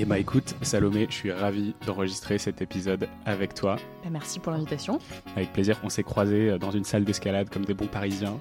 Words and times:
Et 0.00 0.06
bah 0.06 0.18
écoute, 0.18 0.54
Salomé, 0.62 1.06
je 1.10 1.14
suis 1.14 1.30
ravi 1.30 1.74
d'enregistrer 1.84 2.38
cet 2.38 2.62
épisode 2.62 3.06
avec 3.26 3.52
toi. 3.52 3.76
Bah, 4.02 4.08
merci 4.10 4.38
pour 4.38 4.50
l'invitation. 4.50 4.98
Avec 5.36 5.52
plaisir, 5.52 5.78
on 5.84 5.90
s'est 5.90 6.04
croisés 6.04 6.48
euh, 6.48 6.58
dans 6.58 6.70
une 6.70 6.84
salle 6.84 7.04
d'escalade 7.04 7.50
comme 7.50 7.66
des 7.66 7.74
bons 7.74 7.86
parisiens. 7.86 8.38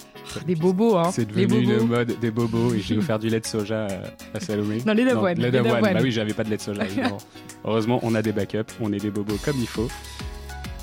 Des 0.47 0.55
bobos, 0.55 0.95
hein. 0.95 1.11
C'est 1.11 1.25
devenu 1.25 1.63
une 1.63 1.87
mode 1.87 2.17
des 2.17 2.31
bobos 2.31 2.73
et 2.75 2.79
j'ai 2.79 2.97
offert 2.97 3.19
du 3.19 3.27
lait 3.27 3.41
de 3.41 3.45
soja 3.45 3.87
à 4.33 4.39
Salomé. 4.39 4.77
Non, 4.85 4.93
lait 4.93 5.03
d'avoine. 5.03 5.37
Lait 5.37 5.51
d'avoine, 5.51 5.81
bah 5.81 5.99
oui, 6.01 6.11
j'avais 6.11 6.33
pas 6.33 6.45
de 6.45 6.49
lait 6.49 6.55
de 6.55 6.61
soja, 6.61 6.85
évidemment. 6.85 7.17
Heureusement, 7.65 7.99
on 8.03 8.15
a 8.15 8.21
des 8.21 8.31
backups, 8.31 8.73
on 8.79 8.93
est 8.93 9.01
des 9.01 9.11
bobos 9.11 9.37
comme 9.43 9.57
il 9.59 9.67
faut. 9.67 9.89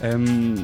Euh, 0.04 0.56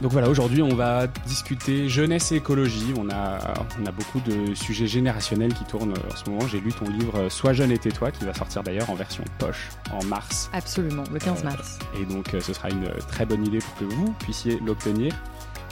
donc 0.00 0.12
voilà, 0.12 0.28
aujourd'hui 0.28 0.62
on 0.62 0.74
va 0.74 1.06
discuter 1.26 1.88
jeunesse 1.88 2.32
et 2.32 2.36
écologie. 2.36 2.94
On 2.98 3.10
a, 3.10 3.38
on 3.80 3.86
a 3.86 3.92
beaucoup 3.92 4.20
de 4.20 4.54
sujets 4.54 4.86
générationnels 4.86 5.52
qui 5.52 5.64
tournent 5.64 5.92
en 5.92 6.16
ce 6.16 6.28
moment. 6.30 6.46
J'ai 6.46 6.60
lu 6.60 6.72
ton 6.72 6.86
livre 6.86 7.28
Sois 7.28 7.52
jeune 7.52 7.70
et 7.70 7.78
tais-toi 7.78 8.10
qui 8.10 8.24
va 8.24 8.32
sortir 8.32 8.62
d'ailleurs 8.62 8.88
en 8.88 8.94
version 8.94 9.22
poche 9.38 9.68
en 9.92 10.02
mars. 10.04 10.50
Absolument, 10.52 11.04
le 11.12 11.18
15 11.18 11.44
mars. 11.44 11.78
et 12.00 12.04
donc 12.04 12.32
euh, 12.34 12.40
ce 12.40 12.52
sera 12.52 12.70
une 12.70 12.88
très 13.08 13.26
bonne 13.26 13.46
idée 13.46 13.58
pour 13.58 13.74
que 13.76 13.84
vous 13.84 14.12
puissiez 14.20 14.58
l'obtenir. 14.64 15.14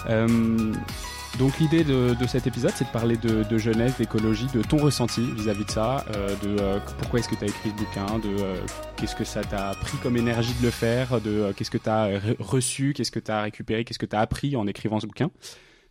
Euh, 0.08 0.72
donc 1.36 1.58
l'idée 1.58 1.84
de, 1.84 2.14
cet 2.26 2.46
épisode, 2.46 2.72
c'est 2.74 2.86
de 2.86 2.90
parler 2.90 3.16
de, 3.16 3.58
jeunesse, 3.58 3.98
d'écologie, 3.98 4.46
de 4.54 4.62
ton 4.62 4.78
ressenti 4.78 5.20
vis-à-vis 5.32 5.64
de 5.64 5.70
ça, 5.70 6.04
euh, 6.14 6.28
de 6.42 6.60
euh, 6.60 6.80
pourquoi 6.98 7.20
est-ce 7.20 7.28
que 7.28 7.34
tu 7.34 7.44
as 7.44 7.48
écrit 7.48 7.70
ce 7.70 7.74
bouquin, 7.74 8.18
de 8.18 8.42
euh, 8.42 8.56
qu'est-ce 8.96 9.14
que 9.14 9.24
ça 9.24 9.42
t'a 9.42 9.74
pris 9.80 9.98
comme 9.98 10.16
énergie 10.16 10.54
de 10.54 10.64
le 10.64 10.70
faire, 10.70 11.20
de 11.20 11.52
qu'est-ce 11.56 11.70
que 11.70 11.78
tu 11.78 11.88
as 11.88 12.18
reçu, 12.38 12.92
qu'est-ce 12.92 13.12
que 13.12 13.20
tu 13.20 13.30
as 13.30 13.42
récupéré, 13.42 13.84
qu'est-ce 13.84 13.98
que 13.98 14.06
tu 14.06 14.16
as 14.16 14.20
appris 14.20 14.56
en 14.56 14.66
écrivant 14.66 14.98
ce 15.00 15.06
bouquin. 15.06 15.30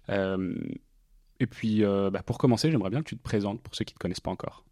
et 0.10 1.48
puis 1.48 1.84
bah, 1.84 2.24
pour 2.26 2.38
commencer, 2.38 2.72
j'aimerais 2.72 2.90
bien 2.90 3.02
que 3.02 3.10
tu 3.10 3.18
te 3.18 3.24
présentes 3.24 3.62
pour 3.62 3.76
ceux 3.76 3.86
qui 3.86 3.94
ne 3.94 3.98
te 3.98 4.02
connaissent 4.02 4.20
pas 4.20 4.32
encore. 4.32 4.64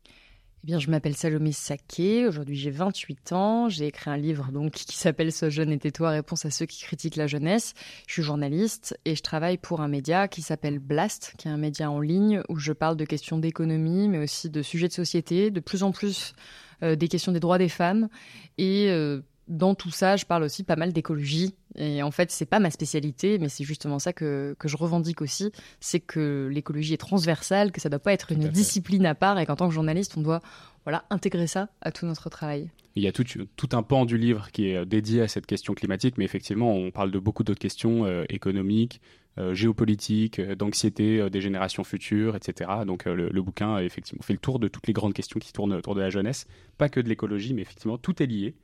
Eh 0.66 0.70
bien, 0.70 0.80
je 0.80 0.90
m'appelle 0.90 1.16
Salomé 1.16 1.52
Saké. 1.52 2.26
Aujourd'hui, 2.26 2.56
j'ai 2.56 2.72
28 2.72 3.34
ans. 3.34 3.70
J'ai 3.70 3.86
écrit 3.86 4.10
un 4.10 4.18
livre 4.18 4.52
donc 4.52 4.72
qui 4.74 4.98
s'appelle 4.98 5.32
Ce 5.32 5.52
jeune 5.52 5.72
et 5.72 5.78
tais-toi, 5.78 6.10
réponse 6.10 6.44
à 6.44 6.50
ceux 6.50 6.66
qui 6.66 6.82
critiquent 6.82 7.18
la 7.18 7.28
jeunesse. 7.28 7.76
Je 8.08 8.14
suis 8.14 8.24
journaliste 8.24 9.00
et 9.06 9.16
je 9.16 9.22
travaille 9.22 9.60
pour 9.60 9.82
un 9.82 9.88
média 9.88 10.28
qui 10.28 10.42
s'appelle 10.42 10.80
Blast, 10.80 11.36
qui 11.38 11.48
est 11.48 11.52
un 11.52 11.58
média 11.58 11.92
en 11.92 12.00
ligne 12.00 12.42
où 12.50 12.58
je 12.58 12.74
parle 12.74 12.98
de 12.98 13.06
questions 13.06 13.38
d'économie, 13.38 14.08
mais 14.08 14.18
aussi 14.18 14.50
de 14.50 14.64
sujets 14.64 14.88
de 14.88 14.94
société, 14.94 15.52
de 15.52 15.60
plus 15.60 15.84
en 15.84 15.92
plus 15.92 16.34
euh, 16.82 16.96
des 16.96 17.10
questions 17.10 17.32
des 17.32 17.40
droits 17.40 17.60
des 17.60 17.70
femmes 17.70 18.10
et 18.58 18.90
euh, 18.90 19.22
dans 19.48 19.76
tout 19.76 19.92
ça, 19.92 20.16
je 20.16 20.26
parle 20.26 20.44
aussi 20.44 20.64
pas 20.64 20.76
mal 20.76 20.94
d'écologie. 20.94 21.54
Et 21.76 22.02
en 22.02 22.12
fait, 22.12 22.32
c'est 22.32 22.46
pas 22.46 22.60
ma 22.60 22.72
spécialité, 22.72 23.38
mais 23.38 23.50
c'est 23.50 23.64
justement 23.64 24.00
ça 24.00 24.14
que, 24.14 24.56
que 24.58 24.68
je 24.68 24.78
revendique 24.78 25.22
aussi. 25.22 25.52
C'est 25.80 26.00
que 26.00 26.50
l'écologie 26.52 26.94
est 26.94 26.98
transversale, 26.98 27.72
que 27.72 27.82
ça 27.82 27.90
doit 27.90 28.00
pas 28.00 28.14
être 28.14 28.32
une 28.32 28.48
discipline 28.50 29.06
à 29.06 29.16
part 29.16 29.38
et 29.40 29.46
qu'en 29.46 29.56
tant 29.56 29.68
que 29.68 29.74
journaliste, 29.74 30.16
on 30.18 30.22
doit 30.22 30.42
voilà, 30.84 31.04
intégrer 31.10 31.48
ça 31.48 31.70
à 31.82 31.92
tout 31.92 32.06
notre 32.06 32.30
travail. 32.30 32.70
Il 32.96 33.04
y 33.04 33.08
a 33.08 33.12
tout, 33.12 33.26
tout 33.58 33.70
un 33.74 33.84
pan 33.84 34.06
du 34.06 34.18
livre 34.18 34.52
qui 34.52 34.70
est 34.70 34.86
dédié 34.86 35.22
à 35.22 35.28
cette 35.28 35.46
question 35.46 35.74
climatique, 35.74 36.18
mais 36.18 36.24
effectivement, 36.24 36.74
on 36.74 36.92
parle 36.92 37.12
de 37.12 37.20
beaucoup 37.20 37.44
d'autres 37.44 37.60
questions 37.60 38.06
euh, 38.06 38.24
économiques, 38.30 39.02
euh, 39.38 39.54
géopolitiques, 39.54 40.40
euh, 40.40 40.56
d'anxiété 40.56 41.30
des 41.30 41.42
générations 41.42 41.84
futures, 41.84 42.38
etc. 42.38 42.70
Donc 42.88 43.04
le, 43.04 43.30
le, 43.30 43.42
bouquin, 43.42 43.80
effectivement, 43.80 44.22
fait 44.24 44.32
le 44.32 44.40
tour 44.40 44.60
de 44.60 44.70
toutes 44.70 44.88
les 44.88 44.94
grandes 44.94 45.14
questions 45.14 45.42
qui 45.42 45.52
tournent 45.52 45.74
autour 45.74 45.94
de 45.94 46.00
la 46.00 46.10
jeunesse. 46.10 46.48
Pas 46.78 46.88
que 46.88 47.02
de 47.02 47.10
l'écologie, 47.10 47.54
mais 47.54 47.64
effectivement, 47.64 47.98
tout 47.98 48.24
est 48.24 48.28
lié. 48.28 48.56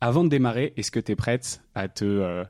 Avant 0.00 0.22
de 0.22 0.28
démarrer, 0.28 0.72
est-ce 0.76 0.90
que 0.90 1.00
tu 1.00 1.12
es 1.12 1.16
prête 1.16 1.62
à 1.74 1.88
te 1.88 2.04
euh, 2.04 2.44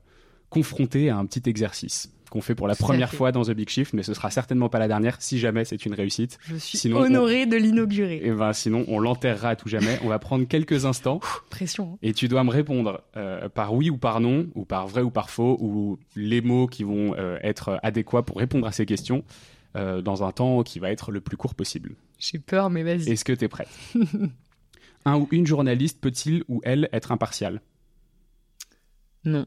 confronter 0.49 1.09
à 1.09 1.17
un 1.17 1.25
petit 1.25 1.49
exercice 1.49 2.11
qu'on 2.29 2.41
fait 2.41 2.53
pour 2.53 2.67
la 2.67 2.75
première 2.75 3.11
fois 3.11 3.31
dans 3.31 3.43
The 3.43 3.51
Big 3.51 3.69
Shift, 3.69 3.93
mais 3.93 4.03
ce 4.03 4.13
sera 4.13 4.29
certainement 4.29 4.69
pas 4.69 4.77
la 4.77 4.87
dernière 4.87 5.19
si 5.19 5.39
jamais 5.39 5.65
c'est 5.65 5.83
une 5.87 5.95
réussite. 5.95 6.37
Je 6.43 6.57
suis 6.57 6.77
sinon, 6.77 6.99
honoré 6.99 7.47
de 7.47 7.57
l'inaugurer. 7.57 8.17
Et 8.17 8.27
eh 8.27 8.31
ben 8.31 8.53
sinon 8.53 8.85
on 8.87 8.99
l'enterrera 8.99 9.49
à 9.49 9.55
tout 9.55 9.67
jamais. 9.67 9.97
on 10.03 10.09
va 10.09 10.19
prendre 10.19 10.47
quelques 10.47 10.85
instants. 10.85 11.21
pression. 11.49 11.93
Hein. 11.93 11.97
Et 12.03 12.13
tu 12.13 12.27
dois 12.27 12.43
me 12.43 12.51
répondre 12.51 13.01
euh, 13.17 13.49
par 13.49 13.73
oui 13.73 13.89
ou 13.89 13.97
par 13.97 14.19
non, 14.19 14.47
ou 14.53 14.63
par 14.63 14.87
vrai 14.87 15.01
ou 15.01 15.09
par 15.09 15.31
faux, 15.31 15.57
ou 15.59 15.97
les 16.15 16.41
mots 16.41 16.67
qui 16.67 16.83
vont 16.83 17.15
euh, 17.17 17.39
être 17.41 17.79
adéquats 17.81 18.21
pour 18.21 18.37
répondre 18.37 18.67
à 18.67 18.71
ces 18.71 18.85
questions 18.85 19.23
dans 19.75 20.23
un 20.23 20.31
temps 20.33 20.63
qui 20.63 20.79
va 20.79 20.91
être 20.91 21.11
le 21.11 21.21
plus 21.21 21.37
court 21.37 21.55
possible. 21.55 21.91
J'ai 22.17 22.39
peur, 22.39 22.69
mais 22.69 22.83
vas-y. 22.83 23.11
Est-ce 23.11 23.23
que 23.23 23.31
tu 23.31 23.45
es 23.45 23.47
prête? 23.47 23.69
un 25.05 25.17
ou 25.17 25.27
une 25.31 25.47
journaliste 25.47 25.99
peut-il 26.01 26.43
ou 26.47 26.61
elle 26.63 26.89
être 26.91 27.11
impartial? 27.11 27.61
Non. 29.23 29.45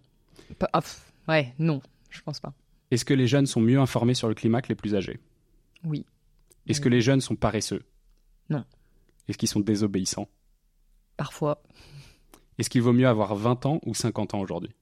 Ah, 0.72 0.80
ouais, 1.28 1.54
non, 1.58 1.80
je 2.10 2.20
pense 2.22 2.40
pas. 2.40 2.52
Est-ce 2.90 3.04
que 3.04 3.14
les 3.14 3.26
jeunes 3.26 3.46
sont 3.46 3.60
mieux 3.60 3.78
informés 3.78 4.14
sur 4.14 4.28
le 4.28 4.34
climat 4.34 4.60
que 4.60 4.68
les 4.68 4.74
plus 4.74 4.94
âgés? 4.94 5.18
Oui. 5.84 6.04
Est-ce 6.66 6.80
que 6.80 6.88
les 6.88 7.00
jeunes 7.00 7.20
sont 7.20 7.36
paresseux? 7.36 7.82
Non. 8.50 8.64
Est-ce 9.28 9.38
qu'ils 9.38 9.48
sont 9.48 9.60
désobéissants? 9.60 10.28
Parfois. 11.16 11.62
Est-ce 12.58 12.68
qu'il 12.68 12.82
vaut 12.82 12.92
mieux 12.92 13.08
avoir 13.08 13.34
20 13.34 13.66
ans 13.66 13.80
ou 13.84 13.94
50 13.94 14.34
ans 14.34 14.40
aujourd'hui? 14.40 14.74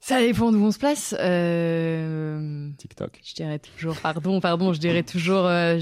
Ça 0.00 0.20
dépend 0.20 0.52
d'où 0.52 0.58
on 0.58 0.72
se 0.72 0.78
place. 0.78 1.14
Euh, 1.18 2.70
TikTok. 2.76 3.20
Je 3.24 3.34
dirais 3.34 3.58
toujours, 3.58 3.96
pardon, 4.00 4.40
pardon, 4.40 4.72
je 4.72 4.80
dirais 4.80 5.04
toujours. 5.04 5.46
Euh, 5.46 5.80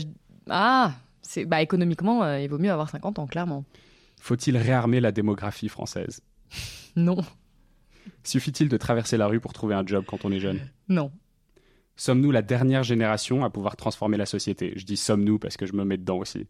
ah, 0.49 0.95
c'est 1.31 1.45
bah, 1.45 1.63
économiquement, 1.63 2.25
euh, 2.25 2.41
il 2.41 2.49
vaut 2.49 2.59
mieux 2.59 2.73
avoir 2.73 2.91
50 2.91 3.21
ans, 3.21 3.27
clairement. 3.29 3.65
Faut-il 4.21 4.57
réarmer 4.57 5.01
la 5.01 5.13
démographie 5.13 5.69
française? 5.69 6.21
Non. 6.97 7.19
Suffit-il 8.25 8.69
de 8.69 8.77
traverser 8.77 9.17
la 9.17 9.29
rue 9.29 9.39
pour 9.39 9.53
trouver 9.53 9.77
un 9.77 9.87
job 9.87 10.05
quand 10.05 10.25
on 10.25 10.33
est 10.33 10.41
jeune? 10.41 10.59
Non. 10.89 11.13
Sommes-nous 11.95 12.33
la 12.33 12.43
dernière 12.43 12.83
génération 12.83 13.45
à 13.45 13.51
pouvoir 13.51 13.77
transformer 13.77 14.17
la 14.17 14.27
société? 14.27 14.73
Je 14.75 14.85
dis 14.85 14.97
sommes-nous 14.97 15.39
parce 15.39 15.57
que 15.57 15.67
je 15.67 15.73
me 15.75 15.85
mets 15.85 15.99
dedans 15.99 16.19
aussi. 16.19 16.49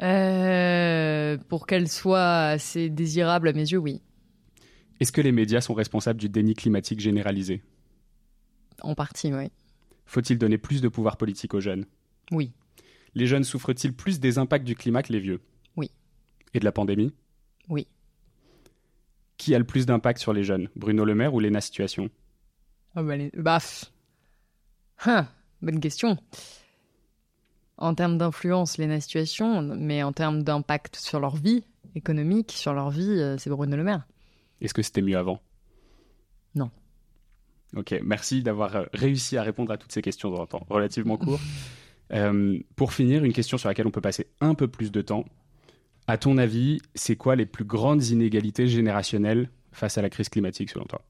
Euh, 0.00 1.36
pour 1.50 1.66
qu'elle 1.66 1.88
soit 1.88 2.46
assez 2.46 2.88
désirable 2.88 3.48
à 3.48 3.52
mes 3.52 3.70
yeux, 3.70 3.76
oui. 3.76 4.00
Est-ce 4.98 5.12
que 5.12 5.20
les 5.20 5.32
médias 5.32 5.60
sont 5.60 5.74
responsables 5.74 6.18
du 6.18 6.30
déni 6.30 6.54
climatique 6.54 7.00
généralisé? 7.00 7.62
En 8.80 8.94
partie, 8.94 9.34
oui. 9.34 9.50
Faut-il 10.06 10.38
donner 10.38 10.56
plus 10.56 10.80
de 10.80 10.88
pouvoir 10.88 11.18
politique 11.18 11.52
aux 11.52 11.60
jeunes? 11.60 11.84
Oui. 12.30 12.52
Les 13.14 13.26
jeunes 13.26 13.44
souffrent-ils 13.44 13.94
plus 13.94 14.20
des 14.20 14.38
impacts 14.38 14.66
du 14.66 14.74
climat 14.74 15.02
que 15.02 15.12
les 15.12 15.20
vieux? 15.20 15.40
Oui. 15.76 15.90
Et 16.54 16.60
de 16.60 16.64
la 16.64 16.72
pandémie? 16.72 17.14
Oui. 17.68 17.86
Qui 19.38 19.54
a 19.54 19.58
le 19.58 19.64
plus 19.64 19.86
d'impact 19.86 20.20
sur 20.20 20.32
les 20.32 20.44
jeunes? 20.44 20.68
Bruno 20.76 21.04
Le 21.04 21.14
Maire 21.14 21.34
ou 21.34 21.40
Léna 21.40 21.60
Situation? 21.60 22.10
Oh 22.94 23.02
bah, 23.02 23.16
les... 23.16 23.30
Baf. 23.34 23.92
Hein, 25.04 25.28
bonne 25.62 25.80
question. 25.80 26.18
En 27.78 27.94
termes 27.94 28.18
d'influence, 28.18 28.78
Léna 28.78 29.00
Situation, 29.00 29.62
mais 29.62 30.02
en 30.02 30.12
termes 30.12 30.42
d'impact 30.42 30.96
sur 30.96 31.20
leur 31.20 31.36
vie 31.36 31.64
économique, 31.94 32.52
sur 32.52 32.74
leur 32.74 32.90
vie, 32.90 33.18
euh, 33.18 33.36
c'est 33.38 33.50
Bruno 33.50 33.76
Le 33.76 33.84
Maire. 33.84 34.06
Est-ce 34.60 34.74
que 34.74 34.82
c'était 34.82 35.02
mieux 35.02 35.18
avant? 35.18 35.40
Non. 36.54 36.70
Ok, 37.74 37.94
merci 38.02 38.42
d'avoir 38.42 38.76
euh, 38.76 38.84
réussi 38.92 39.36
à 39.36 39.42
répondre 39.42 39.72
à 39.72 39.78
toutes 39.78 39.92
ces 39.92 40.02
questions 40.02 40.30
dans 40.30 40.42
un 40.42 40.46
temps 40.46 40.66
relativement 40.68 41.16
court. 41.16 41.40
Euh, 42.12 42.58
pour 42.76 42.92
finir, 42.92 43.24
une 43.24 43.32
question 43.32 43.58
sur 43.58 43.68
laquelle 43.68 43.86
on 43.86 43.90
peut 43.90 44.00
passer 44.00 44.28
un 44.40 44.54
peu 44.54 44.68
plus 44.68 44.92
de 44.92 45.02
temps. 45.02 45.24
À 46.06 46.18
ton 46.18 46.38
avis, 46.38 46.80
c'est 46.94 47.16
quoi 47.16 47.34
les 47.34 47.46
plus 47.46 47.64
grandes 47.64 48.04
inégalités 48.04 48.68
générationnelles 48.68 49.50
face 49.72 49.98
à 49.98 50.02
la 50.02 50.10
crise 50.10 50.28
climatique 50.28 50.70
selon 50.70 50.84
toi? 50.84 51.02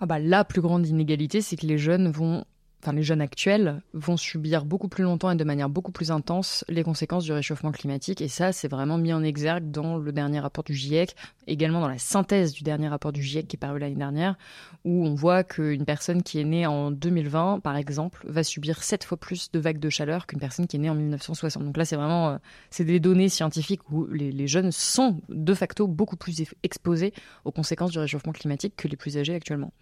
Ah 0.00 0.06
bah, 0.06 0.18
La 0.18 0.44
plus 0.44 0.60
grande 0.60 0.86
inégalité, 0.86 1.40
c'est 1.40 1.56
que 1.56 1.66
les 1.66 1.78
jeunes 1.78 2.10
vont 2.10 2.44
enfin 2.82 2.92
les 2.92 3.02
jeunes 3.02 3.20
actuels 3.20 3.82
vont 3.92 4.16
subir 4.16 4.64
beaucoup 4.64 4.88
plus 4.88 5.04
longtemps 5.04 5.30
et 5.30 5.36
de 5.36 5.44
manière 5.44 5.68
beaucoup 5.68 5.92
plus 5.92 6.10
intense 6.10 6.64
les 6.68 6.82
conséquences 6.82 7.24
du 7.24 7.32
réchauffement 7.32 7.72
climatique. 7.72 8.20
Et 8.20 8.28
ça, 8.28 8.52
c'est 8.52 8.68
vraiment 8.68 8.96
mis 8.96 9.12
en 9.12 9.22
exergue 9.22 9.70
dans 9.70 9.98
le 9.98 10.12
dernier 10.12 10.40
rapport 10.40 10.64
du 10.64 10.74
GIEC, 10.74 11.14
également 11.46 11.80
dans 11.80 11.88
la 11.88 11.98
synthèse 11.98 12.52
du 12.52 12.62
dernier 12.62 12.88
rapport 12.88 13.12
du 13.12 13.22
GIEC 13.22 13.48
qui 13.48 13.56
est 13.56 13.58
paru 13.58 13.78
l'année 13.78 13.96
dernière, 13.96 14.36
où 14.84 15.06
on 15.06 15.14
voit 15.14 15.44
qu'une 15.44 15.84
personne 15.84 16.22
qui 16.22 16.40
est 16.40 16.44
née 16.44 16.66
en 16.66 16.90
2020, 16.90 17.60
par 17.60 17.76
exemple, 17.76 18.24
va 18.26 18.42
subir 18.42 18.82
sept 18.82 19.04
fois 19.04 19.18
plus 19.18 19.50
de 19.52 19.58
vagues 19.58 19.78
de 19.78 19.90
chaleur 19.90 20.26
qu'une 20.26 20.40
personne 20.40 20.66
qui 20.66 20.76
est 20.76 20.80
née 20.80 20.90
en 20.90 20.94
1960. 20.94 21.64
Donc 21.64 21.76
là, 21.76 21.84
c'est 21.84 21.96
vraiment, 21.96 22.30
euh, 22.30 22.38
c'est 22.70 22.84
des 22.84 23.00
données 23.00 23.28
scientifiques 23.28 23.90
où 23.90 24.06
les, 24.06 24.32
les 24.32 24.46
jeunes 24.46 24.72
sont 24.72 25.20
de 25.28 25.54
facto 25.54 25.86
beaucoup 25.86 26.16
plus 26.16 26.44
exposés 26.62 27.12
aux 27.44 27.52
conséquences 27.52 27.90
du 27.90 27.98
réchauffement 27.98 28.32
climatique 28.32 28.74
que 28.76 28.88
les 28.88 28.96
plus 28.96 29.18
âgés 29.18 29.34
actuellement. 29.34 29.72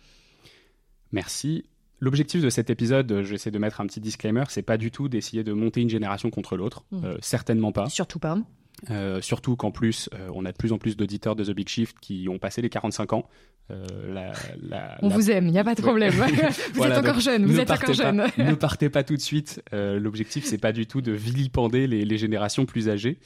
Merci. 1.12 1.64
L'objectif 2.00 2.42
de 2.42 2.50
cet 2.50 2.70
épisode, 2.70 3.22
j'essaie 3.22 3.50
de 3.50 3.58
mettre 3.58 3.80
un 3.80 3.86
petit 3.86 4.00
disclaimer, 4.00 4.44
c'est 4.48 4.62
pas 4.62 4.76
du 4.76 4.90
tout 4.90 5.08
d'essayer 5.08 5.42
de 5.42 5.52
monter 5.52 5.80
une 5.80 5.90
génération 5.90 6.30
contre 6.30 6.56
l'autre, 6.56 6.84
mmh. 6.92 7.04
euh, 7.04 7.16
certainement 7.20 7.72
pas. 7.72 7.88
Surtout 7.88 8.20
pas. 8.20 8.38
Euh, 8.90 9.20
surtout 9.20 9.56
qu'en 9.56 9.72
plus, 9.72 10.08
euh, 10.14 10.30
on 10.34 10.44
a 10.44 10.52
de 10.52 10.56
plus 10.56 10.72
en 10.72 10.78
plus 10.78 10.96
d'auditeurs 10.96 11.34
de 11.34 11.44
The 11.44 11.50
Big 11.50 11.68
Shift 11.68 11.98
qui 12.00 12.28
ont 12.28 12.38
passé 12.38 12.62
les 12.62 12.68
45 12.68 13.12
ans. 13.12 13.28
On 15.02 15.08
vous 15.08 15.30
aime, 15.30 15.46
il 15.46 15.52
n'y 15.52 15.58
a 15.58 15.64
pas 15.64 15.74
de 15.74 15.82
problème. 15.82 16.14
vous 16.74 16.82
êtes 16.84 16.98
encore 16.98 17.20
jeune, 17.20 17.46
vous 17.46 17.60
êtes 17.60 17.70
encore 17.70 17.92
jeune. 17.92 18.26
ne 18.38 18.54
partez 18.54 18.88
pas 18.88 19.02
tout 19.04 19.16
de 19.16 19.20
suite. 19.20 19.62
L'objectif, 19.72 20.44
c'est 20.44 20.58
pas 20.58 20.72
du 20.72 20.86
tout 20.86 21.00
de 21.00 21.12
vilipender 21.12 21.86
les, 21.86 22.18
générations 22.18 22.66
plus 22.66 22.88
âgées. 22.88 23.18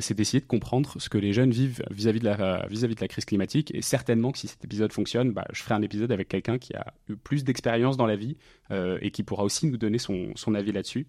c'est 0.00 0.14
d'essayer 0.14 0.40
de 0.40 0.46
comprendre 0.46 0.94
ce 0.98 1.08
que 1.08 1.18
les 1.18 1.32
jeunes 1.32 1.50
vivent 1.50 1.82
vis-à-vis 1.90 2.20
de, 2.20 2.26
la, 2.26 2.66
vis 2.68 2.82
-vis 2.84 2.94
de 2.94 3.00
la 3.00 3.08
crise 3.08 3.24
climatique. 3.24 3.74
Et 3.74 3.82
certainement 3.82 4.32
que 4.32 4.38
si 4.38 4.48
cet 4.48 4.64
épisode 4.64 4.92
fonctionne, 4.92 5.32
bah, 5.32 5.46
je 5.52 5.62
ferai 5.62 5.74
un 5.74 5.82
épisode 5.82 6.12
avec 6.12 6.28
quelqu'un 6.28 6.58
qui 6.58 6.74
a 6.74 6.92
eu 7.08 7.16
plus 7.16 7.44
d'expérience 7.44 7.96
dans 7.96 8.06
la 8.06 8.16
vie 8.16 8.36
et 8.70 9.10
qui 9.10 9.22
pourra 9.22 9.44
aussi 9.44 9.66
nous 9.66 9.78
donner 9.78 9.98
son, 9.98 10.32
son 10.36 10.54
avis 10.54 10.72
là-dessus. 10.72 11.06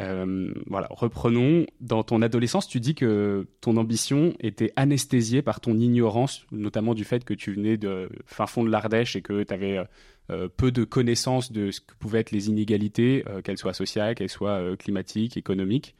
Euh, 0.00 0.52
voilà, 0.66 0.88
reprenons. 0.90 1.66
Dans 1.80 2.02
ton 2.02 2.22
adolescence, 2.22 2.66
tu 2.66 2.80
dis 2.80 2.94
que 2.94 3.46
ton 3.60 3.76
ambition 3.76 4.34
était 4.40 4.72
anesthésiée 4.76 5.42
par 5.42 5.60
ton 5.60 5.78
ignorance, 5.78 6.46
notamment 6.50 6.94
du 6.94 7.04
fait 7.04 7.24
que 7.24 7.34
tu 7.34 7.52
venais 7.52 7.76
de 7.76 8.08
fin 8.26 8.46
fond 8.46 8.64
de 8.64 8.70
l'Ardèche 8.70 9.16
et 9.16 9.22
que 9.22 9.42
tu 9.42 9.54
avais 9.54 9.80
euh, 10.30 10.48
peu 10.48 10.72
de 10.72 10.84
connaissances 10.84 11.52
de 11.52 11.70
ce 11.70 11.80
que 11.80 11.94
pouvaient 11.98 12.20
être 12.20 12.32
les 12.32 12.48
inégalités, 12.48 13.24
euh, 13.28 13.42
qu'elles 13.42 13.58
soient 13.58 13.74
sociales, 13.74 14.14
qu'elles 14.14 14.30
soient 14.30 14.76
climatiques, 14.76 15.36
économiques. 15.36 15.94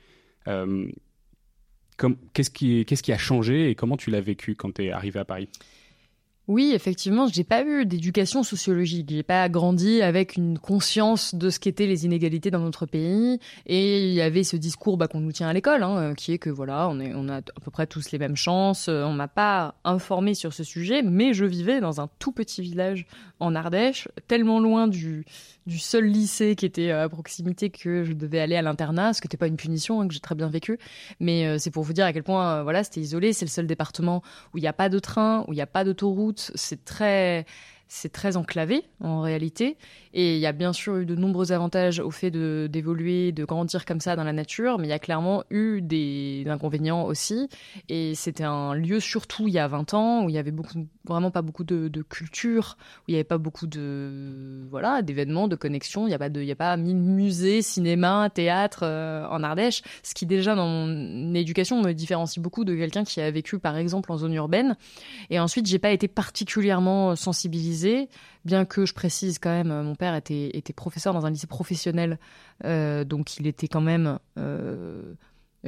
Qu'est-ce 2.32 2.50
qui, 2.50 2.84
qui, 2.84 3.12
a 3.12 3.18
changé 3.18 3.70
et 3.70 3.76
comment 3.76 3.96
tu 3.96 4.10
l'as 4.10 4.20
vécu 4.20 4.56
quand 4.56 4.74
tu 4.74 4.84
es 4.84 4.90
arrivé 4.90 5.20
à 5.20 5.24
Paris? 5.24 5.48
Oui, 6.46 6.72
effectivement, 6.74 7.26
j'ai 7.26 7.42
pas 7.42 7.64
eu 7.64 7.86
d'éducation 7.86 8.42
sociologique. 8.42 9.08
J'ai 9.08 9.22
pas 9.22 9.48
grandi 9.48 10.02
avec 10.02 10.36
une 10.36 10.58
conscience 10.58 11.34
de 11.34 11.48
ce 11.48 11.58
qu'étaient 11.58 11.86
les 11.86 12.04
inégalités 12.04 12.50
dans 12.50 12.58
notre 12.58 12.84
pays. 12.84 13.38
Et 13.64 14.08
il 14.08 14.12
y 14.12 14.20
avait 14.20 14.44
ce 14.44 14.56
discours 14.56 14.98
bah, 14.98 15.08
qu'on 15.08 15.20
nous 15.20 15.32
tient 15.32 15.48
à 15.48 15.54
l'école, 15.54 15.82
hein, 15.82 16.12
qui 16.14 16.32
est 16.32 16.38
que 16.38 16.50
voilà, 16.50 16.88
on, 16.90 17.00
est, 17.00 17.14
on 17.14 17.30
a 17.30 17.36
à 17.36 17.60
peu 17.62 17.70
près 17.70 17.86
tous 17.86 18.10
les 18.12 18.18
mêmes 18.18 18.36
chances. 18.36 18.88
On 18.88 19.14
m'a 19.14 19.28
pas 19.28 19.76
informé 19.84 20.34
sur 20.34 20.52
ce 20.52 20.64
sujet, 20.64 21.02
mais 21.02 21.32
je 21.32 21.46
vivais 21.46 21.80
dans 21.80 22.02
un 22.02 22.10
tout 22.18 22.32
petit 22.32 22.60
village 22.60 23.06
en 23.40 23.54
Ardèche, 23.54 24.08
tellement 24.28 24.60
loin 24.60 24.86
du, 24.86 25.24
du 25.66 25.78
seul 25.78 26.04
lycée 26.04 26.56
qui 26.56 26.66
était 26.66 26.90
à 26.90 27.08
proximité 27.08 27.70
que 27.70 28.04
je 28.04 28.12
devais 28.12 28.40
aller 28.40 28.56
à 28.56 28.62
l'internat, 28.62 29.12
ce 29.12 29.20
qui 29.20 29.26
n'était 29.26 29.36
pas 29.36 29.46
une 29.46 29.56
punition, 29.56 30.00
hein, 30.00 30.08
que 30.08 30.14
j'ai 30.14 30.20
très 30.20 30.34
bien 30.34 30.48
vécu. 30.48 30.78
Mais 31.20 31.46
euh, 31.46 31.58
c'est 31.58 31.70
pour 31.70 31.82
vous 31.82 31.92
dire 31.92 32.04
à 32.04 32.12
quel 32.12 32.22
point, 32.22 32.56
euh, 32.58 32.62
voilà, 32.62 32.84
c'était 32.84 33.00
isolé. 33.00 33.32
C'est 33.32 33.44
le 33.44 33.50
seul 33.50 33.66
département 33.66 34.22
où 34.52 34.58
il 34.58 34.60
n'y 34.60 34.68
a 34.68 34.72
pas 34.72 34.88
de 34.88 34.98
train, 34.98 35.44
où 35.48 35.52
il 35.52 35.56
n'y 35.56 35.62
a 35.62 35.66
pas 35.66 35.84
d'autoroute. 35.84 36.50
C'est 36.54 36.84
très 36.84 37.46
c'est 37.88 38.12
très 38.12 38.36
enclavé 38.36 38.84
en 39.00 39.20
réalité. 39.20 39.76
Et 40.12 40.36
il 40.36 40.40
y 40.40 40.46
a 40.46 40.52
bien 40.52 40.72
sûr 40.72 40.96
eu 40.96 41.06
de 41.06 41.14
nombreux 41.14 41.52
avantages 41.52 42.00
au 42.00 42.10
fait 42.10 42.30
d'évoluer, 42.30 43.32
de, 43.32 43.44
grandir 43.44 43.84
comme 43.84 44.00
ça 44.00 44.16
dans 44.16 44.24
la 44.24 44.32
nature, 44.32 44.78
mais 44.78 44.86
il 44.86 44.90
y 44.90 44.94
a 44.94 44.98
clairement 44.98 45.44
eu 45.50 45.80
des 45.82 46.44
inconvénients 46.48 47.04
aussi. 47.04 47.48
Et 47.88 48.14
c'était 48.14 48.44
un 48.44 48.74
lieu, 48.74 49.00
surtout 49.00 49.48
il 49.48 49.54
y 49.54 49.58
a 49.58 49.68
20 49.68 49.94
ans, 49.94 50.24
où 50.24 50.28
il 50.28 50.34
y 50.34 50.38
avait 50.38 50.52
vraiment 51.04 51.30
pas 51.30 51.42
beaucoup 51.42 51.64
de, 51.64 51.90
culture, 52.08 52.76
où 53.00 53.04
il 53.08 53.12
n'y 53.12 53.16
avait 53.16 53.24
pas 53.24 53.38
beaucoup 53.38 53.66
de 53.66 54.66
voilà 54.70 55.02
d'événements, 55.02 55.48
de 55.48 55.56
connexions. 55.56 56.06
Il 56.06 56.08
n'y 56.08 56.14
a 56.14 56.18
pas 56.18 56.28
de, 56.28 56.42
il 56.42 56.56
mille 56.82 56.96
musées, 56.96 57.62
cinéma, 57.62 58.30
théâtre 58.32 58.80
euh, 58.82 59.26
en 59.28 59.42
Ardèche, 59.42 59.82
ce 60.02 60.14
qui 60.14 60.26
déjà 60.26 60.54
dans 60.54 60.66
mon 60.66 61.34
éducation 61.34 61.82
me 61.82 61.92
différencie 61.92 62.42
beaucoup 62.42 62.64
de 62.64 62.74
quelqu'un 62.74 63.04
qui 63.04 63.20
a 63.20 63.30
vécu 63.30 63.58
par 63.58 63.76
exemple 63.76 64.10
en 64.12 64.18
zone 64.18 64.34
urbaine. 64.34 64.76
Et 65.30 65.38
ensuite, 65.38 65.66
j'ai 65.66 65.78
pas 65.78 65.90
été 65.90 66.08
particulièrement 66.08 67.16
sensibilisée 67.16 67.73
bien 68.44 68.64
que 68.64 68.86
je 68.86 68.94
précise 68.94 69.38
quand 69.38 69.50
même, 69.50 69.68
mon 69.82 69.94
père 69.94 70.14
était, 70.14 70.50
était 70.54 70.72
professeur 70.72 71.12
dans 71.12 71.26
un 71.26 71.30
lycée 71.30 71.46
professionnel, 71.46 72.18
euh, 72.64 73.04
donc 73.04 73.36
il 73.38 73.46
était 73.46 73.68
quand 73.68 73.80
même 73.80 74.18
euh, 74.38 75.14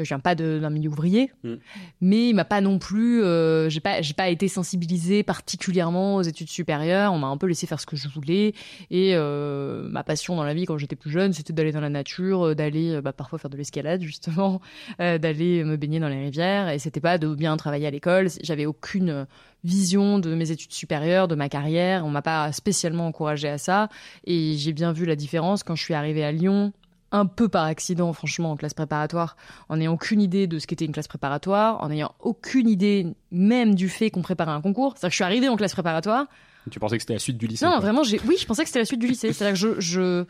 je 0.04 0.08
viens 0.08 0.20
pas 0.20 0.34
d'un 0.34 0.70
milieu 0.70 0.90
ouvrier, 0.90 1.30
mm. 1.42 1.54
mais 2.00 2.28
il 2.28 2.34
m'a 2.34 2.44
pas 2.44 2.60
non 2.60 2.78
plus, 2.78 3.22
euh, 3.22 3.68
j'ai 3.68 3.80
pas, 3.80 4.02
j'ai 4.02 4.14
pas 4.14 4.28
été 4.28 4.48
sensibilisée 4.48 5.22
particulièrement 5.22 6.16
aux 6.16 6.22
études 6.22 6.48
supérieures. 6.48 7.12
On 7.12 7.18
m'a 7.18 7.28
un 7.28 7.36
peu 7.36 7.46
laissé 7.46 7.66
faire 7.66 7.80
ce 7.80 7.86
que 7.86 7.96
je 7.96 8.08
voulais. 8.08 8.54
Et 8.90 9.12
euh, 9.14 9.88
ma 9.88 10.04
passion 10.04 10.36
dans 10.36 10.44
la 10.44 10.54
vie 10.54 10.66
quand 10.66 10.78
j'étais 10.78 10.96
plus 10.96 11.10
jeune, 11.10 11.32
c'était 11.32 11.52
d'aller 11.52 11.72
dans 11.72 11.80
la 11.80 11.88
nature, 11.88 12.48
euh, 12.48 12.54
d'aller 12.54 13.00
bah, 13.00 13.12
parfois 13.12 13.38
faire 13.38 13.50
de 13.50 13.56
l'escalade 13.56 14.02
justement, 14.02 14.60
d'aller 14.98 15.64
me 15.64 15.76
baigner 15.76 16.00
dans 16.00 16.08
les 16.08 16.22
rivières. 16.22 16.68
Et 16.68 16.78
c'était 16.78 17.00
pas 17.00 17.18
de 17.18 17.34
bien 17.34 17.56
travailler 17.56 17.86
à 17.86 17.90
l'école. 17.90 18.28
J'avais 18.42 18.66
aucune 18.66 19.26
vision 19.64 20.18
de 20.18 20.34
mes 20.34 20.50
études 20.50 20.72
supérieures, 20.72 21.28
de 21.28 21.34
ma 21.34 21.48
carrière. 21.48 22.04
On 22.04 22.10
m'a 22.10 22.22
pas 22.22 22.52
spécialement 22.52 23.06
encouragée 23.06 23.48
à 23.48 23.58
ça. 23.58 23.88
Et 24.24 24.54
j'ai 24.56 24.72
bien 24.72 24.92
vu 24.92 25.06
la 25.06 25.16
différence 25.16 25.62
quand 25.62 25.74
je 25.74 25.82
suis 25.82 25.94
arrivée 25.94 26.24
à 26.24 26.32
Lyon 26.32 26.72
un 27.16 27.26
peu 27.26 27.48
par 27.48 27.64
accident, 27.64 28.12
franchement, 28.12 28.52
en 28.52 28.56
classe 28.56 28.74
préparatoire, 28.74 29.36
en 29.68 29.78
n'ayant 29.78 29.94
aucune 29.94 30.20
idée 30.20 30.46
de 30.46 30.58
ce 30.58 30.66
qu'était 30.66 30.84
une 30.84 30.92
classe 30.92 31.08
préparatoire, 31.08 31.82
en 31.82 31.88
n'ayant 31.88 32.14
aucune 32.20 32.68
idée 32.68 33.06
même 33.30 33.74
du 33.74 33.88
fait 33.88 34.10
qu'on 34.10 34.22
préparait 34.22 34.52
un 34.52 34.60
concours. 34.60 34.92
C'est-à-dire 34.92 35.08
que 35.08 35.12
je 35.12 35.16
suis 35.16 35.24
arrivée 35.24 35.48
en 35.48 35.56
classe 35.56 35.72
préparatoire. 35.72 36.26
Tu 36.70 36.78
pensais 36.78 36.96
que 36.96 37.02
c'était 37.02 37.14
la 37.14 37.18
suite 37.18 37.38
du 37.38 37.46
lycée 37.46 37.64
Non, 37.64 37.78
vraiment, 37.78 38.02
oui, 38.02 38.36
je 38.38 38.46
pensais 38.46 38.62
que 38.62 38.68
c'était 38.68 38.80
la 38.80 38.84
suite 38.84 39.00
du 39.00 39.06
lycée. 39.06 39.32
C'est-à-dire 39.32 39.58
que 39.58 39.80
je, 39.80 40.24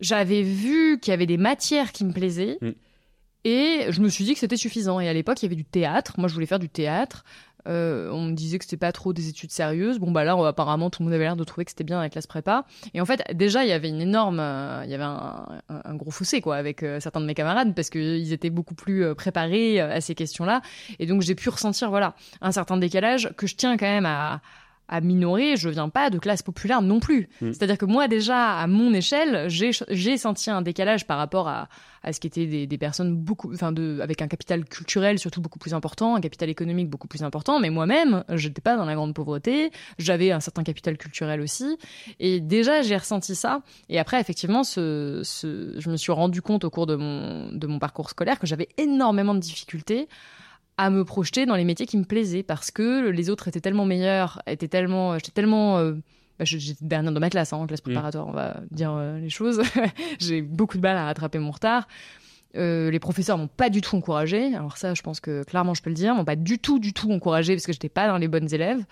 j'avais 0.00 0.42
vu 0.42 0.98
qu'il 1.00 1.12
y 1.12 1.14
avait 1.14 1.26
des 1.26 1.36
matières 1.36 1.92
qui 1.92 2.04
me 2.04 2.12
plaisaient. 2.12 2.58
Mm. 2.60 2.70
Et 3.46 3.86
je 3.90 4.00
me 4.00 4.08
suis 4.08 4.24
dit 4.24 4.32
que 4.32 4.40
c'était 4.40 4.56
suffisant. 4.56 5.00
Et 5.00 5.08
à 5.08 5.12
l'époque, 5.12 5.42
il 5.42 5.44
y 5.44 5.48
avait 5.48 5.54
du 5.54 5.66
théâtre. 5.66 6.14
Moi, 6.18 6.28
je 6.28 6.34
voulais 6.34 6.46
faire 6.46 6.58
du 6.58 6.70
théâtre. 6.70 7.24
Euh, 7.66 8.10
on 8.10 8.22
me 8.22 8.32
disait 8.32 8.58
que 8.58 8.64
c'était 8.64 8.76
pas 8.76 8.92
trop 8.92 9.12
des 9.12 9.28
études 9.28 9.50
sérieuses. 9.50 9.98
Bon, 9.98 10.10
bah 10.10 10.24
là, 10.24 10.36
apparemment, 10.46 10.90
tout 10.90 11.02
le 11.02 11.04
monde 11.04 11.14
avait 11.14 11.24
l'air 11.24 11.36
de 11.36 11.44
trouver 11.44 11.64
que 11.64 11.70
c'était 11.70 11.84
bien 11.84 11.98
avec 11.98 12.12
classe 12.12 12.26
prépa. 12.26 12.66
Et 12.92 13.00
en 13.00 13.06
fait, 13.06 13.22
déjà, 13.34 13.64
il 13.64 13.68
y 13.68 13.72
avait 13.72 13.88
une 13.88 14.00
énorme, 14.00 14.40
euh, 14.40 14.82
il 14.84 14.90
y 14.90 14.94
avait 14.94 15.04
un, 15.04 15.94
gros 15.94 16.10
fossé, 16.10 16.40
quoi, 16.40 16.56
avec 16.56 16.82
euh, 16.82 17.00
certains 17.00 17.20
de 17.20 17.26
mes 17.26 17.34
camarades, 17.34 17.74
parce 17.74 17.90
qu'ils 17.90 18.32
étaient 18.32 18.50
beaucoup 18.50 18.74
plus 18.74 19.14
préparés 19.14 19.80
à 19.80 20.00
ces 20.00 20.14
questions-là. 20.14 20.62
Et 20.98 21.06
donc, 21.06 21.22
j'ai 21.22 21.34
pu 21.34 21.48
ressentir, 21.48 21.90
voilà, 21.90 22.14
un 22.40 22.52
certain 22.52 22.76
décalage 22.76 23.30
que 23.36 23.46
je 23.46 23.56
tiens 23.56 23.76
quand 23.76 23.86
même 23.86 24.06
à 24.06 24.40
minorer, 25.00 25.56
je 25.56 25.68
viens 25.68 25.88
pas 25.88 26.10
de 26.10 26.18
classe 26.18 26.42
populaire 26.42 26.82
non 26.82 27.00
plus. 27.00 27.28
Mm. 27.40 27.52
C'est-à-dire 27.52 27.78
que 27.78 27.84
moi, 27.84 28.08
déjà, 28.08 28.58
à 28.58 28.66
mon 28.66 28.92
échelle, 28.92 29.48
j'ai 29.48 30.16
senti 30.16 30.50
un 30.50 30.62
décalage 30.62 31.06
par 31.06 31.18
rapport 31.18 31.48
à, 31.48 31.68
à 32.02 32.12
ce 32.12 32.20
qui 32.20 32.26
était 32.26 32.46
des, 32.46 32.66
des 32.66 32.78
personnes 32.78 33.16
beaucoup, 33.16 33.52
enfin, 33.52 33.72
de, 33.72 33.98
avec 34.02 34.22
un 34.22 34.28
capital 34.28 34.64
culturel 34.64 35.18
surtout 35.18 35.40
beaucoup 35.40 35.58
plus 35.58 35.74
important, 35.74 36.14
un 36.16 36.20
capital 36.20 36.50
économique 36.50 36.88
beaucoup 36.88 37.08
plus 37.08 37.22
important. 37.22 37.58
Mais 37.60 37.70
moi-même, 37.70 38.24
j'étais 38.30 38.60
pas 38.60 38.76
dans 38.76 38.84
la 38.84 38.94
grande 38.94 39.14
pauvreté, 39.14 39.70
j'avais 39.98 40.30
un 40.30 40.40
certain 40.40 40.62
capital 40.62 40.98
culturel 40.98 41.40
aussi. 41.40 41.78
Et 42.20 42.40
déjà, 42.40 42.82
j'ai 42.82 42.96
ressenti 42.96 43.34
ça. 43.34 43.62
Et 43.88 43.98
après, 43.98 44.20
effectivement, 44.20 44.64
ce, 44.64 45.22
ce, 45.24 45.74
je 45.78 45.90
me 45.90 45.96
suis 45.96 46.12
rendu 46.12 46.42
compte 46.42 46.64
au 46.64 46.70
cours 46.70 46.86
de 46.86 46.96
mon, 46.96 47.50
de 47.52 47.66
mon 47.66 47.78
parcours 47.78 48.10
scolaire 48.10 48.38
que 48.38 48.46
j'avais 48.46 48.68
énormément 48.76 49.34
de 49.34 49.40
difficultés 49.40 50.08
à 50.76 50.90
me 50.90 51.04
projeter 51.04 51.46
dans 51.46 51.56
les 51.56 51.64
métiers 51.64 51.86
qui 51.86 51.96
me 51.96 52.04
plaisaient 52.04 52.42
parce 52.42 52.70
que 52.70 53.08
les 53.08 53.30
autres 53.30 53.48
étaient 53.48 53.60
tellement 53.60 53.84
meilleurs, 53.84 54.42
étaient 54.46 54.68
tellement, 54.68 55.14
j'étais 55.14 55.32
tellement, 55.32 55.78
euh, 55.78 55.92
bah, 56.38 56.44
j'étais 56.44 56.84
dernière 56.84 57.12
de 57.12 57.18
ma 57.18 57.30
classe, 57.30 57.52
hein, 57.52 57.58
en 57.58 57.66
classe 57.66 57.80
mm. 57.80 57.84
préparatoire, 57.84 58.26
on 58.26 58.32
va 58.32 58.60
dire 58.70 58.92
euh, 58.92 59.18
les 59.18 59.30
choses. 59.30 59.62
j'ai 60.18 60.42
beaucoup 60.42 60.76
de 60.76 60.82
mal 60.82 60.96
à 60.96 61.04
rattraper 61.04 61.38
mon 61.38 61.50
retard. 61.50 61.86
Euh, 62.56 62.90
les 62.90 63.00
professeurs 63.00 63.36
m'ont 63.38 63.48
pas 63.48 63.68
du 63.68 63.80
tout 63.80 63.96
encouragé. 63.96 64.54
Alors 64.54 64.76
ça, 64.76 64.94
je 64.94 65.02
pense 65.02 65.20
que 65.20 65.42
clairement, 65.44 65.74
je 65.74 65.82
peux 65.82 65.90
le 65.90 65.96
dire, 65.96 66.14
m'ont 66.14 66.24
pas 66.24 66.36
du 66.36 66.58
tout, 66.58 66.78
du 66.78 66.92
tout 66.92 67.10
encouragé 67.10 67.54
parce 67.54 67.66
que 67.66 67.72
j'étais 67.72 67.88
pas 67.88 68.06
dans 68.06 68.18
les 68.18 68.28
bonnes 68.28 68.52
élèves 68.52 68.84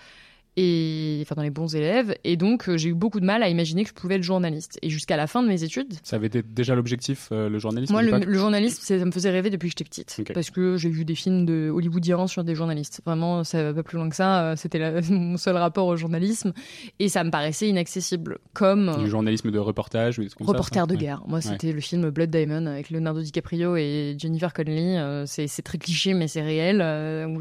et 0.57 1.21
enfin 1.23 1.35
dans 1.35 1.43
les 1.43 1.51
bons 1.51 1.75
élèves. 1.75 2.15
Et 2.25 2.37
donc 2.37 2.69
euh, 2.69 2.77
j'ai 2.77 2.91
eu 2.91 2.95
beaucoup 2.95 3.21
de 3.21 3.25
mal 3.25 3.43
à 3.43 3.49
imaginer 3.49 3.85
que 3.85 3.89
je 3.89 3.95
pouvais 3.95 4.17
être 4.17 4.23
journaliste. 4.23 4.79
Et 4.83 4.91
jusqu'à 4.91 5.17
la 5.17 5.27
fin 5.27 5.43
de 5.43 5.49
mes 5.49 5.65
études 5.65 5.95
ça 6.03 6.17
avait 6.17 6.27
été 6.27 6.43
déjà 6.43 6.75
l'objectif 6.75 7.29
euh, 7.33 7.49
le 7.49 7.59
journalisme 7.59 7.93
moi 7.93 8.03
le, 8.03 8.35
journalisme 8.35 8.83
ça 8.83 9.03
me 9.05 9.11
faisait 9.11 9.31
rêver 9.31 9.49
depuis 9.51 9.69
que 9.69 9.73
j'étais 9.79 9.85
petite. 9.85 10.33
Parce 10.35 10.51
que 10.51 10.77
j'ai 10.77 10.91
vu 10.91 11.05
des 11.05 11.15
films 11.15 11.47
de 11.47 11.71
hollywoodiens 11.71 12.27
sur 12.27 12.45
des 12.45 12.55
journalistes. 12.55 13.01
Vraiment 13.07 13.45
ça 13.45 13.63
va 13.63 13.75
pas 13.75 13.83
plus 13.83 13.97
loin 13.97 14.11
que 14.11 14.17
ça. 14.17 14.45
Euh, 14.45 14.57
c'était 14.57 15.01
mon 15.11 15.37
seul 15.37 15.57
rapport 15.57 15.87
au 15.87 15.97
journalisme. 15.97 16.53
Et 16.99 17.09
ça 17.09 17.25
me 17.25 17.31
paraissait 17.31 17.69
inaccessible. 17.69 18.39
Comme 18.53 18.95
du 18.99 19.09
journalisme 19.09 19.51
de 19.51 19.59
reportage 19.59 20.19
ou 20.19 20.25
des 20.25 20.29
comme 20.29 20.47
reporter 20.47 20.87
de 20.87 20.97
guerre. 20.97 21.23
Moi 21.27 21.41
c'était 21.41 21.73
le 21.73 21.81
film 21.81 22.11
Blood 22.11 22.31
Diamond 22.31 22.67
avec 22.67 22.91
Leonardo 22.91 23.23
DiCaprio 23.23 23.77
et 23.77 24.17
Jennifer 24.19 24.53
Connelly. 24.53 25.27
C'est 25.27 25.63
très 25.63 25.79
cliché 25.79 26.13
mais 26.13 26.29
c'est 26.29 26.43
réel. 26.43 26.85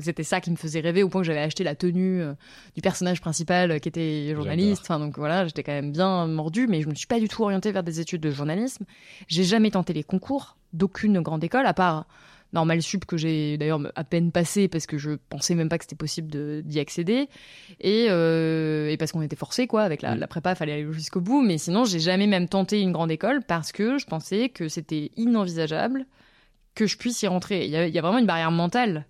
C'était 0.01 0.23
ça 0.23 0.39
qui 0.39 0.51
me 0.51 0.55
faisait 0.55 0.79
rêver 0.79 1.03
au 1.03 1.09
point 1.09 1.21
que 1.21 1.27
j'avais 1.27 1.39
acheté 1.39 1.65
la 1.65 1.75
tenue 1.75 2.21
du 2.75 2.81
personnage 2.81 3.00
personnage 3.01 3.21
principal 3.21 3.79
qui 3.79 3.89
était 3.89 4.35
journaliste. 4.35 4.83
Enfin, 4.83 4.99
donc 4.99 5.17
voilà, 5.17 5.47
j'étais 5.47 5.63
quand 5.63 5.71
même 5.71 5.91
bien 5.91 6.27
mordu, 6.27 6.67
mais 6.67 6.81
je 6.81 6.87
me 6.87 6.93
suis 6.93 7.07
pas 7.07 7.19
du 7.19 7.27
tout 7.27 7.41
orientée 7.41 7.71
vers 7.71 7.81
des 7.81 7.99
études 7.99 8.21
de 8.21 8.29
journalisme. 8.29 8.85
J'ai 9.27 9.43
jamais 9.43 9.71
tenté 9.71 9.91
les 9.93 10.03
concours 10.03 10.55
d'aucune 10.73 11.19
grande 11.21 11.43
école, 11.43 11.65
à 11.65 11.73
part 11.73 12.05
Normal 12.53 12.83
Sup 12.83 13.05
que 13.05 13.17
j'ai 13.17 13.57
d'ailleurs 13.57 13.79
à 13.95 14.03
peine 14.03 14.31
passé 14.31 14.67
parce 14.67 14.85
que 14.85 14.99
je 14.99 15.11
pensais 15.29 15.55
même 15.55 15.67
pas 15.67 15.79
que 15.79 15.83
c'était 15.85 15.95
possible 15.95 16.29
d'y 16.61 16.79
accéder. 16.79 17.27
Et, 17.79 18.05
euh, 18.09 18.91
et 18.91 18.97
parce 18.97 19.11
qu'on 19.13 19.23
était 19.23 19.35
forcé 19.35 19.65
quoi 19.65 19.81
avec 19.81 20.03
la, 20.03 20.15
la 20.15 20.27
prépa 20.27 20.53
fallait 20.53 20.73
aller 20.73 20.91
jusqu'au 20.91 21.21
bout. 21.21 21.41
Mais 21.41 21.57
sinon 21.57 21.85
j'ai 21.85 21.99
jamais 21.99 22.27
même 22.27 22.47
tenté 22.47 22.81
une 22.81 22.91
grande 22.91 23.09
école 23.09 23.41
parce 23.41 23.71
que 23.71 23.97
je 23.97 24.05
pensais 24.05 24.49
que 24.49 24.67
c'était 24.67 25.09
inenvisageable 25.17 26.05
que 26.75 26.85
je 26.85 26.97
puisse 26.97 27.23
y 27.23 27.27
rentrer. 27.27 27.65
Il 27.65 27.71
y, 27.71 27.87
il 27.87 27.95
y 27.95 27.97
a 27.97 28.01
vraiment 28.01 28.19
une 28.19 28.27
barrière 28.27 28.51
mentale 28.51 29.07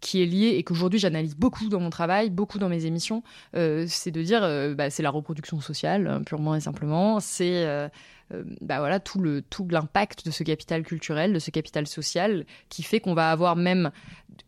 qui 0.00 0.22
est 0.22 0.26
lié 0.26 0.54
et 0.56 0.62
qu'aujourd'hui 0.62 0.98
j'analyse 0.98 1.34
beaucoup 1.34 1.68
dans 1.68 1.80
mon 1.80 1.90
travail, 1.90 2.30
beaucoup 2.30 2.58
dans 2.58 2.68
mes 2.68 2.84
émissions, 2.86 3.22
euh, 3.56 3.84
c'est 3.88 4.10
de 4.10 4.22
dire 4.22 4.42
euh, 4.42 4.74
bah, 4.74 4.90
c'est 4.90 5.02
la 5.02 5.10
reproduction 5.10 5.60
sociale 5.60 6.06
hein, 6.06 6.22
purement 6.22 6.54
et 6.54 6.60
simplement, 6.60 7.20
c'est 7.20 7.66
euh, 7.66 7.88
bah 8.60 8.78
voilà 8.78 9.00
tout 9.00 9.20
le 9.20 9.40
tout 9.42 9.66
l'impact 9.68 10.26
de 10.26 10.30
ce 10.30 10.42
capital 10.42 10.82
culturel, 10.82 11.32
de 11.32 11.38
ce 11.38 11.50
capital 11.50 11.86
social 11.86 12.44
qui 12.68 12.82
fait 12.82 13.00
qu'on 13.00 13.14
va 13.14 13.30
avoir 13.30 13.56
même 13.56 13.90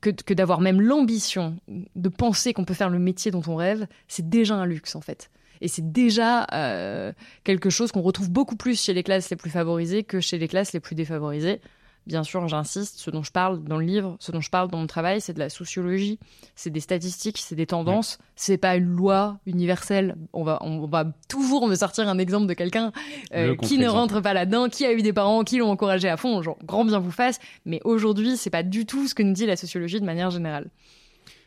que, 0.01 0.35
d'avoir 0.35 0.61
même 0.61 0.81
l'ambition 0.81 1.57
de 1.69 2.09
penser 2.09 2.53
qu'on 2.53 2.65
peut 2.65 2.75
faire 2.75 2.91
le 2.91 2.99
métier 2.99 3.31
dont 3.31 3.43
on 3.47 3.57
rêve, 3.57 3.87
c'est 4.07 4.29
déjà 4.29 4.55
un 4.57 4.67
luxe 4.67 4.95
en 4.97 5.01
fait. 5.01 5.31
Et 5.63 5.69
c'est 5.69 5.93
déjà 5.93 6.47
euh, 6.53 7.13
quelque 7.45 7.71
chose 7.71 7.93
qu'on 7.93 8.01
retrouve 8.01 8.31
beaucoup 8.31 8.57
plus 8.57 8.81
chez 8.81 8.95
les 8.95 9.03
classes 9.03 9.31
les 9.31 9.37
plus 9.37 9.51
favorisées 9.51 10.05
que 10.05 10.21
chez 10.21 10.39
les 10.39 10.49
classes 10.49 10.73
les 10.73 10.81
plus 10.81 10.95
défavorisées. 10.95 11.61
Bien 12.07 12.25
sûr, 12.25 12.49
j'insiste, 12.49 12.99
ce 12.99 13.11
dont 13.11 13.23
je 13.23 13.31
parle 13.31 13.63
dans 13.63 13.77
le 13.77 13.85
livre, 13.85 14.17
ce 14.21 14.33
dont 14.33 14.41
je 14.41 14.51
parle 14.51 14.71
dans 14.71 14.79
mon 14.79 14.87
travail, 14.87 15.21
c'est 15.21 15.35
de 15.35 15.39
la 15.39 15.49
sociologie, 15.49 16.19
c'est 16.55 16.71
des 16.71 16.81
statistiques, 16.81 17.39
c'est 17.39 17.55
des 17.55 17.67
tendances, 17.67 18.19
c'est 18.37 18.57
pas 18.57 18.77
une 18.77 18.89
loi 18.89 19.39
universelle. 19.47 20.17
On 20.33 20.43
va, 20.43 20.59
on 20.63 20.87
va 20.87 21.05
toujours 21.29 21.69
me 21.69 21.75
sortir 21.75 22.09
un 22.09 22.19
exemple 22.19 22.47
de 22.47 22.55
quelqu'un 22.55 22.93
euh, 23.35 23.55
qui 23.57 23.79
ne 23.79 23.89
rentre 23.89 24.21
pas 24.21 24.33
là-dedans, 24.33 24.69
qui 24.69 24.87
a 24.87 24.93
eu 24.93 25.03
des 25.03 25.13
parents 25.13 25.45
qui 25.45 25.59
l'ont 25.59 25.71
encouragé 25.71 26.09
à 26.09 26.17
fond, 26.17 26.43
genre 26.43 26.59
grand 26.65 26.85
bien 26.85 26.99
vous 26.99 27.11
fasse. 27.11 27.39
Mais 27.67 27.81
aujourd'hui, 27.85 28.37
c'est 28.37 28.51
pas 28.51 28.63
du 28.63 28.87
tout 28.87 29.07
ce 29.07 29.15
que 29.15 29.23
nous 29.23 29.35
dit 29.35 29.47
la 29.47 29.57
sociologie 29.57 30.01
de 30.01 30.07
manière 30.07 30.31
générale. 30.31 30.71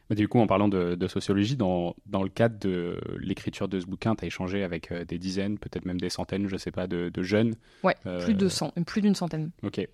Mais 0.10 0.16
du 0.16 0.28
coup, 0.28 0.40
en 0.40 0.48
parlant 0.48 0.68
de, 0.68 1.08
sociologie, 1.08 1.56
dans, 1.56 1.96
dans, 2.06 2.24
le 2.24 2.30
cadre 2.30 2.60
de 2.60 3.00
l'écriture 3.20 3.68
de 3.68 3.80
ce 3.80 3.86
bouquin, 3.86 4.16
tu 4.16 4.26
as 4.26 4.28
échangé 4.28 4.64
avec 4.64 4.92
euh, 4.92 5.06
des 5.06 5.18
dizaines, 5.18 5.58
peut-être 5.58 5.86
même 5.86 6.00
des 6.00 6.10
centaines, 6.10 6.48
je 6.48 6.58
sais 6.58 6.72
pas, 6.72 6.88
de, 6.88 7.12
jeunes. 7.24 7.56
Ouais, 7.84 7.96
plus 8.24 8.34
de 8.34 8.48
cent, 8.50 8.74
plus 8.86 9.02
d'une 9.02 9.16
centaine. 9.16 9.52
Ok. 9.64 9.88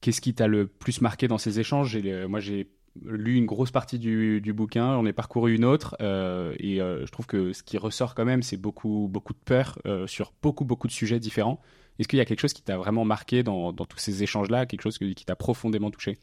Qu'est-ce 0.00 0.20
qui 0.20 0.34
t'a 0.34 0.46
le 0.46 0.66
plus 0.66 1.00
marqué 1.00 1.28
dans 1.28 1.38
ces 1.38 1.60
échanges? 1.60 1.96
Moi, 2.28 2.40
j'ai 2.40 2.68
lu 3.04 3.36
une 3.36 3.46
grosse 3.46 3.70
partie 3.70 3.98
du, 3.98 4.52
bouquin, 4.52 4.94
j'en 4.94 5.06
ai 5.06 5.12
parcouru 5.12 5.54
une 5.54 5.64
autre, 5.64 5.96
euh, 6.00 6.54
et 6.58 6.80
euh, 6.80 7.06
je 7.06 7.12
trouve 7.12 7.26
que 7.26 7.52
ce 7.52 7.62
qui 7.62 7.78
ressort 7.78 8.14
quand 8.14 8.24
même, 8.24 8.42
c'est 8.42 8.56
beaucoup, 8.56 9.08
beaucoup 9.10 9.32
de 9.32 9.38
peur 9.44 9.78
euh, 9.86 10.06
sur 10.06 10.32
beaucoup, 10.42 10.64
beaucoup 10.64 10.86
de 10.86 10.92
sujets 10.92 11.20
différents. 11.20 11.60
Est-ce 11.98 12.08
qu'il 12.08 12.18
y 12.18 12.22
a 12.22 12.24
quelque 12.24 12.40
chose 12.40 12.52
qui 12.52 12.62
t'a 12.62 12.76
vraiment 12.76 13.04
marqué 13.04 13.42
dans 13.42 13.72
tous 13.72 13.98
ces 13.98 14.22
échanges-là, 14.22 14.66
quelque 14.66 14.82
chose 14.82 14.98
qui 14.98 15.14
t'a 15.14 15.34
profondément 15.34 15.90
touché? 15.90 16.18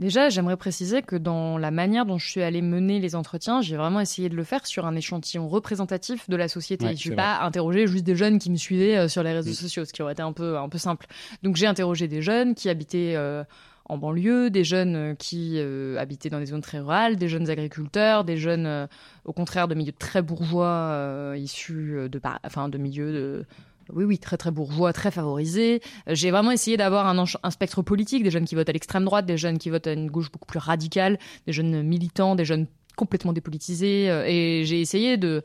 Déjà, 0.00 0.28
j'aimerais 0.28 0.56
préciser 0.56 1.02
que 1.02 1.14
dans 1.14 1.56
la 1.56 1.70
manière 1.70 2.04
dont 2.04 2.18
je 2.18 2.28
suis 2.28 2.42
allée 2.42 2.62
mener 2.62 2.98
les 2.98 3.14
entretiens, 3.14 3.60
j'ai 3.60 3.76
vraiment 3.76 4.00
essayé 4.00 4.28
de 4.28 4.34
le 4.34 4.42
faire 4.42 4.66
sur 4.66 4.86
un 4.86 4.96
échantillon 4.96 5.48
représentatif 5.48 6.28
de 6.28 6.34
la 6.34 6.48
société. 6.48 6.96
je 6.96 7.08
ne 7.08 7.10
vais 7.10 7.16
pas 7.16 7.40
interroger 7.42 7.86
juste 7.86 8.04
des 8.04 8.16
jeunes 8.16 8.40
qui 8.40 8.50
me 8.50 8.56
suivaient 8.56 8.96
euh, 8.96 9.08
sur 9.08 9.22
les 9.22 9.32
réseaux 9.32 9.50
mm. 9.50 9.54
sociaux, 9.54 9.84
ce 9.84 9.92
qui 9.92 10.02
aurait 10.02 10.14
été 10.14 10.22
un 10.22 10.32
peu, 10.32 10.58
un 10.58 10.68
peu 10.68 10.78
simple. 10.78 11.06
Donc 11.44 11.54
j'ai 11.54 11.66
interrogé 11.66 12.08
des 12.08 12.22
jeunes 12.22 12.56
qui 12.56 12.68
habitaient 12.68 13.14
euh, 13.14 13.44
en 13.84 13.96
banlieue, 13.96 14.50
des 14.50 14.64
jeunes 14.64 14.96
euh, 14.96 15.14
qui 15.14 15.60
habitaient 15.96 16.30
dans 16.30 16.40
des 16.40 16.46
zones 16.46 16.60
très 16.60 16.80
rurales, 16.80 17.14
des 17.14 17.28
jeunes 17.28 17.48
agriculteurs, 17.48 18.24
des 18.24 18.36
jeunes, 18.36 18.88
au 19.24 19.32
contraire, 19.32 19.68
de 19.68 19.76
milieux 19.76 19.92
très 19.96 20.22
bourgeois, 20.22 21.34
issus 21.36 22.08
de, 22.10 22.20
enfin, 22.42 22.68
de 22.68 22.78
milieux 22.78 23.12
de 23.12 23.46
oui, 23.92 24.04
oui, 24.04 24.18
très 24.18 24.36
très 24.36 24.50
bourgeois, 24.50 24.92
très 24.92 25.10
favorisé. 25.10 25.80
Euh, 26.08 26.14
j'ai 26.14 26.30
vraiment 26.30 26.50
essayé 26.50 26.76
d'avoir 26.76 27.06
un, 27.06 27.50
spectre 27.50 27.82
politique, 27.82 28.22
des 28.22 28.30
jeunes 28.30 28.44
qui 28.44 28.54
votent 28.54 28.68
à 28.68 28.72
l'extrême 28.72 29.04
droite, 29.04 29.26
des 29.26 29.36
jeunes 29.36 29.58
qui 29.58 29.70
votent 29.70 29.86
à 29.86 29.92
une 29.92 30.10
gauche 30.10 30.30
beaucoup 30.30 30.46
plus 30.46 30.58
radicale, 30.58 31.18
des 31.46 31.52
jeunes 31.52 31.82
militants, 31.82 32.34
des 32.34 32.44
jeunes 32.44 32.66
complètement 32.96 33.32
dépolitisés. 33.32 34.10
Euh, 34.10 34.24
et 34.26 34.64
j'ai 34.64 34.80
essayé 34.80 35.16
de 35.16 35.42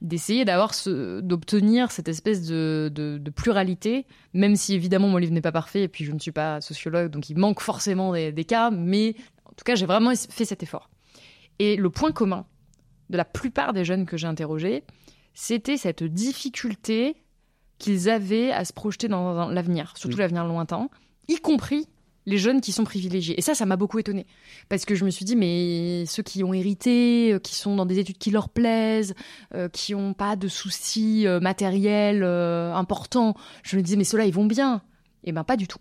d'essayer 0.00 0.44
d'avoir 0.44 0.72
d'obtenir 1.22 1.90
cette 1.90 2.06
espèce 2.06 2.46
de, 2.46 3.20
pluralité, 3.34 4.06
même 4.32 4.54
si 4.54 4.74
évidemment 4.74 5.08
mon 5.08 5.16
livre 5.16 5.32
n'est 5.32 5.40
pas 5.40 5.50
parfait 5.50 5.82
et 5.82 5.88
puis 5.88 6.04
je 6.04 6.12
ne 6.12 6.20
suis 6.20 6.30
pas 6.30 6.60
sociologue, 6.60 7.10
donc 7.10 7.30
il 7.30 7.36
manque 7.36 7.60
forcément 7.60 8.12
des 8.12 8.44
cas, 8.44 8.70
mais 8.70 9.16
en 9.44 9.50
tout 9.56 9.64
cas 9.64 9.74
j'ai 9.74 9.86
vraiment 9.86 10.12
fait 10.14 10.44
cet 10.44 10.62
effort. 10.62 10.88
Et 11.58 11.74
le 11.74 11.90
point 11.90 12.12
commun 12.12 12.46
de 13.10 13.16
la 13.16 13.24
plupart 13.24 13.72
des 13.72 13.84
jeunes 13.84 14.06
que 14.06 14.16
j'ai 14.16 14.28
interrogés, 14.28 14.84
c'était 15.34 15.76
cette 15.76 16.04
difficulté 16.04 17.16
qu'ils 17.78 18.08
avaient 18.08 18.50
à 18.50 18.64
se 18.64 18.72
projeter 18.72 19.08
dans 19.08 19.48
l'avenir, 19.48 19.94
surtout 19.96 20.16
mm. 20.16 20.20
l'avenir 20.20 20.44
lointain, 20.46 20.88
y 21.28 21.36
compris 21.36 21.86
les 22.28 22.36
jeunes 22.36 22.60
qui 22.60 22.72
sont 22.72 22.84
privilégiés. 22.84 23.38
Et 23.38 23.42
ça, 23.42 23.54
ça 23.54 23.64
m'a 23.64 23.76
beaucoup 23.76 23.98
étonnée. 23.98 24.26
Parce 24.68 24.84
que 24.84 24.94
je 24.94 25.04
me 25.04 25.10
suis 25.10 25.24
dit, 25.24 25.34
mais 25.34 26.04
ceux 26.06 26.22
qui 26.22 26.44
ont 26.44 26.52
hérité, 26.52 27.32
euh, 27.32 27.38
qui 27.38 27.54
sont 27.54 27.74
dans 27.74 27.86
des 27.86 27.98
études 27.98 28.18
qui 28.18 28.30
leur 28.30 28.50
plaisent, 28.50 29.14
euh, 29.54 29.70
qui 29.70 29.94
n'ont 29.94 30.12
pas 30.12 30.36
de 30.36 30.46
soucis 30.46 31.26
euh, 31.26 31.40
matériels 31.40 32.22
importants, 32.22 33.34
je 33.62 33.76
me 33.78 33.82
disais, 33.82 33.96
mais 33.96 34.04
ceux-là, 34.04 34.26
ils 34.26 34.34
vont 34.34 34.44
bien. 34.44 34.82
Eh 35.24 35.32
bien, 35.32 35.42
pas 35.42 35.56
du 35.56 35.66
tout. 35.66 35.78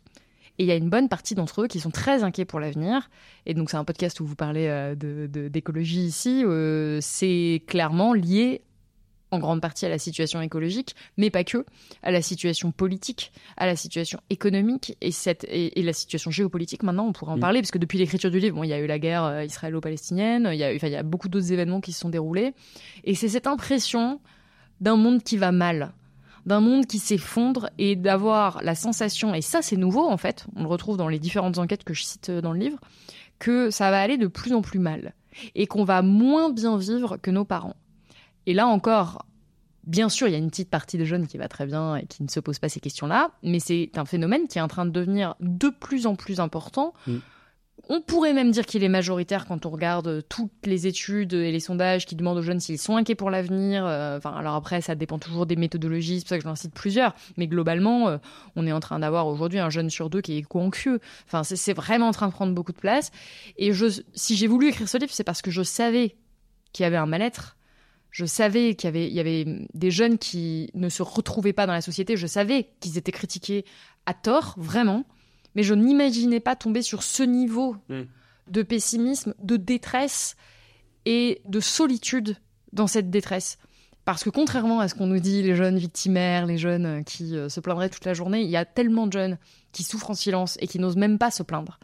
Et 0.57 0.63
il 0.63 0.67
y 0.67 0.71
a 0.71 0.75
une 0.75 0.89
bonne 0.89 1.09
partie 1.09 1.35
d'entre 1.35 1.63
eux 1.63 1.67
qui 1.67 1.81
sont 1.81 1.91
très 1.91 2.23
inquiets 2.23 2.45
pour 2.45 2.61
l'avenir. 2.61 3.09
Et 3.45 3.53
donc, 3.53 3.69
c'est 3.69 3.77
un 3.77 3.83
podcast 3.83 4.19
où 4.21 4.25
vous 4.25 4.35
parlez 4.35 4.95
d'écologie 4.95 6.05
ici. 6.05 6.43
c'est 7.01 7.61
clairement 7.67 8.13
lié 8.13 8.61
en 9.31 9.39
grande 9.39 9.61
partie 9.61 9.85
à 9.85 9.89
la 9.89 9.97
situation 9.97 10.41
écologique, 10.41 10.95
mais 11.17 11.29
pas 11.29 11.43
que, 11.43 11.65
à 12.03 12.11
la 12.11 12.21
situation 12.21 12.71
politique, 12.71 13.31
à 13.57 13.65
la 13.65 13.75
situation 13.75 14.19
économique 14.29 14.95
et, 15.01 15.11
cette, 15.11 15.45
et, 15.49 15.81
la 15.81 15.93
situation 15.93 16.31
géopolitique. 16.31 16.83
Maintenant, 16.83 17.07
on 17.07 17.13
pourrait 17.13 17.33
en 17.33 17.39
parler, 17.39 17.61
parce 17.61 17.71
que 17.71 17.77
depuis 17.77 17.97
l'écriture 17.97 18.31
du 18.31 18.39
livre, 18.39 18.55
bon, 18.55 18.63
il 18.63 18.69
y 18.69 18.73
a 18.73 18.79
eu 18.79 18.87
la 18.87 18.99
guerre 18.99 19.23
euh, 19.23 19.43
israélo-palestinienne, 19.43 20.49
il 20.51 20.57
y, 20.57 20.63
a, 20.63 20.73
il 20.73 20.89
y 20.89 20.95
a 20.95 21.03
beaucoup 21.03 21.29
d'autres 21.29 21.51
événements 21.51 21.81
qui 21.81 21.91
se 21.91 21.99
sont 21.99 22.09
déroulés. 22.09 22.53
Et 23.03 23.15
c'est 23.15 23.29
cette 23.29 23.47
impression 23.47 24.19
d'un 24.79 24.95
monde 24.95 25.23
qui 25.23 25.37
va 25.37 25.51
mal, 25.51 25.93
d'un 26.45 26.61
monde 26.61 26.85
qui 26.85 26.99
s'effondre 26.99 27.69
et 27.77 27.95
d'avoir 27.95 28.61
la 28.63 28.75
sensation, 28.75 29.33
et 29.33 29.41
ça 29.41 29.61
c'est 29.61 29.75
nouveau 29.75 30.07
en 30.07 30.17
fait, 30.17 30.45
on 30.55 30.61
le 30.61 30.69
retrouve 30.69 30.97
dans 30.97 31.07
les 31.07 31.19
différentes 31.19 31.57
enquêtes 31.57 31.83
que 31.83 31.93
je 31.93 32.03
cite 32.03 32.31
dans 32.31 32.53
le 32.53 32.59
livre, 32.59 32.79
que 33.39 33.71
ça 33.71 33.91
va 33.91 33.99
aller 33.99 34.17
de 34.17 34.27
plus 34.27 34.53
en 34.53 34.61
plus 34.61 34.79
mal 34.79 35.13
et 35.55 35.67
qu'on 35.67 35.83
va 35.83 36.01
moins 36.01 36.49
bien 36.49 36.77
vivre 36.77 37.17
que 37.17 37.31
nos 37.31 37.45
parents. 37.45 37.75
Et 38.47 38.53
là 38.53 38.65
encore, 38.65 39.25
bien 39.83 40.09
sûr, 40.09 40.27
il 40.27 40.31
y 40.31 40.35
a 40.35 40.39
une 40.39 40.49
petite 40.49 40.69
partie 40.69 40.97
de 40.97 41.05
jeunes 41.05 41.27
qui 41.27 41.37
va 41.37 41.49
très 41.49 41.65
bien 41.65 41.97
et 41.97 42.05
qui 42.05 42.23
ne 42.23 42.29
se 42.29 42.39
pose 42.39 42.57
pas 42.59 42.69
ces 42.69 42.79
questions-là, 42.79 43.31
mais 43.43 43.59
c'est 43.59 43.91
un 43.97 44.05
phénomène 44.05 44.47
qui 44.47 44.57
est 44.57 44.61
en 44.61 44.69
train 44.69 44.85
de 44.85 44.91
devenir 44.91 45.35
de 45.41 45.69
plus 45.69 46.07
en 46.07 46.15
plus 46.15 46.39
important. 46.39 46.93
Mm. 47.05 47.17
On 47.89 48.01
pourrait 48.01 48.33
même 48.33 48.51
dire 48.51 48.65
qu'il 48.65 48.83
est 48.83 48.89
majoritaire 48.89 49.45
quand 49.45 49.65
on 49.65 49.69
regarde 49.69 50.23
toutes 50.27 50.65
les 50.65 50.87
études 50.87 51.33
et 51.33 51.51
les 51.51 51.59
sondages 51.59 52.05
qui 52.05 52.15
demandent 52.15 52.37
aux 52.37 52.41
jeunes 52.41 52.59
s'ils 52.59 52.79
sont 52.79 52.97
inquiets 52.97 53.15
pour 53.15 53.29
l'avenir. 53.29 53.85
Euh, 53.85 54.17
enfin, 54.17 54.31
alors 54.31 54.55
après, 54.55 54.81
ça 54.81 54.95
dépend 54.95 55.19
toujours 55.19 55.45
des 55.45 55.55
méthodologies, 55.55 56.19
c'est 56.19 56.23
pour 56.23 56.29
ça 56.29 56.37
que 56.37 56.43
j'en 56.43 56.55
cite 56.55 56.73
plusieurs. 56.73 57.13
Mais 57.37 57.47
globalement, 57.47 58.09
euh, 58.09 58.17
on 58.55 58.65
est 58.65 58.71
en 58.71 58.79
train 58.79 58.99
d'avoir 58.99 59.27
aujourd'hui 59.27 59.59
un 59.59 59.69
jeune 59.69 59.89
sur 59.89 60.09
deux 60.09 60.21
qui 60.21 60.33
est 60.33 60.37
éco-anxieux. 60.37 60.99
Enfin, 61.27 61.43
c'est 61.43 61.73
vraiment 61.73 62.07
en 62.07 62.13
train 62.13 62.27
de 62.27 62.33
prendre 62.33 62.53
beaucoup 62.53 62.73
de 62.73 62.79
place. 62.79 63.11
Et 63.57 63.73
je, 63.73 63.85
si 64.13 64.35
j'ai 64.35 64.47
voulu 64.47 64.69
écrire 64.69 64.89
ce 64.89 64.97
livre, 64.97 65.11
c'est 65.13 65.23
parce 65.25 65.41
que 65.41 65.51
je 65.51 65.63
savais 65.63 66.15
qu'il 66.73 66.83
y 66.83 66.87
avait 66.87 66.97
un 66.97 67.05
mal-être 67.05 67.56
je 68.17 68.25
savais 68.25 68.73
qu'il 68.73 68.97
y 68.97 69.19
avait, 69.19 69.45
des 69.75 69.91
jeunes 69.91 70.17
qui 70.17 70.71
ne 70.73 70.89
se 70.89 71.03
retrouvaient 71.03 71.53
pas 71.53 71.67
dans 71.67 71.73
la 71.73 71.81
société. 71.81 72.17
Je 72.17 72.25
savais 72.25 72.71
qu'ils 72.79 72.97
étaient 72.97 73.11
critiqués 73.11 73.63
à 74.07 74.15
tort, 74.15 74.55
vraiment. 74.57 75.05
Mais 75.53 75.61
je 75.61 75.75
n'imaginais 75.75 76.39
pas 76.39 76.55
tomber 76.55 76.81
sur 76.81 77.03
ce 77.03 77.21
niveau 77.21 77.75
hmm. 77.89 78.05
de 78.49 78.63
pessimisme, 78.63 79.35
de 79.43 79.55
détresse 79.55 80.35
et 81.05 81.41
de 81.45 81.59
solitude 81.59 82.37
dans 82.73 82.87
cette 82.87 83.11
détresse. 83.11 83.59
Parce 84.03 84.23
que 84.23 84.31
contrairement 84.31 84.79
à 84.79 84.87
ce 84.87 84.95
qu'on 84.95 85.05
nous 85.05 85.19
dit, 85.19 85.43
les 85.43 85.55
jeunes 85.55 85.77
victimaires, 85.77 86.47
les 86.47 86.57
jeunes 86.57 87.03
qui 87.03 87.37
euh, 87.37 87.49
se 87.49 87.59
plaindraient 87.59 87.89
toute 87.89 88.05
la 88.05 88.15
journée, 88.15 88.41
il 88.41 88.49
y 88.49 88.57
a 88.57 88.65
tellement 88.65 89.05
de 89.05 89.13
jeunes 89.13 89.37
qui 89.73 89.83
souffrent 89.83 90.09
en 90.09 90.15
silence 90.15 90.57
et 90.59 90.65
qui 90.65 90.79
n'osent 90.79 90.97
même 90.97 91.19
pas 91.19 91.29
se 91.29 91.43
plaindre. 91.43 91.77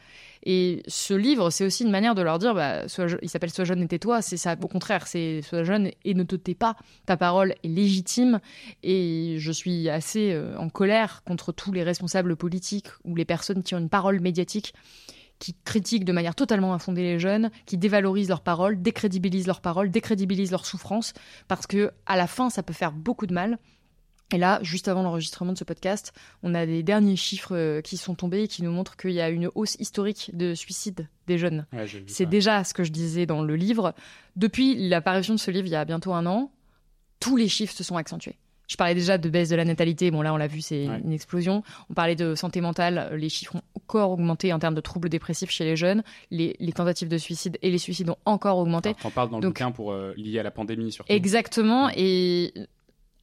Et 0.45 0.83
ce 0.87 1.13
livre, 1.13 1.49
c'est 1.49 1.65
aussi 1.65 1.83
une 1.83 1.91
manière 1.91 2.15
de 2.15 2.21
leur 2.21 2.37
dire, 2.37 2.53
bah, 2.53 2.83
il 3.21 3.29
s'appelle 3.29 3.49
Sois 3.49 3.63
jeune 3.63 3.81
et 3.81 3.87
tais-toi, 3.87 4.21
c'est 4.21 4.37
ça, 4.37 4.55
au 4.61 4.67
contraire, 4.67 5.07
c'est 5.07 5.41
Sois 5.41 5.63
jeune 5.63 5.89
et 6.03 6.13
ne 6.13 6.23
te 6.23 6.35
tais 6.35 6.53
pas, 6.53 6.75
ta 7.05 7.15
parole 7.15 7.55
est 7.63 7.67
légitime. 7.67 8.39
Et 8.83 9.37
je 9.39 9.51
suis 9.51 9.89
assez 9.89 10.33
euh, 10.33 10.57
en 10.57 10.69
colère 10.69 11.23
contre 11.25 11.53
tous 11.53 11.71
les 11.71 11.83
responsables 11.83 12.35
politiques 12.35 12.87
ou 13.05 13.15
les 13.15 13.25
personnes 13.25 13.63
qui 13.63 13.73
ont 13.73 13.79
une 13.79 13.89
parole 13.89 14.19
médiatique 14.19 14.73
qui 15.39 15.55
critiquent 15.65 16.05
de 16.05 16.13
manière 16.13 16.35
totalement 16.35 16.73
infondée 16.73 17.01
les 17.01 17.19
jeunes, 17.19 17.51
qui 17.65 17.77
dévalorisent 17.77 18.29
leurs 18.29 18.41
paroles, 18.41 18.81
décrédibilisent 18.81 19.47
leurs 19.47 19.59
paroles, 19.59 19.91
décrédibilisent 19.91 20.51
leurs 20.51 20.65
souffrances, 20.65 21.13
parce 21.49 21.67
que 21.67 21.91
à 22.05 22.15
la 22.15 22.27
fin, 22.27 22.49
ça 22.49 22.63
peut 22.63 22.73
faire 22.73 22.93
beaucoup 22.93 23.27
de 23.27 23.33
mal. 23.33 23.57
Et 24.33 24.39
là, 24.39 24.59
juste 24.63 24.87
avant 24.87 25.03
l'enregistrement 25.03 25.53
de 25.53 25.57
ce 25.59 25.63
podcast, 25.63 26.11
on 26.41 26.55
a 26.55 26.65
des 26.65 26.81
derniers 26.81 27.15
chiffres 27.15 27.55
euh, 27.55 27.81
qui 27.81 27.97
sont 27.97 28.15
tombés 28.15 28.43
et 28.43 28.47
qui 28.47 28.63
nous 28.63 28.71
montrent 28.71 28.97
qu'il 28.97 29.11
y 29.11 29.21
a 29.21 29.29
une 29.29 29.51
hausse 29.53 29.75
historique 29.79 30.31
de 30.33 30.55
suicide 30.55 31.07
des 31.27 31.37
jeunes. 31.37 31.67
c'est 32.07 32.25
déjà 32.25 32.63
ce 32.63 32.73
que 32.73 32.83
je 32.83 32.91
disais 32.91 33.27
dans 33.27 33.43
le 33.43 33.55
livre. 33.55 33.93
Depuis 34.35 34.89
l'apparition 34.89 35.35
de 35.35 35.39
ce 35.39 35.51
livre 35.51 35.67
il 35.67 35.71
y 35.71 35.75
a 35.75 35.85
bientôt 35.85 36.13
un 36.13 36.25
an, 36.25 36.51
tous 37.19 37.37
les 37.37 37.47
chiffres 37.47 37.75
se 37.75 37.83
sont 37.83 37.95
accentués. 37.95 38.39
Je 38.67 38.75
parlais 38.75 38.95
déjà 38.95 39.19
de 39.19 39.29
baisse 39.29 39.49
de 39.49 39.55
la 39.55 39.65
natalité, 39.65 40.09
bon 40.09 40.23
là 40.23 40.33
on 40.33 40.37
l'a 40.37 40.47
vu, 40.47 40.61
c'est 40.61 40.85
une 40.85 41.11
explosion. 41.11 41.61
On 41.91 41.93
parlait 41.93 42.15
de 42.15 42.33
santé 42.33 42.59
mentale, 42.59 43.11
les 43.13 43.29
chiffres 43.29 43.57
ont 43.57 43.61
encore 43.75 44.09
augmenté 44.09 44.51
en 44.51 44.57
termes 44.57 44.73
de 44.73 44.81
troubles 44.81 45.09
dépressifs 45.09 45.51
chez 45.51 45.63
les 45.63 45.75
jeunes. 45.75 46.01
Les, 46.31 46.55
tentatives 46.73 47.09
de 47.09 47.19
suicide 47.19 47.59
et 47.61 47.69
les 47.69 47.77
suicides 47.77 48.09
ont 48.09 48.17
encore 48.25 48.57
augmenté. 48.57 48.95
On 49.03 49.11
parle 49.11 49.29
dans 49.29 49.39
le 49.39 49.47
bouquin 49.47 49.71
pour 49.71 49.91
euh, 49.91 50.13
lié 50.17 50.39
à 50.39 50.43
la 50.43 50.49
pandémie 50.49 50.91
surtout. 50.91 51.11
Exactement, 51.11 51.91
et 51.95 52.51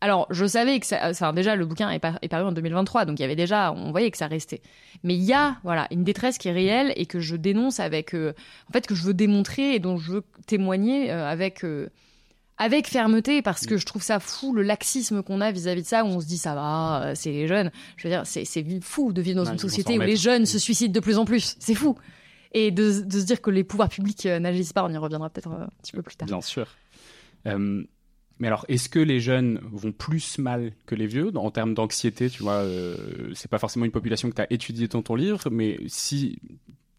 alors, 0.03 0.27
je 0.31 0.47
savais 0.47 0.81
que 0.81 0.87
ça, 0.87 1.33
déjà 1.33 1.57
le 1.57 1.67
bouquin 1.67 1.91
est, 1.91 1.99
paru 1.99 2.45
en 2.45 2.53
2023, 2.53 3.05
donc 3.05 3.19
il 3.19 3.23
y 3.23 3.25
avait 3.25 3.37
déjà, 3.37 3.73
on 3.73 3.91
voyait 3.91 4.11
que 4.11 4.17
ça 4.17 4.29
restait. 4.29 4.63
Mais 5.05 5.15
il 5.15 5.23
y 5.23 5.35
a, 5.35 5.59
voilà, 5.63 5.89
une 5.91 6.05
détresse 6.05 6.39
qui 6.39 6.49
est 6.49 6.53
réelle 6.53 6.93
et 6.97 7.05
que 7.05 7.21
je 7.21 7.37
dénonce 7.37 7.81
avec, 7.81 8.15
euh, 8.15 8.33
en 8.69 8.73
fait, 8.73 8.87
que 8.87 8.95
je 8.95 9.03
veux 9.03 9.13
démontrer 9.13 9.75
et 9.75 9.79
dont 9.79 9.99
je 9.99 10.13
veux 10.13 10.23
témoigner 10.47 11.11
euh, 11.11 11.29
avec, 11.29 11.65
euh, 11.65 11.91
avec 12.57 12.89
fermeté 12.89 13.43
parce 13.43 13.67
que 13.67 13.77
je 13.77 13.85
trouve 13.85 14.03
ça 14.03 14.21
fou 14.21 14.55
le 14.55 14.63
laxisme 14.63 15.23
qu'on 15.23 15.43
a 15.43 15.53
vis-à-vis 15.53 15.83
de 15.83 15.87
ça 15.87 16.03
où 16.03 16.09
on 16.09 16.21
se 16.21 16.27
dit 16.27 16.39
ça 16.39 16.55
va, 16.55 17.13
c'est 17.15 17.33
les 17.33 17.47
jeunes. 17.47 17.71
Je 17.99 18.09
veux 18.09 18.15
dire, 18.15 18.23
c'est 18.25 18.45
fou 18.81 19.13
de 19.13 19.21
vivre 19.21 19.45
dans 19.45 19.51
une 19.51 19.59
société 19.59 19.99
où 19.99 20.03
les 20.03 20.17
jeunes 20.17 20.47
se 20.47 20.59
suicident 20.59 20.93
de 20.93 21.01
plus 21.01 21.19
en 21.19 21.27
plus. 21.27 21.57
C'est 21.59 21.75
fou. 21.75 21.97
Et 22.53 22.71
de, 22.71 22.91
se 22.91 23.25
dire 23.25 23.41
que 23.41 23.51
les 23.51 23.65
pouvoirs 23.65 23.91
publics 23.91 24.25
n'agissent 24.25 24.73
pas, 24.73 24.85
on 24.85 24.91
y 24.91 24.97
reviendra 24.97 25.31
peut-être 25.31 25.51
un 25.51 25.69
petit 25.83 25.93
peu 25.93 26.03
plus 26.03 26.17
tard. 26.17 26.27
Bien 26.27 26.41
sûr. 26.41 26.67
Mais 28.41 28.49
alors, 28.49 28.65
est-ce 28.69 28.89
que 28.89 28.99
les 28.99 29.21
jeunes 29.21 29.61
vont 29.71 29.93
plus 29.93 30.39
mal 30.39 30.73
que 30.87 30.95
les 30.95 31.07
vieux 31.07 31.31
en 31.37 31.51
termes 31.51 31.75
d'anxiété 31.75 32.29
Tu 32.29 32.43
vois, 32.43 32.65
c'est 33.35 33.51
pas 33.51 33.59
forcément 33.59 33.85
une 33.85 33.93
population 33.93 34.29
que 34.31 34.35
tu 34.35 34.43
as 34.43 34.53
étudiée 34.53 34.89
dans 34.89 35.03
ton 35.03 35.15
livre, 35.15 35.49
mais 35.51 35.79
si 35.87 36.41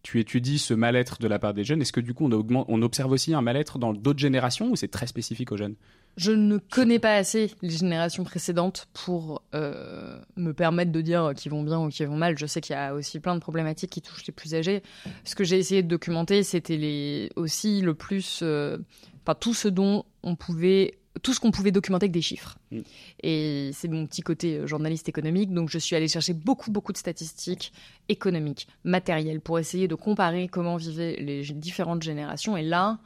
tu 0.02 0.18
étudies 0.18 0.58
ce 0.58 0.74
mal-être 0.74 1.20
de 1.20 1.28
la 1.28 1.38
part 1.38 1.54
des 1.54 1.64
jeunes, 1.64 1.80
est-ce 1.80 1.92
que 1.92 2.00
du 2.00 2.12
coup 2.14 2.28
on, 2.28 2.64
on 2.68 2.82
observe 2.82 3.12
aussi 3.12 3.34
un 3.34 3.42
mal-être 3.42 3.78
dans 3.78 3.92
d'autres 3.92 4.18
générations 4.18 4.70
ou 4.70 4.76
c'est 4.76 4.88
très 4.88 5.06
spécifique 5.06 5.52
aux 5.52 5.56
jeunes? 5.56 5.76
Je 6.16 6.32
ne 6.32 6.58
connais 6.58 6.98
pas 6.98 7.14
assez 7.14 7.52
les 7.62 7.70
générations 7.70 8.24
précédentes 8.24 8.86
pour 8.92 9.42
euh, 9.54 10.18
me 10.36 10.52
permettre 10.52 10.92
de 10.92 11.00
dire 11.00 11.32
qu'ils 11.34 11.50
vont 11.50 11.62
bien 11.62 11.80
ou 11.80 11.88
qu'ils 11.88 12.06
vont 12.06 12.16
mal. 12.16 12.36
Je 12.36 12.44
sais 12.44 12.60
qu'il 12.60 12.74
y 12.74 12.78
a 12.78 12.92
aussi 12.94 13.18
plein 13.18 13.34
de 13.34 13.40
problématiques 13.40 13.90
qui 13.90 14.02
touchent 14.02 14.26
les 14.26 14.32
plus 14.32 14.54
âgés. 14.54 14.82
Ce 15.24 15.34
que 15.34 15.44
j'ai 15.44 15.58
essayé 15.58 15.82
de 15.82 15.88
documenter, 15.88 16.42
c'était 16.42 17.30
aussi 17.36 17.80
le 17.80 17.94
plus, 17.94 18.40
euh, 18.42 18.76
enfin 19.22 19.34
tout 19.34 19.54
ce 19.54 19.68
dont 19.68 20.04
on 20.22 20.36
pouvait 20.36 20.98
tout 21.20 21.34
ce 21.34 21.40
qu'on 21.40 21.50
pouvait 21.50 21.72
documenter 21.72 22.04
avec 22.04 22.12
des 22.12 22.22
chiffres. 22.22 22.58
Mm. 22.70 22.80
Et 23.22 23.70
c'est 23.74 23.88
mon 23.88 24.06
petit 24.06 24.22
côté 24.22 24.56
euh, 24.58 24.66
journaliste 24.66 25.08
économique, 25.08 25.52
donc 25.52 25.68
je 25.68 25.78
suis 25.78 25.94
allée 25.94 26.08
chercher 26.08 26.32
beaucoup, 26.32 26.70
beaucoup 26.70 26.92
de 26.92 26.98
statistiques 26.98 27.72
économiques, 28.08 28.68
matérielles, 28.84 29.40
pour 29.40 29.58
essayer 29.58 29.88
de 29.88 29.94
comparer 29.94 30.48
comment 30.48 30.76
vivaient 30.76 31.16
les 31.16 31.42
différentes 31.42 32.02
générations. 32.02 32.56
Et 32.56 32.62
là, 32.62 32.98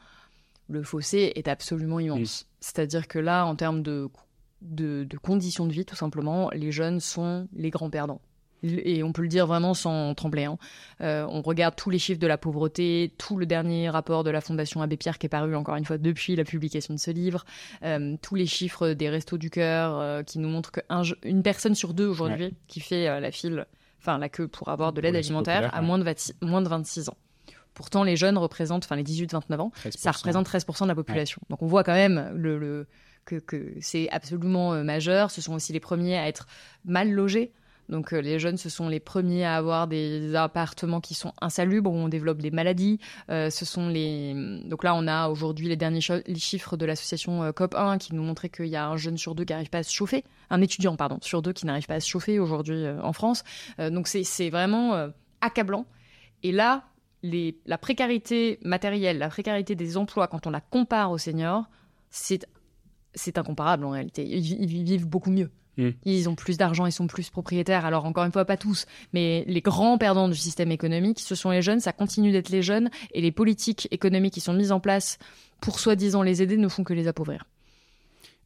le 0.68 0.82
fossé 0.82 1.32
est 1.34 1.48
absolument 1.48 2.00
immense. 2.00 2.42
Mm. 2.42 2.46
C'est-à-dire 2.60 3.08
que 3.08 3.18
là, 3.18 3.44
en 3.46 3.56
termes 3.56 3.82
de, 3.82 4.08
de 4.60 5.18
conditions 5.18 5.66
de 5.66 5.72
vie, 5.72 5.84
tout 5.84 5.96
simplement, 5.96 6.50
les 6.52 6.72
jeunes 6.72 7.00
sont 7.00 7.48
les 7.54 7.70
grands 7.70 7.90
perdants 7.90 8.20
et 8.62 9.02
on 9.02 9.12
peut 9.12 9.22
le 9.22 9.28
dire 9.28 9.46
vraiment 9.46 9.74
sans 9.74 10.14
trembler. 10.14 10.44
Hein. 10.44 10.58
Euh, 11.00 11.26
on 11.28 11.42
regarde 11.42 11.76
tous 11.76 11.90
les 11.90 11.98
chiffres 11.98 12.20
de 12.20 12.26
la 12.26 12.38
pauvreté, 12.38 13.12
tout 13.18 13.36
le 13.36 13.46
dernier 13.46 13.90
rapport 13.90 14.24
de 14.24 14.30
la 14.30 14.40
Fondation 14.40 14.82
Abbé 14.82 14.96
Pierre 14.96 15.18
qui 15.18 15.26
est 15.26 15.30
paru 15.30 15.54
encore 15.54 15.76
une 15.76 15.84
fois 15.84 15.98
depuis 15.98 16.36
la 16.36 16.44
publication 16.44 16.94
de 16.94 16.98
ce 16.98 17.10
livre, 17.10 17.44
euh, 17.84 18.16
tous 18.22 18.34
les 18.34 18.46
chiffres 18.46 18.90
des 18.90 19.08
restos 19.08 19.38
du 19.38 19.50
cœur 19.50 19.98
euh, 19.98 20.22
qui 20.22 20.38
nous 20.38 20.48
montrent 20.48 20.72
qu'une 20.72 21.42
personne 21.42 21.74
sur 21.74 21.94
deux 21.94 22.06
aujourd'hui 22.06 22.54
qui 22.66 22.80
fait 22.80 23.20
la 23.20 23.30
file, 23.30 23.66
enfin 24.00 24.18
la 24.18 24.28
queue 24.28 24.48
pour 24.48 24.68
avoir 24.68 24.92
de 24.92 25.00
l'aide 25.00 25.16
alimentaire 25.16 25.74
a 25.74 25.82
moins, 25.82 25.98
de 25.98 26.04
moins 26.42 26.62
de 26.62 26.68
26 26.68 27.08
ans. 27.08 27.16
Pourtant, 27.74 28.04
les 28.04 28.16
jeunes 28.16 28.38
représentent, 28.38 28.84
enfin 28.84 28.96
les 28.96 29.02
18-29 29.02 29.58
ans, 29.60 29.72
ça 29.90 30.10
représente 30.10 30.48
13% 30.48 30.84
de 30.84 30.88
la 30.88 30.94
population. 30.94 31.42
Donc 31.50 31.60
on 31.62 31.66
voit 31.66 31.84
quand 31.84 31.92
même 31.92 32.32
le, 32.34 32.86
que, 33.26 33.36
que 33.36 33.74
c'est 33.80 34.08
absolument 34.08 34.82
majeur. 34.82 35.30
Ce 35.30 35.42
sont 35.42 35.52
aussi 35.52 35.74
les 35.74 35.80
premiers 35.80 36.16
à 36.16 36.26
être 36.26 36.46
mal 36.86 37.10
logés. 37.10 37.52
Donc 37.88 38.12
euh, 38.12 38.20
les 38.20 38.38
jeunes, 38.38 38.56
ce 38.56 38.68
sont 38.68 38.88
les 38.88 39.00
premiers 39.00 39.44
à 39.44 39.56
avoir 39.56 39.86
des 39.86 40.34
appartements 40.34 41.00
qui 41.00 41.14
sont 41.14 41.32
insalubres, 41.40 41.90
où 41.90 41.96
on 41.96 42.08
développe 42.08 42.38
des 42.38 42.50
maladies. 42.50 42.98
Euh, 43.30 43.50
ce 43.50 43.64
sont 43.64 43.88
les... 43.88 44.34
Donc 44.64 44.84
là, 44.84 44.94
on 44.94 45.06
a 45.06 45.28
aujourd'hui 45.28 45.68
les 45.68 45.76
derniers 45.76 46.00
chiffres 46.00 46.76
de 46.76 46.86
l'association 46.86 47.42
euh, 47.42 47.50
COP1 47.50 47.98
qui 47.98 48.14
nous 48.14 48.22
montraient 48.22 48.48
qu'il 48.48 48.66
y 48.66 48.76
a 48.76 48.88
un 48.88 48.96
jeune 48.96 49.18
sur 49.18 49.34
deux 49.34 49.44
qui 49.44 49.52
n'arrive 49.52 49.70
pas 49.70 49.78
à 49.78 49.82
se 49.82 49.92
chauffer, 49.92 50.24
un 50.50 50.60
étudiant, 50.60 50.96
pardon, 50.96 51.18
sur 51.22 51.42
deux 51.42 51.52
qui 51.52 51.66
n'arrive 51.66 51.86
pas 51.86 51.94
à 51.94 52.00
se 52.00 52.08
chauffer 52.08 52.38
aujourd'hui 52.38 52.86
en 53.02 53.12
France. 53.12 53.44
donc 53.78 54.08
c'est 54.08 54.50
vraiment 54.50 55.10
accablant. 55.40 55.86
Et 56.42 56.52
là, 56.52 56.84
les... 57.22 57.58
la 57.66 57.78
précarité 57.78 58.58
matérielle, 58.62 59.18
la 59.18 59.28
précarité 59.28 59.74
des 59.74 59.96
emplois, 59.96 60.28
quand 60.28 60.46
on 60.46 60.50
la 60.50 60.60
compare 60.60 61.10
aux 61.10 61.18
seniors, 61.18 61.64
c'est 62.10 62.46
incomparable 63.36 63.84
en 63.84 63.90
réalité. 63.90 64.26
ils 64.26 64.66
vivent 64.66 65.08
beaucoup 65.08 65.30
mieux. 65.30 65.50
Hmm. 65.76 65.90
Ils 66.04 66.28
ont 66.28 66.34
plus 66.34 66.56
d'argent, 66.56 66.86
ils 66.86 66.92
sont 66.92 67.06
plus 67.06 67.30
propriétaires. 67.30 67.84
Alors 67.84 68.04
encore 68.06 68.24
une 68.24 68.32
fois, 68.32 68.44
pas 68.44 68.56
tous, 68.56 68.86
mais 69.12 69.44
les 69.46 69.60
grands 69.60 69.98
perdants 69.98 70.28
du 70.28 70.36
système 70.36 70.72
économique, 70.72 71.20
ce 71.20 71.34
sont 71.34 71.50
les 71.50 71.62
jeunes, 71.62 71.80
ça 71.80 71.92
continue 71.92 72.32
d'être 72.32 72.48
les 72.48 72.62
jeunes, 72.62 72.90
et 73.12 73.20
les 73.20 73.32
politiques 73.32 73.88
économiques 73.90 74.34
qui 74.34 74.40
sont 74.40 74.54
mises 74.54 74.72
en 74.72 74.80
place 74.80 75.18
pour 75.60 75.78
soi-disant 75.80 76.22
les 76.22 76.42
aider 76.42 76.56
ne 76.56 76.68
font 76.68 76.84
que 76.84 76.94
les 76.94 77.08
appauvrir. 77.08 77.44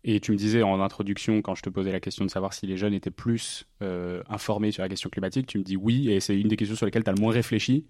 Et 0.02 0.18
tu 0.20 0.32
me 0.32 0.36
disais 0.36 0.62
en 0.62 0.80
introduction, 0.80 1.42
quand 1.42 1.54
je 1.54 1.62
te 1.62 1.68
posais 1.68 1.92
la 1.92 2.00
question 2.00 2.24
de 2.24 2.30
savoir 2.30 2.54
si 2.54 2.66
les 2.66 2.78
jeunes 2.78 2.94
étaient 2.94 3.10
plus 3.10 3.66
euh, 3.82 4.22
informés 4.30 4.70
sur 4.70 4.82
la 4.82 4.88
question 4.88 5.10
climatique, 5.10 5.46
tu 5.46 5.58
me 5.58 5.62
dis 5.62 5.76
oui, 5.76 6.10
et 6.10 6.20
c'est 6.20 6.38
une 6.38 6.48
des 6.48 6.56
questions 6.56 6.76
sur 6.76 6.86
lesquelles 6.86 7.04
tu 7.04 7.10
as 7.10 7.12
le 7.12 7.20
moins 7.20 7.32
réfléchi. 7.32 7.84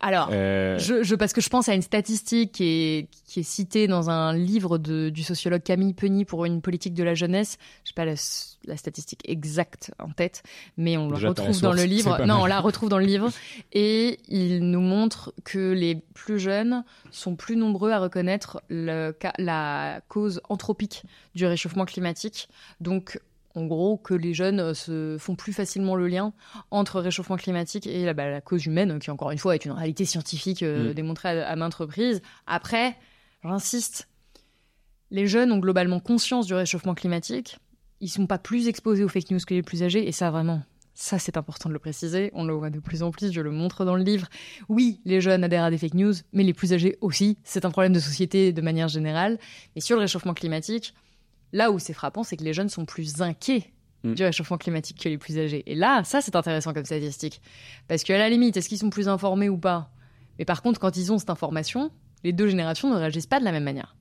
Alors, 0.00 0.30
euh, 0.32 0.78
je, 0.78 1.14
parce 1.14 1.34
que 1.34 1.42
je 1.42 1.50
pense 1.50 1.68
à 1.68 1.74
une 1.74 1.82
statistique 1.82 2.52
qui 2.52 2.64
est, 2.64 3.08
qui 3.26 3.40
est 3.40 3.44
citée 3.44 3.86
dans 3.86 4.08
un 4.08 4.34
livre 4.34 4.78
de, 4.78 5.10
du 5.10 5.22
sociologue 5.22 5.62
Camille 5.62 5.92
Penny 5.92 6.24
pour 6.24 6.46
une 6.46 6.62
politique 6.62 6.94
de 6.94 7.04
la 7.04 7.14
jeunesse. 7.14 7.58
Je 7.84 7.90
sais 7.90 7.94
pas 7.94 8.06
la, 8.06 8.14
la 8.64 8.76
statistique 8.78 9.20
exacte 9.28 9.92
en 9.98 10.10
tête, 10.10 10.42
mais 10.78 10.96
on 10.96 11.10
la 11.10 11.28
retrouve 11.28 11.60
dans 11.60 11.74
le 11.74 11.84
livre. 11.84 12.24
Non, 12.24 12.42
on 12.42 12.46
la 12.46 12.60
retrouve 12.60 12.88
dans 12.88 12.98
le 12.98 13.04
livre. 13.04 13.30
Et 13.72 14.18
il 14.28 14.70
nous 14.70 14.80
montre 14.80 15.34
que 15.44 15.72
les 15.72 15.96
plus 16.14 16.38
jeunes 16.38 16.82
sont 17.10 17.36
plus 17.36 17.56
nombreux 17.56 17.92
à 17.92 17.98
reconnaître 17.98 18.62
le, 18.70 19.14
la 19.38 20.00
cause 20.08 20.40
anthropique 20.48 21.04
du 21.34 21.44
réchauffement 21.44 21.84
climatique. 21.84 22.48
Donc, 22.80 23.20
en 23.54 23.66
gros, 23.66 23.96
que 23.96 24.14
les 24.14 24.34
jeunes 24.34 24.60
euh, 24.60 24.74
se 24.74 25.16
font 25.18 25.34
plus 25.34 25.52
facilement 25.52 25.96
le 25.96 26.06
lien 26.06 26.32
entre 26.70 27.00
réchauffement 27.00 27.36
climatique 27.36 27.86
et 27.86 28.04
la, 28.04 28.14
bah, 28.14 28.40
cause 28.40 28.66
humaine, 28.66 28.98
qui 28.98 29.10
encore 29.10 29.30
une 29.30 29.38
fois 29.38 29.54
est 29.54 29.64
une 29.64 29.72
réalité 29.72 30.04
scientifique 30.04 30.62
euh, 30.62 30.90
mm. 30.90 30.94
démontrée 30.94 31.42
à, 31.42 31.56
maintes 31.56 31.74
reprises. 31.74 32.22
Après, 32.46 32.96
j'insiste, 33.42 34.08
les 35.10 35.26
jeunes 35.26 35.50
ont 35.50 35.58
globalement 35.58 36.00
conscience 36.00 36.46
du 36.46 36.54
réchauffement 36.54 36.94
climatique. 36.94 37.58
Ils 38.00 38.08
sont 38.08 38.26
pas 38.26 38.38
plus 38.38 38.68
exposés 38.68 39.04
aux 39.04 39.08
fake 39.08 39.30
news 39.30 39.40
que 39.46 39.54
les 39.54 39.62
plus 39.62 39.82
âgés, 39.82 40.06
et 40.06 40.12
ça 40.12 40.30
vraiment, 40.30 40.62
ça 40.94 41.18
c'est 41.18 41.36
important 41.36 41.68
de 41.68 41.74
le 41.74 41.80
préciser. 41.80 42.30
On 42.34 42.44
le 42.44 42.54
voit 42.54 42.70
de 42.70 42.78
plus 42.78 43.02
en 43.02 43.10
plus, 43.10 43.32
je 43.32 43.40
le 43.40 43.50
montre 43.50 43.84
dans 43.84 43.96
le 43.96 44.04
livre. 44.04 44.28
Oui, 44.68 45.00
les 45.04 45.20
jeunes 45.20 45.42
adhèrent 45.42 45.64
à 45.64 45.70
des 45.70 45.78
fake 45.78 45.94
news, 45.94 46.14
mais 46.32 46.44
les 46.44 46.54
plus 46.54 46.72
âgés 46.72 46.96
aussi. 47.00 47.36
C'est 47.42 47.64
un 47.64 47.70
problème 47.70 47.92
de 47.92 48.00
société 48.00 48.52
de 48.52 48.62
manière 48.62 48.88
générale. 48.88 49.38
Mais 49.74 49.80
sur 49.80 49.96
le 49.96 50.02
réchauffement 50.02 50.34
climatique, 50.34 50.94
Là 51.52 51.70
où 51.70 51.78
c'est 51.78 51.92
frappant, 51.92 52.22
c'est 52.22 52.36
que 52.36 52.44
les 52.44 52.52
jeunes 52.52 52.68
sont 52.68 52.84
plus 52.84 53.22
inquiets 53.22 53.72
mm. 54.04 54.14
du 54.14 54.22
réchauffement 54.24 54.58
climatique 54.58 55.00
que 55.00 55.08
les 55.08 55.18
plus 55.18 55.38
âgés. 55.38 55.62
Et 55.66 55.74
là, 55.74 56.02
ça, 56.04 56.20
c'est 56.20 56.36
intéressant 56.36 56.72
comme 56.72 56.84
statistique. 56.84 57.40
Parce 57.88 58.04
qu'à 58.04 58.18
la 58.18 58.28
limite, 58.28 58.56
est-ce 58.56 58.68
qu'ils 58.68 58.78
sont 58.78 58.90
plus 58.90 59.08
informés 59.08 59.48
ou 59.48 59.58
pas? 59.58 59.90
Mais 60.38 60.44
par 60.44 60.62
contre, 60.62 60.80
quand 60.80 60.96
ils 60.96 61.12
ont 61.12 61.18
cette 61.18 61.30
information, 61.30 61.90
les 62.24 62.32
deux 62.32 62.48
générations 62.48 62.90
ne 62.90 62.96
réagissent 62.96 63.26
pas 63.26 63.40
de 63.40 63.44
la 63.44 63.52
même 63.52 63.64
manière. 63.64 63.96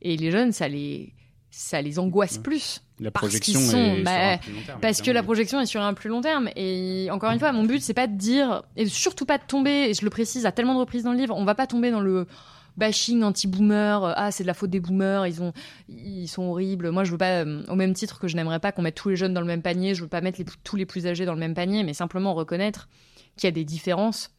Et 0.00 0.16
les 0.16 0.30
jeunes, 0.30 0.52
ça 0.52 0.68
les, 0.68 1.14
ça 1.50 1.82
les 1.82 1.98
angoisse 1.98 2.38
plus. 2.38 2.82
La 3.00 3.10
projection 3.10 3.60
est 3.60 3.64
sur 3.64 4.04
bah, 4.04 4.32
un 4.32 4.38
plus 4.38 4.52
long 4.52 4.62
terme, 4.66 4.80
parce 4.80 5.02
que 5.02 5.10
la 5.10 5.22
projection 5.22 5.60
est 5.60 5.66
sur 5.66 5.80
un 5.80 5.94
plus 5.94 6.08
long 6.08 6.20
terme. 6.20 6.48
Et 6.56 7.08
encore 7.10 7.30
une 7.30 7.38
fois, 7.38 7.52
mon 7.52 7.64
but, 7.64 7.80
c'est 7.80 7.94
pas 7.94 8.06
de 8.06 8.16
dire, 8.16 8.62
et 8.76 8.86
surtout 8.86 9.24
pas 9.24 9.38
de 9.38 9.44
tomber, 9.46 9.90
et 9.90 9.94
je 9.94 10.04
le 10.04 10.10
précise 10.10 10.46
à 10.46 10.52
tellement 10.52 10.74
de 10.74 10.80
reprises 10.80 11.04
dans 11.04 11.12
le 11.12 11.18
livre, 11.18 11.36
on 11.36 11.44
va 11.44 11.54
pas 11.54 11.66
tomber 11.66 11.90
dans 11.90 12.00
le 12.00 12.26
bashing 12.78 13.22
anti-boomer, 13.22 14.04
euh, 14.04 14.12
ah 14.16 14.30
c'est 14.30 14.44
de 14.44 14.46
la 14.46 14.54
faute 14.54 14.70
des 14.70 14.80
boomers, 14.80 15.26
ils 15.26 15.52
ils 15.88 16.28
sont 16.28 16.44
horribles. 16.44 16.90
Moi 16.90 17.04
je 17.04 17.10
veux 17.10 17.18
pas 17.18 17.44
euh, 17.44 17.62
au 17.68 17.74
même 17.74 17.92
titre 17.92 18.20
que 18.20 18.28
je 18.28 18.36
n'aimerais 18.36 18.60
pas 18.60 18.72
qu'on 18.72 18.82
mette 18.82 18.94
tous 18.94 19.10
les 19.10 19.16
jeunes 19.16 19.34
dans 19.34 19.40
le 19.40 19.46
même 19.46 19.62
panier, 19.62 19.94
je 19.94 20.02
veux 20.02 20.08
pas 20.08 20.20
mettre 20.20 20.40
tous 20.64 20.76
les 20.76 20.86
plus 20.86 21.06
âgés 21.06 21.26
dans 21.26 21.34
le 21.34 21.40
même 21.40 21.54
panier, 21.54 21.82
mais 21.82 21.92
simplement 21.92 22.34
reconnaître 22.34 22.88
qu'il 23.36 23.46
y 23.46 23.48
a 23.48 23.52
des 23.52 23.64
différences 23.64 24.30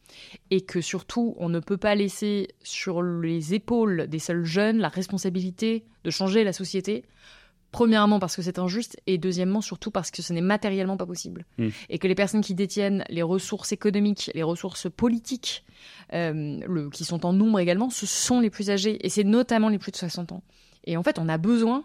et 0.50 0.62
que 0.62 0.80
surtout 0.80 1.34
on 1.38 1.48
ne 1.48 1.60
peut 1.60 1.76
pas 1.76 1.94
laisser 1.94 2.48
sur 2.62 3.02
les 3.02 3.54
épaules 3.54 4.08
des 4.08 4.18
seuls 4.18 4.44
jeunes 4.44 4.78
la 4.78 4.88
responsabilité 4.88 5.84
de 6.04 6.10
changer 6.10 6.42
la 6.42 6.52
société. 6.52 7.04
Premièrement 7.72 8.18
parce 8.18 8.34
que 8.34 8.42
c'est 8.42 8.58
injuste 8.58 8.96
et 9.06 9.16
deuxièmement 9.16 9.60
surtout 9.60 9.90
parce 9.90 10.10
que 10.10 10.22
ce 10.22 10.32
n'est 10.32 10.40
matériellement 10.40 10.96
pas 10.96 11.06
possible. 11.06 11.46
Mm. 11.58 11.68
Et 11.88 11.98
que 11.98 12.08
les 12.08 12.14
personnes 12.14 12.40
qui 12.40 12.54
détiennent 12.54 13.04
les 13.08 13.22
ressources 13.22 13.72
économiques, 13.72 14.30
les 14.34 14.42
ressources 14.42 14.88
politiques, 14.90 15.64
euh, 16.12 16.58
le, 16.66 16.90
qui 16.90 17.04
sont 17.04 17.24
en 17.24 17.32
nombre 17.32 17.60
également, 17.60 17.90
ce 17.90 18.06
sont 18.06 18.40
les 18.40 18.50
plus 18.50 18.70
âgés 18.70 19.04
et 19.06 19.08
c'est 19.08 19.24
notamment 19.24 19.68
les 19.68 19.78
plus 19.78 19.92
de 19.92 19.96
60 19.96 20.32
ans. 20.32 20.42
Et 20.84 20.96
en 20.96 21.02
fait, 21.02 21.18
on 21.18 21.28
a 21.28 21.38
besoin 21.38 21.84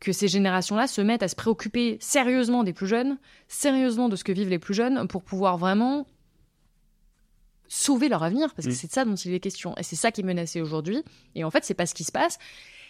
que 0.00 0.12
ces 0.12 0.26
générations-là 0.26 0.88
se 0.88 1.00
mettent 1.00 1.22
à 1.22 1.28
se 1.28 1.36
préoccuper 1.36 1.96
sérieusement 2.00 2.64
des 2.64 2.72
plus 2.72 2.88
jeunes, 2.88 3.18
sérieusement 3.46 4.08
de 4.08 4.16
ce 4.16 4.24
que 4.24 4.32
vivent 4.32 4.48
les 4.48 4.58
plus 4.58 4.74
jeunes, 4.74 5.06
pour 5.06 5.22
pouvoir 5.22 5.58
vraiment 5.58 6.06
sauver 7.68 8.08
leur 8.08 8.24
avenir, 8.24 8.52
parce 8.54 8.66
que 8.66 8.72
mm. 8.72 8.76
c'est 8.76 8.86
de 8.88 8.92
ça 8.92 9.04
dont 9.04 9.14
il 9.14 9.32
est 9.32 9.40
question. 9.40 9.76
Et 9.78 9.84
c'est 9.84 9.96
ça 9.96 10.10
qui 10.10 10.22
est 10.22 10.24
menacé 10.24 10.60
aujourd'hui. 10.60 11.04
Et 11.36 11.44
en 11.44 11.50
fait, 11.52 11.64
c'est 11.64 11.74
pas 11.74 11.86
ce 11.86 11.94
qui 11.94 12.02
se 12.02 12.10
passe. 12.10 12.38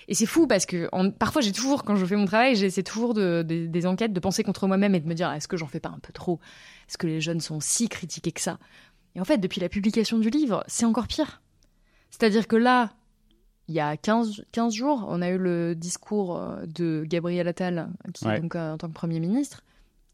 Et 0.08 0.14
c'est 0.14 0.26
fou 0.26 0.46
parce 0.46 0.66
que 0.66 0.88
parfois 1.18 1.42
j'ai 1.42 1.52
toujours, 1.52 1.84
quand 1.84 1.96
je 1.96 2.04
fais 2.04 2.16
mon 2.16 2.24
travail, 2.24 2.56
j'essaie 2.56 2.82
toujours 2.82 3.14
de, 3.14 3.42
des 3.42 3.86
enquêtes 3.86 4.12
de 4.12 4.20
penser 4.20 4.42
contre 4.42 4.66
moi-même 4.66 4.94
et 4.94 5.00
de 5.00 5.08
me 5.08 5.14
dire 5.14 5.30
est-ce 5.32 5.48
que 5.48 5.56
j'en 5.56 5.66
fais 5.66 5.80
pas 5.80 5.90
un 5.90 5.98
peu 5.98 6.12
trop? 6.12 6.40
Est-ce 6.88 6.98
que 6.98 7.06
les 7.06 7.20
jeunes 7.20 7.40
sont 7.40 7.60
si 7.60 7.88
critiqués 7.88 8.32
que 8.32 8.40
ça? 8.40 8.58
Et 9.14 9.20
en 9.20 9.24
fait, 9.24 9.38
depuis 9.38 9.60
la 9.60 9.68
publication 9.68 10.18
du 10.18 10.30
livre, 10.30 10.64
c'est 10.66 10.84
encore 10.84 11.06
pire. 11.06 11.42
C'est-à-dire 12.10 12.48
que 12.48 12.56
là, 12.56 12.92
il 13.68 13.74
y 13.74 13.80
a 13.80 13.96
15, 13.96 14.44
15 14.52 14.74
jours, 14.74 15.06
on 15.08 15.22
a 15.22 15.28
eu 15.28 15.38
le 15.38 15.74
discours 15.74 16.36
euh, 16.36 16.66
de 16.66 17.04
Gabriel 17.06 17.46
Attal, 17.48 17.90
qui 18.14 18.26
est 18.26 18.40
donc 18.40 18.56
euh, 18.56 18.72
en 18.72 18.78
tant 18.78 18.88
que 18.88 18.94
Premier 18.94 19.20
ministre, 19.20 19.62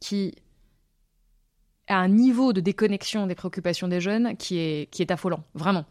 qui 0.01 0.35
a 1.87 1.96
un 1.96 2.09
niveau 2.09 2.53
de 2.53 2.61
déconnexion 2.61 3.27
des 3.27 3.35
préoccupations 3.35 3.88
des 3.88 4.01
jeunes 4.01 4.37
qui 4.37 4.59
est, 4.59 4.90
qui 4.90 5.03
est 5.03 5.11
affolant, 5.11 5.42
vraiment 5.55 5.87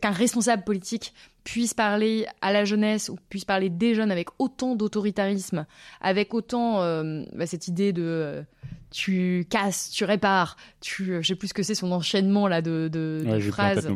qu'un 0.00 0.10
responsable 0.10 0.64
politique 0.64 1.12
puisse 1.44 1.74
parler 1.74 2.26
à 2.40 2.52
la 2.52 2.64
jeunesse 2.64 3.08
ou 3.10 3.18
puisse 3.28 3.44
parler 3.44 3.68
des 3.68 3.94
jeunes 3.94 4.10
avec 4.10 4.28
autant 4.38 4.76
d'autoritarisme, 4.76 5.66
avec 6.00 6.32
autant 6.34 6.82
euh, 6.82 7.24
bah, 7.34 7.46
cette 7.46 7.68
idée 7.68 7.92
de 7.92 8.02
euh, 8.02 8.42
tu 8.90 9.46
casses, 9.50 9.90
tu 9.90 10.04
répares, 10.04 10.56
tu, 10.80 11.12
euh, 11.12 11.22
je 11.22 11.28
sais 11.28 11.34
plus 11.34 11.48
ce 11.48 11.54
que 11.54 11.62
c'est 11.62 11.74
son 11.74 11.92
enchaînement 11.92 12.48
là 12.48 12.62
de, 12.62 12.88
de, 12.90 13.22
phrases. 13.50 13.86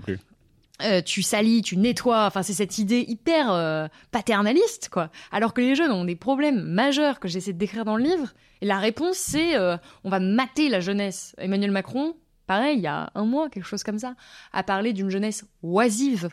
euh, 0.82 1.02
tu 1.02 1.22
salis, 1.22 1.62
tu 1.62 1.76
nettoies. 1.76 2.26
Enfin, 2.26 2.42
c'est 2.42 2.52
cette 2.52 2.78
idée 2.78 3.04
hyper 3.08 3.50
euh, 3.52 3.88
paternaliste, 4.12 4.88
quoi. 4.90 5.10
Alors 5.32 5.52
que 5.54 5.60
les 5.60 5.74
jeunes 5.74 5.90
ont 5.90 6.04
des 6.04 6.14
problèmes 6.16 6.62
majeurs 6.62 7.18
que 7.18 7.26
j'essaie 7.28 7.52
de 7.52 7.58
décrire 7.58 7.84
dans 7.84 7.96
le 7.96 8.04
livre. 8.04 8.32
Et 8.60 8.66
la 8.66 8.78
réponse, 8.78 9.16
c'est 9.16 9.56
euh, 9.56 9.76
on 10.04 10.10
va 10.10 10.20
mater 10.20 10.68
la 10.68 10.80
jeunesse. 10.80 11.34
Emmanuel 11.38 11.70
Macron, 11.72 12.14
pareil, 12.48 12.78
il 12.78 12.82
y 12.82 12.88
a 12.88 13.12
un 13.14 13.24
mois, 13.24 13.48
quelque 13.48 13.66
chose 13.66 13.84
comme 13.84 14.00
ça, 14.00 14.16
a 14.52 14.64
parlé 14.64 14.92
d'une 14.92 15.10
jeunesse 15.10 15.44
oisive. 15.62 16.30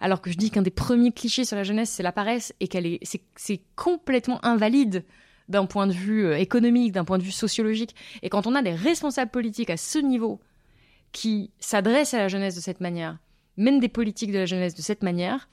Alors 0.00 0.22
que 0.22 0.30
je 0.30 0.36
dis 0.36 0.50
qu'un 0.50 0.62
des 0.62 0.70
premiers 0.70 1.12
clichés 1.12 1.44
sur 1.44 1.56
la 1.56 1.64
jeunesse, 1.64 1.90
c'est 1.90 2.02
la 2.02 2.12
paresse 2.12 2.54
et 2.60 2.68
qu'elle 2.68 2.86
est, 2.86 3.00
c'est 3.34 3.60
complètement 3.74 4.42
invalide 4.44 5.04
d'un 5.48 5.66
point 5.66 5.86
de 5.86 5.92
vue 5.92 6.34
économique, 6.34 6.92
d'un 6.92 7.04
point 7.04 7.18
de 7.18 7.22
vue 7.22 7.30
sociologique. 7.30 7.94
Et 8.22 8.28
quand 8.28 8.46
on 8.46 8.54
a 8.54 8.62
des 8.62 8.74
responsables 8.74 9.30
politiques 9.30 9.70
à 9.70 9.76
ce 9.76 9.98
niveau 9.98 10.40
qui 11.12 11.50
s'adressent 11.58 12.14
à 12.14 12.18
la 12.18 12.28
jeunesse 12.28 12.54
de 12.54 12.60
cette 12.60 12.80
manière, 12.80 13.18
mènent 13.56 13.80
des 13.80 13.88
politiques 13.88 14.32
de 14.32 14.38
la 14.38 14.46
jeunesse 14.46 14.74
de 14.74 14.82
cette 14.82 15.02
manière, 15.02 15.48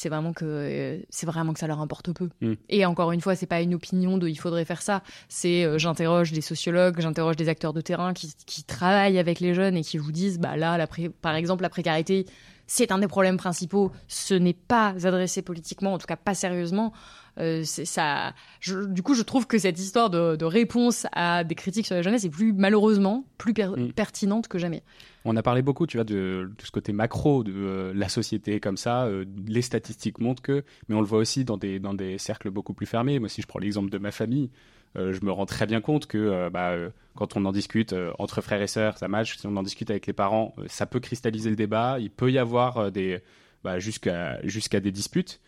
c'est 0.00 0.08
vraiment 0.08 0.32
que 0.32 0.46
euh, 0.46 0.98
c'est 1.10 1.26
vraiment 1.26 1.52
que 1.52 1.58
ça 1.58 1.66
leur 1.66 1.80
importe 1.80 2.12
peu. 2.14 2.30
Mm. 2.40 2.54
Et 2.70 2.86
encore 2.86 3.12
une 3.12 3.20
fois, 3.20 3.36
c'est 3.36 3.44
pas 3.44 3.60
une 3.60 3.74
opinion 3.74 4.16
de 4.16 4.28
il 4.28 4.38
faudrait 4.38 4.64
faire 4.64 4.80
ça. 4.80 5.02
C'est 5.28 5.62
euh, 5.62 5.76
j'interroge 5.76 6.32
des 6.32 6.40
sociologues, 6.40 7.00
j'interroge 7.00 7.36
des 7.36 7.50
acteurs 7.50 7.74
de 7.74 7.82
terrain 7.82 8.14
qui, 8.14 8.32
qui, 8.46 8.64
travaillent 8.64 9.18
avec 9.18 9.40
les 9.40 9.52
jeunes 9.52 9.76
et 9.76 9.82
qui 9.82 9.98
vous 9.98 10.10
disent 10.10 10.38
bah 10.38 10.56
là, 10.56 10.78
la 10.78 10.86
par 11.20 11.34
exemple, 11.34 11.62
la 11.62 11.68
précarité, 11.68 12.24
c'est 12.66 12.92
un 12.92 12.98
des 12.98 13.08
problèmes 13.08 13.36
principaux. 13.36 13.92
Ce 14.08 14.32
n'est 14.32 14.54
pas 14.54 14.94
adressé 15.04 15.42
politiquement, 15.42 15.92
en 15.92 15.98
tout 15.98 16.06
cas 16.06 16.16
pas 16.16 16.34
sérieusement. 16.34 16.94
Euh, 17.38 17.62
ça, 17.64 18.32
du 18.64 19.02
coup, 19.02 19.12
je 19.12 19.22
trouve 19.22 19.46
que 19.46 19.58
cette 19.58 19.78
histoire 19.78 20.08
de, 20.08 20.44
réponse 20.44 21.06
à 21.12 21.44
des 21.44 21.54
critiques 21.54 21.84
sur 21.84 21.94
la 21.94 22.02
jeunesse 22.02 22.24
est 22.24 22.30
plus 22.30 22.54
malheureusement 22.54 23.24
plus 23.36 23.52
mm. 23.52 23.92
pertinente 23.92 24.48
que 24.48 24.56
jamais. 24.56 24.82
On 25.24 25.36
a 25.36 25.42
parlé 25.42 25.62
beaucoup, 25.62 25.86
tu 25.86 25.98
vois, 25.98 26.04
de, 26.04 26.50
ce 26.62 26.70
côté 26.70 26.92
macro 26.92 27.44
de 27.44 27.52
euh, 27.54 27.92
la 27.94 28.08
société 28.08 28.58
comme 28.58 28.76
ça. 28.76 29.04
Euh, 29.04 29.24
les 29.46 29.62
statistiques 29.62 30.18
montrent 30.18 30.42
que, 30.42 30.64
mais 30.88 30.94
on 30.94 31.00
le 31.00 31.06
voit 31.06 31.18
aussi 31.18 31.44
dans 31.44 31.58
des, 31.58 31.78
dans 31.78 31.94
des 31.94 32.16
cercles 32.18 32.50
beaucoup 32.50 32.72
plus 32.72 32.86
fermés. 32.86 33.18
Moi, 33.18 33.28
si 33.28 33.42
je 33.42 33.46
prends 33.46 33.58
l'exemple 33.58 33.90
de 33.90 33.98
ma 33.98 34.12
famille, 34.12 34.50
euh, 34.96 35.12
je 35.12 35.24
me 35.24 35.30
rends 35.30 35.46
très 35.46 35.66
bien 35.66 35.80
compte 35.80 36.06
que 36.06 36.48
bah, 36.48 36.74
quand 37.14 37.36
on 37.36 37.44
en 37.44 37.52
discute 37.52 37.94
entre 38.18 38.40
frères 38.40 38.62
et 38.62 38.66
sœurs, 38.66 38.96
ça 38.96 39.08
match. 39.08 39.36
Si 39.36 39.46
on 39.46 39.56
en 39.56 39.62
discute 39.62 39.90
avec 39.90 40.06
les 40.06 40.12
parents, 40.12 40.54
ça 40.68 40.86
peut 40.86 41.00
cristalliser 41.00 41.50
le 41.50 41.56
débat. 41.56 41.98
Il 42.00 42.10
peut 42.10 42.32
y 42.32 42.38
avoir 42.38 42.90
des, 42.90 43.20
bah, 43.62 43.78
jusqu'à 43.78 44.40
jusqu'à 44.46 44.80
des 44.80 44.90
disputes. 44.90 45.40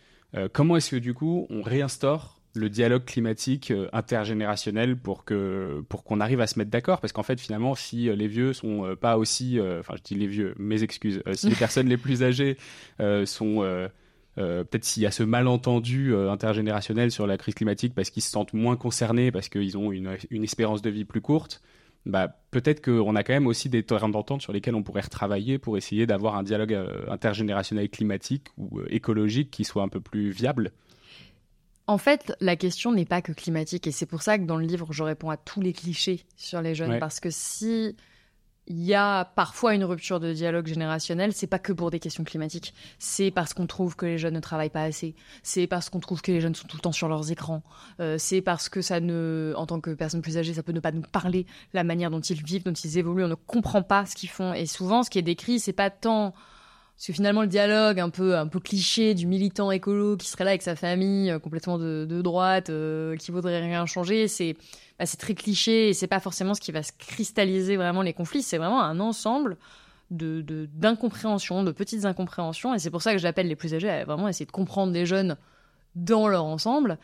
comment 0.53 0.77
est-ce 0.77 0.91
que 0.91 0.95
du 0.97 1.13
coup 1.13 1.47
on 1.49 1.61
réinstaure 1.61 2.42
le 2.55 2.69
dialogue 2.69 3.05
climatique 3.05 3.71
euh, 3.71 3.87
intergénérationnel 3.93 4.95
pour 4.95 5.25
que 5.25 5.83
pour 5.89 6.03
qu'on 6.03 6.19
arrive 6.19 6.39
à 6.39 6.47
se 6.47 6.59
mettre 6.59 6.71
d'accord 6.71 7.01
parce 7.01 7.11
qu'en 7.11 7.23
fait 7.23 7.39
finalement 7.39 7.73
si 7.73 8.09
euh, 8.09 8.15
les 8.15 8.27
vieux 8.27 8.53
sont 8.53 8.85
euh, 8.85 8.95
pas 8.95 9.17
aussi 9.17 9.59
enfin 9.79 9.95
je 9.97 10.03
dis 10.03 10.15
les 10.15 10.27
vieux 10.27 10.53
mes 10.57 10.83
excuses 10.83 11.23
si 11.33 11.49
les 11.49 11.55
personnes 11.63 11.87
les 11.87 11.97
plus 11.97 12.23
âgées 12.23 12.57
sont 13.25 13.89
peut-être 14.35 14.83
s'il 14.83 15.03
y 15.03 15.05
a 15.05 15.11
ce 15.11 15.23
malentendu 15.23 16.15
intergénérationnel 16.15 17.11
sur 17.11 17.27
la 17.27 17.37
crise 17.37 17.55
climatique 17.55 17.93
parce 17.95 18.09
qu'ils 18.09 18.23
se 18.23 18.29
sentent 18.29 18.53
moins 18.53 18.75
concernés 18.75 19.31
parce 19.31 19.49
qu'ils 19.49 19.77
ont 19.77 19.91
une, 19.91 20.17
une, 20.29 20.43
espérance 20.43 20.81
de 20.81 20.89
vie 20.89 21.05
plus 21.05 21.21
courte 21.21 21.61
bah, 22.05 22.35
peut-être 22.51 22.83
qu'on 22.83 23.15
a 23.15 23.23
quand 23.23 23.33
même 23.33 23.47
aussi 23.47 23.69
des 23.69 23.83
terrains 23.83 24.09
d'entente 24.09 24.41
sur 24.41 24.53
lesquels 24.53 24.75
on 24.75 24.83
pourrait 24.83 25.01
retravailler 25.01 25.57
pour 25.57 25.77
essayer 25.77 26.05
d'avoir 26.05 26.35
un 26.35 26.43
dialogue 26.43 26.77
intergénérationnel 27.07 27.89
climatique 27.89 28.47
ou 28.57 28.81
écologique 28.89 29.51
qui 29.51 29.63
soit 29.63 29.83
un 29.83 29.89
peu 29.89 30.01
plus 30.01 30.31
viable. 30.31 30.71
En 31.85 31.97
fait, 31.97 32.33
la 32.39 32.55
question 32.55 32.93
n'est 32.93 33.05
pas 33.05 33.21
que 33.21 33.33
climatique, 33.33 33.87
et 33.87 33.91
c'est 33.91 34.05
pour 34.05 34.21
ça 34.21 34.37
que 34.37 34.45
dans 34.45 34.57
le 34.57 34.65
livre, 34.65 34.93
je 34.93 35.03
réponds 35.03 35.29
à 35.29 35.37
tous 35.37 35.59
les 35.59 35.73
clichés 35.73 36.25
sur 36.37 36.61
les 36.61 36.75
jeunes, 36.75 36.97
parce 36.99 37.19
que 37.19 37.29
si 37.29 37.95
il 38.67 38.81
y 38.81 38.93
a 38.93 39.25
parfois 39.25 39.75
une 39.75 39.83
rupture 39.83 40.19
de 40.19 40.31
dialogue 40.31 40.67
générationnel, 40.67 41.33
c'est 41.33 41.47
pas 41.47 41.59
que 41.59 41.73
pour 41.73 41.91
des 41.91 41.99
questions 41.99 42.23
climatiques. 42.23 42.73
C'est 42.97 43.29
parce 43.29 43.53
qu'on 43.53 43.67
trouve 43.67 43.95
que 43.95 44.05
les 44.05 44.17
jeunes 44.17 44.35
ne 44.35 44.39
travaillent 44.39 44.69
pas 44.69 44.83
assez. 44.83 45.15
C'est 45.41 45.67
parce 45.67 45.89
qu'on 45.89 45.99
trouve 45.99 46.21
que 46.21 46.31
les 46.31 46.39
jeunes 46.39 46.55
sont 46.55 46.67
tout 46.67 46.77
le 46.77 46.81
temps 46.81 46.93
sur 46.93 47.09
leurs 47.09 47.29
écrans. 47.29 47.61
Euh, 47.99 48.17
c'est 48.17 48.41
parce 48.41 48.69
que 48.69 48.81
ça 48.81 49.01
ne, 49.01 49.53
en 49.57 49.65
tant 49.65 49.81
que 49.81 49.91
personne 49.91 50.21
plus 50.21 50.37
âgée, 50.37 50.53
ça 50.53 50.63
peut 50.63 50.71
ne 50.71 50.79
pas 50.79 50.91
nous 50.91 51.01
parler 51.01 51.45
la 51.73 51.83
manière 51.83 52.09
dont 52.09 52.21
ils 52.21 52.41
vivent, 52.41 52.63
dont 52.63 52.71
ils 52.71 52.97
évoluent. 52.97 53.25
On 53.25 53.29
ne 53.29 53.35
comprend 53.35 53.83
pas 53.83 54.05
ce 54.05 54.15
qu'ils 54.15 54.29
font. 54.29 54.53
Et 54.53 54.65
souvent, 54.65 55.03
ce 55.03 55.09
qui 55.09 55.19
est 55.19 55.23
décrit, 55.23 55.59
c'est 55.59 55.73
pas 55.73 55.89
tant 55.89 56.33
parce 56.95 57.07
que 57.07 57.13
finalement, 57.13 57.41
le 57.41 57.47
dialogue 57.47 57.99
un 57.99 58.09
peu, 58.09 58.47
cliché 58.63 59.13
du 59.13 59.25
militant 59.25 59.71
écolo 59.71 60.15
qui 60.15 60.27
serait 60.27 60.43
là 60.43 60.51
avec 60.51 60.61
sa 60.61 60.75
famille, 60.75 61.31
euh, 61.31 61.39
complètement 61.39 61.77
de, 61.77 62.21
droite, 62.21 62.69
euh, 62.69 63.17
qui 63.17 63.31
voudrait 63.31 63.59
rien 63.59 63.85
changer, 63.85 64.27
c'est 64.27 64.55
bah, 64.99 65.05
c'est 65.05 65.17
très 65.17 65.33
cliché 65.33 65.89
et 65.89 65.93
c'est 65.93 66.07
pas 66.07 66.19
forcément 66.19 66.53
ce 66.53 66.61
qui 66.61 66.71
va 66.71 66.83
se 66.83 66.91
cristalliser 66.97 67.77
vraiment 67.77 68.03
les 68.03 68.13
conflits. 68.13 68.43
C'est 68.43 68.57
vraiment 68.57 68.81
un 68.81 68.99
ensemble 68.99 69.57
d'incompréhensions, 70.11 71.63
de, 71.63 71.71
petites 71.71 72.05
incompréhensions. 72.05 72.75
Et 72.75 72.79
c'est 72.79 72.91
pour 72.91 73.01
ça 73.01 73.11
que 73.13 73.17
j'appelle 73.17 73.47
les 73.47 73.55
plus 73.55 73.73
âgés 73.73 73.89
à 73.89 74.05
vraiment 74.05 74.27
essayer 74.27 74.45
de 74.45 74.51
comprendre 74.51 74.93
les 74.93 75.07
jeunes 75.07 75.35
dans 75.95 76.27
leur 76.27 76.45
ensemble. 76.45 76.99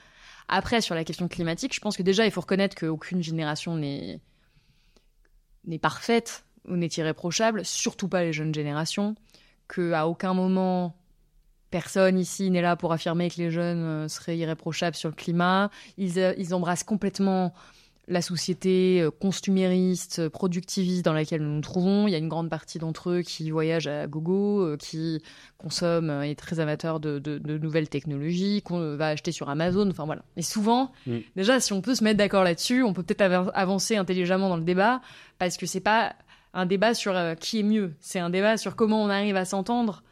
Après, 0.48 0.82
sur 0.82 0.94
la 0.94 1.04
question 1.04 1.28
climatique, 1.28 1.74
je 1.74 1.80
pense 1.80 1.98
que 1.98 2.04
déjà, 2.04 2.26
il 2.26 2.32
faut 2.32 2.42
reconnaître 2.42 2.76
qu'aucune 2.76 3.24
génération 3.24 3.76
n'est 3.76 4.20
parfaite 5.82 6.46
ou 6.68 6.76
n'est 6.76 6.88
irréprochable, 6.88 7.66
surtout 7.66 8.08
pas 8.08 8.24
les 8.24 8.34
jeunes 8.34 8.54
générations 8.54 9.16
qu'à 9.74 10.08
aucun 10.08 10.34
moment 10.34 10.96
personne 11.70 12.18
ici 12.18 12.50
n'est 12.50 12.62
là 12.62 12.76
pour 12.76 12.92
affirmer 12.92 13.30
que 13.30 13.38
les 13.38 13.52
jeunes 13.52 13.84
euh, 13.84 14.08
seraient 14.08 14.38
irréprochables 14.38 14.96
sur 14.96 15.10
le 15.10 15.16
climat. 15.16 15.70
Ils, 15.98 16.20
euh, 16.20 16.34
ils 16.38 16.54
embrassent 16.54 16.84
complètement 16.84 17.54
la 18.08 18.24
société 18.24 19.02
euh, 19.02 19.12
consumériste, 19.12 20.30
productiviste 20.30 21.06
dans 21.06 21.14
laquelle 21.14 21.44
nous 21.44 21.54
nous 21.56 21.62
trouvons. 21.62 22.08
Il 22.08 22.12
y 22.12 22.16
a 22.16 22.18
une 22.18 22.28
grande 22.28 22.50
partie 22.50 22.80
d'entre 22.80 23.12
eux 23.12 23.22
qui 23.22 23.52
voyagent 23.52 23.88
à 23.88 24.08
gogo, 24.08 24.76
qui 24.78 25.22
consomment 25.60 26.24
et 26.24 26.36
très 26.36 26.60
amateurs 26.60 27.00
de, 27.00 27.20
nouvelles 27.58 27.90
technologies, 27.90 28.64
qu'on 28.64 28.96
va 28.96 29.10
acheter 29.10 29.32
sur 29.32 29.50
Amazon. 29.50 29.88
Enfin 29.92 30.06
voilà. 30.06 30.24
Et 30.38 30.42
souvent, 30.42 30.92
mm. 31.06 31.18
déjà, 31.36 31.60
si 31.60 31.72
on 31.72 31.82
peut 31.82 31.94
se 31.94 32.04
mettre 32.04 32.18
d'accord 32.18 32.44
là-dessus, 32.44 32.82
on 32.82 32.94
peut 32.94 33.04
peut-être 33.04 33.52
avancer 33.54 33.96
intelligemment 33.96 34.50
dans 34.50 34.58
le 34.58 34.64
débat, 34.64 35.02
parce 35.38 35.58
que 35.58 35.68
c'est 35.68 35.80
pas 35.82 36.16
un 36.54 36.66
débat 36.66 36.94
sur 36.94 37.16
euh, 37.16 37.36
qui 37.36 37.60
est 37.60 37.64
mieux. 37.64 37.94
C'est 38.00 38.20
un 38.20 38.30
débat 38.30 38.58
sur 38.58 38.76
comment 38.76 39.04
on 39.04 39.10
arrive 39.10 39.36
à 39.36 39.46
s'entendre 39.46 40.04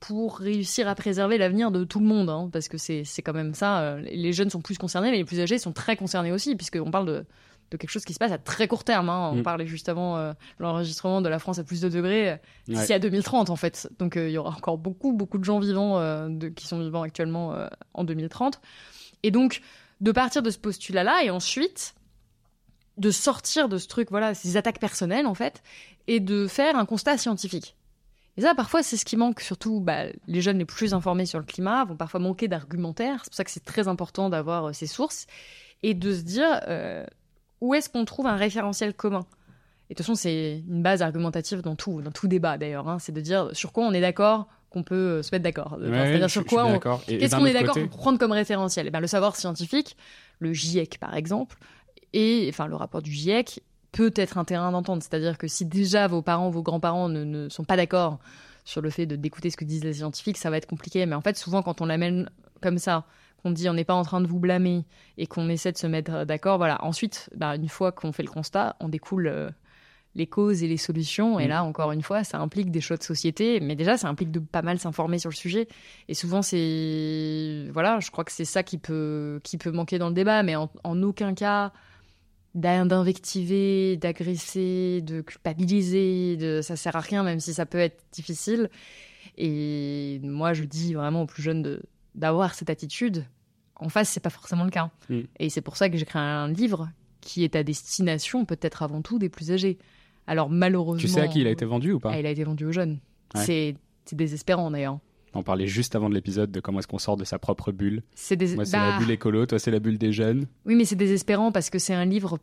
pour 0.00 0.38
réussir 0.38 0.86
à 0.86 0.94
préserver 0.94 1.38
l'avenir 1.38 1.72
de 1.72 1.82
tout 1.84 1.98
le 1.98 2.06
monde. 2.06 2.30
Hein, 2.30 2.48
parce 2.52 2.68
que 2.68 2.78
c'est 2.78 3.04
quand 3.22 3.32
même 3.32 3.54
ça. 3.54 3.80
Euh, 3.80 4.00
les 4.00 4.32
jeunes 4.32 4.50
sont 4.50 4.60
plus 4.60 4.78
concernés, 4.78 5.10
mais 5.10 5.16
les 5.16 5.24
plus 5.24 5.40
âgés 5.40 5.58
sont 5.58 5.72
très 5.72 5.96
concernés 5.96 6.32
aussi, 6.32 6.54
puisqu'on 6.54 6.92
parle 6.92 7.06
de, 7.06 7.26
de, 7.72 7.76
quelque 7.76 7.90
chose 7.90 8.04
qui 8.04 8.14
se 8.14 8.18
passe 8.20 8.30
à 8.30 8.38
très 8.38 8.68
court 8.68 8.84
terme. 8.84 9.08
Hein. 9.08 9.30
On 9.32 9.36
mm. 9.36 9.42
parlait 9.42 9.66
juste 9.66 9.88
avant 9.88 10.16
euh, 10.16 10.32
l'enregistrement 10.60 11.20
de 11.20 11.28
la 11.28 11.40
France 11.40 11.58
à 11.58 11.64
plus 11.64 11.80
de 11.80 11.88
degrés 11.88 12.40
d'ici 12.68 12.92
à 12.92 13.00
2030, 13.00 13.50
en 13.50 13.56
fait. 13.56 13.90
Donc 13.98 14.14
il 14.14 14.30
y 14.30 14.38
aura 14.38 14.50
encore 14.50 14.78
beaucoup, 14.78 15.12
beaucoup 15.12 15.38
de 15.38 15.44
gens 15.44 15.58
vivants 15.58 15.98
de, 16.28 16.48
qui 16.48 16.68
sont 16.68 16.78
vivants 16.78 17.02
actuellement 17.02 17.56
en 17.94 18.04
2030. 18.04 18.60
Et 19.24 19.32
donc, 19.32 19.62
de 20.00 20.12
partir 20.12 20.42
de 20.42 20.50
ce 20.50 20.58
postulat-là, 20.58 21.24
et 21.24 21.30
ensuite 21.30 21.96
de 22.98 23.10
sortir 23.10 23.68
de 23.68 23.78
ce 23.78 23.88
truc, 23.88 24.10
voilà, 24.10 24.34
ces 24.34 24.56
attaques 24.56 24.80
personnelles 24.80 25.26
en 25.26 25.34
fait, 25.34 25.62
et 26.06 26.20
de 26.20 26.46
faire 26.46 26.76
un 26.76 26.84
constat 26.84 27.16
scientifique. 27.16 27.76
Et 28.36 28.42
ça, 28.42 28.54
parfois, 28.54 28.84
c'est 28.84 28.96
ce 28.96 29.04
qui 29.04 29.16
manque, 29.16 29.40
surtout 29.40 29.80
bah, 29.80 30.04
les 30.28 30.40
jeunes 30.40 30.58
les 30.58 30.64
plus 30.64 30.94
informés 30.94 31.26
sur 31.26 31.40
le 31.40 31.44
climat 31.44 31.84
vont 31.84 31.96
parfois 31.96 32.20
manquer 32.20 32.46
d'argumentaire. 32.46 33.22
C'est 33.24 33.30
pour 33.30 33.36
ça 33.36 33.44
que 33.44 33.50
c'est 33.50 33.64
très 33.64 33.88
important 33.88 34.30
d'avoir 34.30 34.66
euh, 34.66 34.72
ces 34.72 34.86
sources 34.86 35.26
et 35.82 35.92
de 35.94 36.14
se 36.14 36.20
dire 36.20 36.60
euh, 36.68 37.04
où 37.60 37.74
est-ce 37.74 37.88
qu'on 37.88 38.04
trouve 38.04 38.28
un 38.28 38.36
référentiel 38.36 38.94
commun? 38.94 39.26
Et 39.90 39.94
de 39.94 39.96
toute 39.96 40.06
façon, 40.06 40.14
c'est 40.14 40.62
une 40.68 40.82
base 40.82 41.02
argumentative 41.02 41.62
dans 41.62 41.74
tout, 41.74 42.00
dans 42.00 42.12
tout 42.12 42.28
débat 42.28 42.58
d'ailleurs. 42.58 42.88
Hein. 42.88 42.98
c'est 43.00 43.10
de 43.10 43.20
dire 43.20 43.50
sur 43.54 43.72
quoi 43.72 43.84
on 43.84 43.92
est 43.92 44.00
d'accord 44.00 44.46
qu'on 44.70 44.82
peut 44.82 44.94
euh, 44.94 45.22
se 45.22 45.34
mettre 45.34 45.42
d'accord. 45.42 45.76
C'est-à-dire 45.80 46.30
sur 46.30 46.44
quoi 46.44 46.66
on... 46.66 46.78
Qu'est-ce 46.78 47.34
qu'on 47.34 47.46
est 47.46 47.52
d'accord 47.52 47.74
pour 47.74 47.98
prendre 47.98 48.18
comme 48.18 48.32
référentiel? 48.32 48.86
Et 48.86 48.88
eh 48.88 48.90
bien, 48.90 49.00
Le 49.00 49.06
savoir 49.06 49.34
scientifique, 49.34 49.96
le 50.38 50.52
GIEC 50.52 50.98
par 51.00 51.16
exemple, 51.16 51.56
et 52.12 52.46
enfin 52.48 52.66
le 52.66 52.76
rapport 52.76 53.02
du 53.02 53.10
GIEC 53.10 53.62
peut 53.92 54.12
être 54.16 54.38
un 54.38 54.44
terrain 54.44 54.70
d'entente. 54.70 55.02
C'est-à-dire 55.02 55.38
que 55.38 55.48
si 55.48 55.64
déjà 55.64 56.06
vos 56.06 56.22
parents, 56.22 56.50
vos 56.50 56.62
grands-parents 56.62 57.08
ne, 57.08 57.48
sont 57.48 57.64
pas 57.64 57.76
d'accord 57.76 58.18
sur 58.64 58.82
le 58.82 58.90
fait 58.90 59.06
d'écouter 59.06 59.50
ce 59.50 59.56
que 59.56 59.64
disent 59.64 59.84
les 59.84 59.94
scientifiques, 59.94 60.36
ça 60.36 60.50
va 60.50 60.58
être 60.58 60.66
compliqué. 60.66 61.04
Mais 61.06 61.14
en 61.14 61.22
fait, 61.22 61.36
souvent 61.36 61.62
quand 61.62 61.80
on 61.80 61.86
l'amène 61.86 62.28
comme 62.60 62.78
ça, 62.78 63.04
qu'on 63.42 63.50
dit 63.50 63.68
on 63.68 63.74
n'est 63.74 63.84
pas 63.84 63.94
en 63.94 64.02
train 64.02 64.20
de 64.20 64.26
vous 64.26 64.38
blâmer 64.38 64.84
et 65.16 65.26
qu'on 65.26 65.48
essaie 65.48 65.72
de 65.72 65.78
se 65.78 65.86
mettre 65.86 66.24
d'accord, 66.24 66.58
voilà. 66.58 66.82
Ensuite, 66.84 67.30
bah, 67.34 67.56
une 67.56 67.68
fois 67.68 67.92
qu'on 67.92 68.12
fait 68.12 68.22
le 68.22 68.30
constat, 68.30 68.76
on 68.80 68.88
découle 68.88 69.28
euh, 69.28 69.48
les 70.16 70.26
causes 70.26 70.62
et 70.62 70.68
les 70.68 70.76
solutions. 70.76 71.38
Et 71.38 71.46
mm. 71.46 71.48
là, 71.48 71.64
encore 71.64 71.92
une 71.92 72.02
fois, 72.02 72.24
ça 72.24 72.38
implique 72.40 72.70
des 72.70 72.80
choix 72.80 72.96
de 72.96 73.02
société, 73.02 73.60
mais 73.60 73.76
déjà, 73.76 73.96
ça 73.96 74.08
implique 74.08 74.32
de 74.32 74.40
pas 74.40 74.62
mal 74.62 74.78
s'informer 74.78 75.18
sur 75.18 75.30
le 75.30 75.36
sujet. 75.36 75.68
Et 76.08 76.14
souvent, 76.14 76.42
c'est 76.42 77.68
voilà, 77.72 78.00
je 78.00 78.10
crois 78.10 78.24
que 78.24 78.32
c'est 78.32 78.44
ça 78.44 78.62
qui 78.62 78.76
peut 78.76 79.40
qui 79.44 79.56
peut 79.56 79.70
manquer 79.70 79.98
dans 79.98 80.08
le 80.08 80.14
débat, 80.14 80.42
mais 80.42 80.56
en 80.56 81.02
aucun 81.02 81.32
cas 81.34 81.72
d'invectiver, 82.54 83.96
d'agresser, 83.96 85.00
de 85.02 85.20
culpabiliser, 85.20 86.36
de... 86.36 86.60
ça 86.62 86.76
sert 86.76 86.96
à 86.96 87.00
rien, 87.00 87.22
même 87.22 87.40
si 87.40 87.54
ça 87.54 87.66
peut 87.66 87.78
être 87.78 88.02
difficile. 88.12 88.70
Et 89.36 90.20
moi, 90.22 90.52
je 90.52 90.64
dis 90.64 90.94
vraiment 90.94 91.22
aux 91.22 91.26
plus 91.26 91.42
jeunes 91.42 91.62
de 91.62 91.82
d'avoir 92.14 92.54
cette 92.54 92.70
attitude. 92.70 93.24
En 93.76 93.88
face, 93.88 94.08
c'est 94.08 94.20
pas 94.20 94.30
forcément 94.30 94.64
le 94.64 94.70
cas. 94.70 94.90
Mm. 95.08 95.20
Et 95.38 95.50
c'est 95.50 95.60
pour 95.60 95.76
ça 95.76 95.88
que 95.88 95.96
j'écris 95.96 96.18
un 96.18 96.48
livre 96.48 96.88
qui 97.20 97.44
est 97.44 97.54
à 97.54 97.62
destination, 97.62 98.44
peut-être 98.44 98.82
avant 98.82 99.02
tout, 99.02 99.18
des 99.18 99.28
plus 99.28 99.52
âgés. 99.52 99.78
Alors 100.26 100.50
malheureusement. 100.50 101.00
Tu 101.00 101.08
sais 101.08 101.20
à 101.20 101.28
qui 101.28 101.40
il 101.40 101.46
a 101.46 101.50
été 101.50 101.64
vendu 101.64 101.92
ou 101.92 102.00
pas? 102.00 102.10
Ah, 102.12 102.18
Il 102.18 102.26
a 102.26 102.30
été 102.30 102.44
vendu 102.44 102.64
aux 102.64 102.72
jeunes. 102.72 102.98
C'est 103.34 103.76
C'est 104.04 104.16
désespérant 104.16 104.70
d'ailleurs. 104.70 104.98
On 105.34 105.42
parlait 105.42 105.66
juste 105.66 105.94
avant 105.94 106.08
de 106.08 106.14
l'épisode 106.14 106.50
de 106.50 106.60
comment 106.60 106.78
est-ce 106.78 106.86
qu'on 106.88 106.98
sort 106.98 107.16
de 107.16 107.24
sa 107.24 107.38
propre 107.38 107.70
bulle. 107.72 108.02
C'est 108.14 108.36
des... 108.36 108.54
Moi, 108.54 108.64
c'est 108.64 108.76
la 108.76 108.92
bah, 108.92 108.98
bulle 108.98 109.10
écolo, 109.10 109.46
toi, 109.46 109.58
c'est 109.58 109.70
la 109.70 109.78
bulle 109.78 109.98
des 109.98 110.12
jeunes. 110.12 110.46
Oui, 110.66 110.74
mais 110.74 110.84
c'est 110.84 110.96
désespérant 110.96 111.52
parce 111.52 111.70
que 111.70 111.78
c'est 111.78 111.94
un 111.94 112.04
livre 112.06 112.38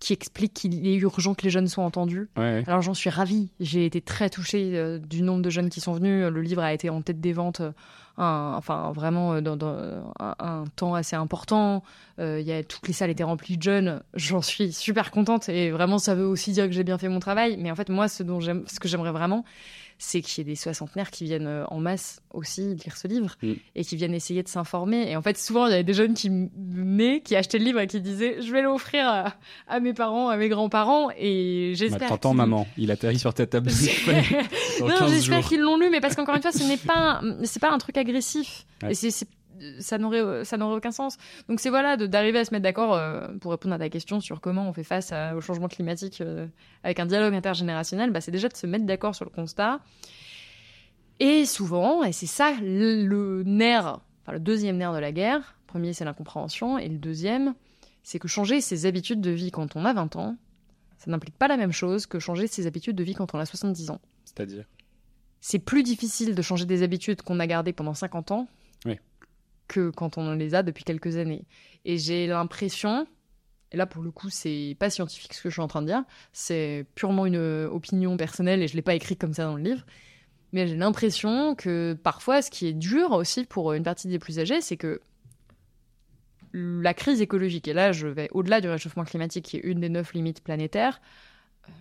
qui 0.00 0.12
explique 0.12 0.52
qu'il 0.52 0.86
est 0.86 0.96
urgent 0.96 1.32
que 1.34 1.42
les 1.44 1.50
jeunes 1.50 1.66
soient 1.68 1.84
entendus. 1.84 2.28
Ouais. 2.36 2.62
Alors 2.66 2.82
j'en 2.82 2.92
suis 2.92 3.08
ravie. 3.08 3.48
J'ai 3.58 3.86
été 3.86 4.02
très 4.02 4.28
touchée 4.28 4.72
euh, 4.74 4.98
du 4.98 5.22
nombre 5.22 5.40
de 5.40 5.48
jeunes 5.48 5.70
qui 5.70 5.80
sont 5.80 5.94
venus. 5.94 6.26
Le 6.26 6.42
livre 6.42 6.60
a 6.62 6.74
été 6.74 6.90
en 6.90 7.00
tête 7.00 7.22
des 7.22 7.32
ventes, 7.32 7.62
euh, 7.62 7.72
un- 8.18 8.52
enfin 8.54 8.92
vraiment 8.92 9.32
euh, 9.32 9.40
dans, 9.40 9.56
dans 9.56 9.74
un, 10.20 10.34
un 10.38 10.64
temps 10.76 10.94
assez 10.94 11.16
important. 11.16 11.82
Y 12.18 12.52
a, 12.52 12.62
toutes 12.62 12.86
les 12.86 12.92
salles 12.92 13.08
étaient 13.10 13.24
remplies 13.24 13.56
de 13.56 13.62
jeunes. 13.62 14.02
J'en 14.12 14.42
suis 14.42 14.74
super 14.74 15.10
contente 15.10 15.48
et 15.48 15.70
vraiment 15.70 15.96
ça 15.98 16.14
veut 16.14 16.26
aussi 16.26 16.52
dire 16.52 16.66
que 16.66 16.72
j'ai 16.72 16.84
bien 16.84 16.98
fait 16.98 17.08
mon 17.08 17.20
travail. 17.20 17.56
Mais 17.58 17.70
en 17.70 17.74
fait 17.74 17.88
moi, 17.88 18.06
ce 18.06 18.22
dont 18.22 18.40
j'aime, 18.40 18.64
ce 18.66 18.80
que 18.80 18.88
j'aimerais 18.88 19.12
vraiment, 19.12 19.42
c'est 19.98 20.20
qu'il 20.22 20.38
y 20.38 20.48
ait 20.48 20.52
des 20.52 20.56
soixantenaires 20.56 21.10
qui 21.10 21.24
viennent 21.24 21.46
euh, 21.46 21.64
en 21.68 21.78
masse 21.80 22.20
aussi 22.32 22.74
lire 22.74 22.96
ce 22.96 23.06
livre 23.08 23.36
Mm. 23.42 23.52
et 23.76 23.84
qui 23.84 23.96
viennent 23.96 24.14
essayer 24.14 24.42
de 24.42 24.48
s'informer. 24.48 25.10
Et 25.10 25.16
en 25.16 25.22
fait 25.22 25.38
souvent 25.38 25.66
il 25.66 25.70
y 25.70 25.74
avait 25.74 25.84
des 25.84 25.94
jeunes 25.94 26.14
qui 26.14 26.28
venaient, 26.28 27.20
qui 27.20 27.36
achetaient 27.36 27.58
le 27.58 27.64
livre 27.64 27.80
et 27.80 27.86
qui 27.86 28.00
disaient 28.00 28.42
je 28.42 28.52
vais 28.52 28.62
l'offrir 28.62 29.06
à, 29.06 29.34
à 29.68 29.80
mes 29.80 29.94
parents, 29.94 30.28
à 30.28 30.36
mes 30.36 30.48
grands-parents 30.48 31.10
et 31.16 31.70
Bah, 31.72 31.76
j'espère. 31.78 32.08
T'entends, 32.08 32.30
qu'ils- 32.30 32.36
maman, 32.38 32.66
il 32.76 32.90
atterrit 32.90 33.18
sur 33.18 33.32
ta 33.34 33.46
table 33.46 33.70
non, 34.80 34.88
15 34.88 35.10
j'espère 35.12 35.46
qu'ils 35.46 35.60
l'ont 35.60 35.78
lu, 35.78 35.88
mais 35.90 36.00
parce 36.00 36.14
qu'encore 36.14 36.34
une 36.36 36.42
fois, 36.42 36.52
ce 36.52 36.62
n'est 36.66 36.76
pas, 36.76 37.20
un- 37.22 37.44
c'est 37.44 37.60
pas 37.60 37.70
un 37.70 37.78
truc 37.78 37.96
agressif. 37.96 38.66
Ouais. 38.82 38.90
Et 38.92 38.94
c'est, 38.94 39.10
c'est- 39.10 39.28
ça 39.80 39.98
n'aurait, 39.98 40.44
ça 40.44 40.56
n'aurait 40.56 40.76
aucun 40.76 40.90
sens. 40.92 41.16
Donc 41.48 41.60
c'est 41.60 41.70
voilà, 41.70 41.96
d'arriver 41.96 42.38
à 42.40 42.44
se 42.44 42.52
mettre 42.52 42.62
d'accord 42.64 42.94
euh, 42.94 43.28
pour 43.40 43.50
répondre 43.52 43.74
à 43.74 43.78
ta 43.78 43.88
question 43.88 44.20
sur 44.20 44.40
comment 44.40 44.68
on 44.68 44.72
fait 44.72 44.84
face 44.84 45.12
à- 45.12 45.34
au 45.36 45.40
changement 45.40 45.68
climatique 45.68 46.20
euh, 46.20 46.46
avec 46.82 47.00
un 47.00 47.06
dialogue 47.06 47.34
intergénérationnel. 47.34 48.10
Bah, 48.10 48.20
c'est 48.20 48.30
déjà 48.32 48.48
de 48.48 48.56
se 48.56 48.66
mettre 48.66 48.84
d'accord 48.86 49.14
sur 49.14 49.24
le 49.24 49.30
constat. 49.30 49.80
Et 51.20 51.44
souvent, 51.46 52.02
et 52.02 52.12
c'est 52.12 52.26
ça 52.26 52.52
le, 52.60 53.06
le 53.06 53.42
nerf, 53.44 54.00
enfin 54.22 54.32
le 54.32 54.40
deuxième 54.40 54.76
nerf 54.76 54.92
de 54.92 54.98
la 54.98 55.12
guerre. 55.12 55.38
Le 55.66 55.66
premier, 55.66 55.92
c'est 55.92 56.04
l'incompréhension, 56.04 56.78
et 56.78 56.88
le 56.88 56.98
deuxième, 56.98 57.54
c'est 58.02 58.18
que 58.18 58.28
changer 58.28 58.60
ses 58.60 58.86
habitudes 58.86 59.20
de 59.20 59.30
vie 59.30 59.50
quand 59.50 59.76
on 59.76 59.84
a 59.84 59.92
20 59.92 60.16
ans, 60.16 60.36
ça 60.98 61.10
n'implique 61.10 61.36
pas 61.36 61.48
la 61.48 61.56
même 61.56 61.72
chose 61.72 62.06
que 62.06 62.18
changer 62.18 62.46
ses 62.46 62.66
habitudes 62.66 62.96
de 62.96 63.04
vie 63.04 63.14
quand 63.14 63.34
on 63.34 63.38
a 63.38 63.46
70 63.46 63.90
ans 63.90 64.00
C'est-à-dire? 64.24 64.64
C'est 65.40 65.58
plus 65.58 65.82
difficile 65.82 66.34
de 66.34 66.42
changer 66.42 66.64
des 66.64 66.82
habitudes 66.82 67.22
qu'on 67.22 67.38
a 67.40 67.46
gardées 67.46 67.72
pendant 67.72 67.94
50 67.94 68.30
ans 68.32 68.48
Oui. 68.86 68.98
Que 69.68 69.90
quand 69.90 70.18
on 70.18 70.34
les 70.34 70.54
a 70.54 70.62
depuis 70.62 70.84
quelques 70.84 71.16
années. 71.16 71.46
Et 71.84 71.98
j'ai 71.98 72.26
l'impression, 72.26 73.06
et 73.72 73.76
là 73.76 73.86
pour 73.86 74.02
le 74.02 74.10
coup 74.10 74.30
c'est 74.30 74.76
pas 74.78 74.90
scientifique 74.90 75.34
ce 75.34 75.42
que 75.42 75.48
je 75.48 75.54
suis 75.54 75.62
en 75.62 75.68
train 75.68 75.82
de 75.82 75.86
dire, 75.86 76.04
c'est 76.32 76.86
purement 76.94 77.26
une 77.26 77.36
euh, 77.36 77.68
opinion 77.68 78.16
personnelle 78.16 78.62
et 78.62 78.68
je 78.68 78.76
l'ai 78.76 78.82
pas 78.82 78.94
écrit 78.94 79.16
comme 79.16 79.34
ça 79.34 79.44
dans 79.44 79.56
le 79.56 79.62
livre, 79.62 79.84
mais 80.52 80.66
j'ai 80.66 80.76
l'impression 80.76 81.54
que 81.54 81.98
parfois 82.02 82.42
ce 82.42 82.50
qui 82.50 82.66
est 82.66 82.72
dur 82.72 83.12
aussi 83.12 83.44
pour 83.44 83.72
une 83.72 83.82
partie 83.82 84.08
des 84.08 84.18
plus 84.18 84.38
âgés, 84.38 84.60
c'est 84.60 84.76
que 84.76 85.00
la 86.52 86.94
crise 86.94 87.20
écologique, 87.20 87.66
et 87.66 87.72
là 87.72 87.92
je 87.92 88.06
vais 88.06 88.28
au-delà 88.30 88.60
du 88.60 88.68
réchauffement 88.68 89.04
climatique 89.04 89.46
qui 89.46 89.56
est 89.56 89.60
une 89.60 89.80
des 89.80 89.88
neuf 89.88 90.14
limites 90.14 90.42
planétaires, 90.42 91.00
euh, 91.68 91.72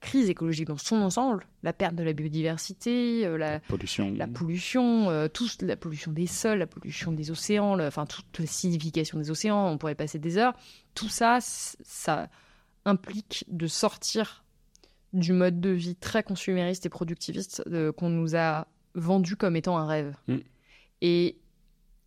crise 0.00 0.30
écologique 0.30 0.66
dans 0.68 0.78
son 0.78 0.96
ensemble, 0.96 1.46
la 1.62 1.72
perte 1.72 1.94
de 1.94 2.02
la 2.02 2.12
biodiversité, 2.14 3.26
euh, 3.26 3.36
la, 3.36 3.60
Pollution. 3.60 4.12
la 4.16 4.26
pollution, 4.26 5.10
euh, 5.10 5.28
tout, 5.28 5.46
la 5.60 5.76
pollution 5.76 6.10
des 6.10 6.26
sols, 6.26 6.58
la 6.58 6.66
pollution 6.66 7.12
des 7.12 7.30
océans, 7.30 7.74
le- 7.74 7.86
enfin 7.86 8.06
toute 8.06 8.38
la 8.38 8.44
acidification 8.44 9.18
des 9.18 9.30
océans, 9.30 9.68
on 9.68 9.76
pourrait 9.78 9.94
passer 9.94 10.18
des 10.18 10.38
heures. 10.38 10.54
Tout 10.94 11.08
ça, 11.10 11.38
ça 11.40 12.28
implique 12.86 13.44
de 13.48 13.66
sortir 13.66 14.42
du 15.12 15.32
mode 15.32 15.60
de 15.60 15.70
vie 15.70 15.96
très 15.96 16.22
consumériste 16.22 16.86
et 16.86 16.88
productiviste 16.88 17.62
euh, 17.66 17.92
qu'on 17.92 18.08
nous 18.08 18.36
a 18.36 18.66
vendu 18.94 19.36
comme 19.36 19.54
étant 19.56 19.76
un 19.76 19.86
rêve. 19.86 20.14
Mm. 20.28 20.36
Et 21.02 21.36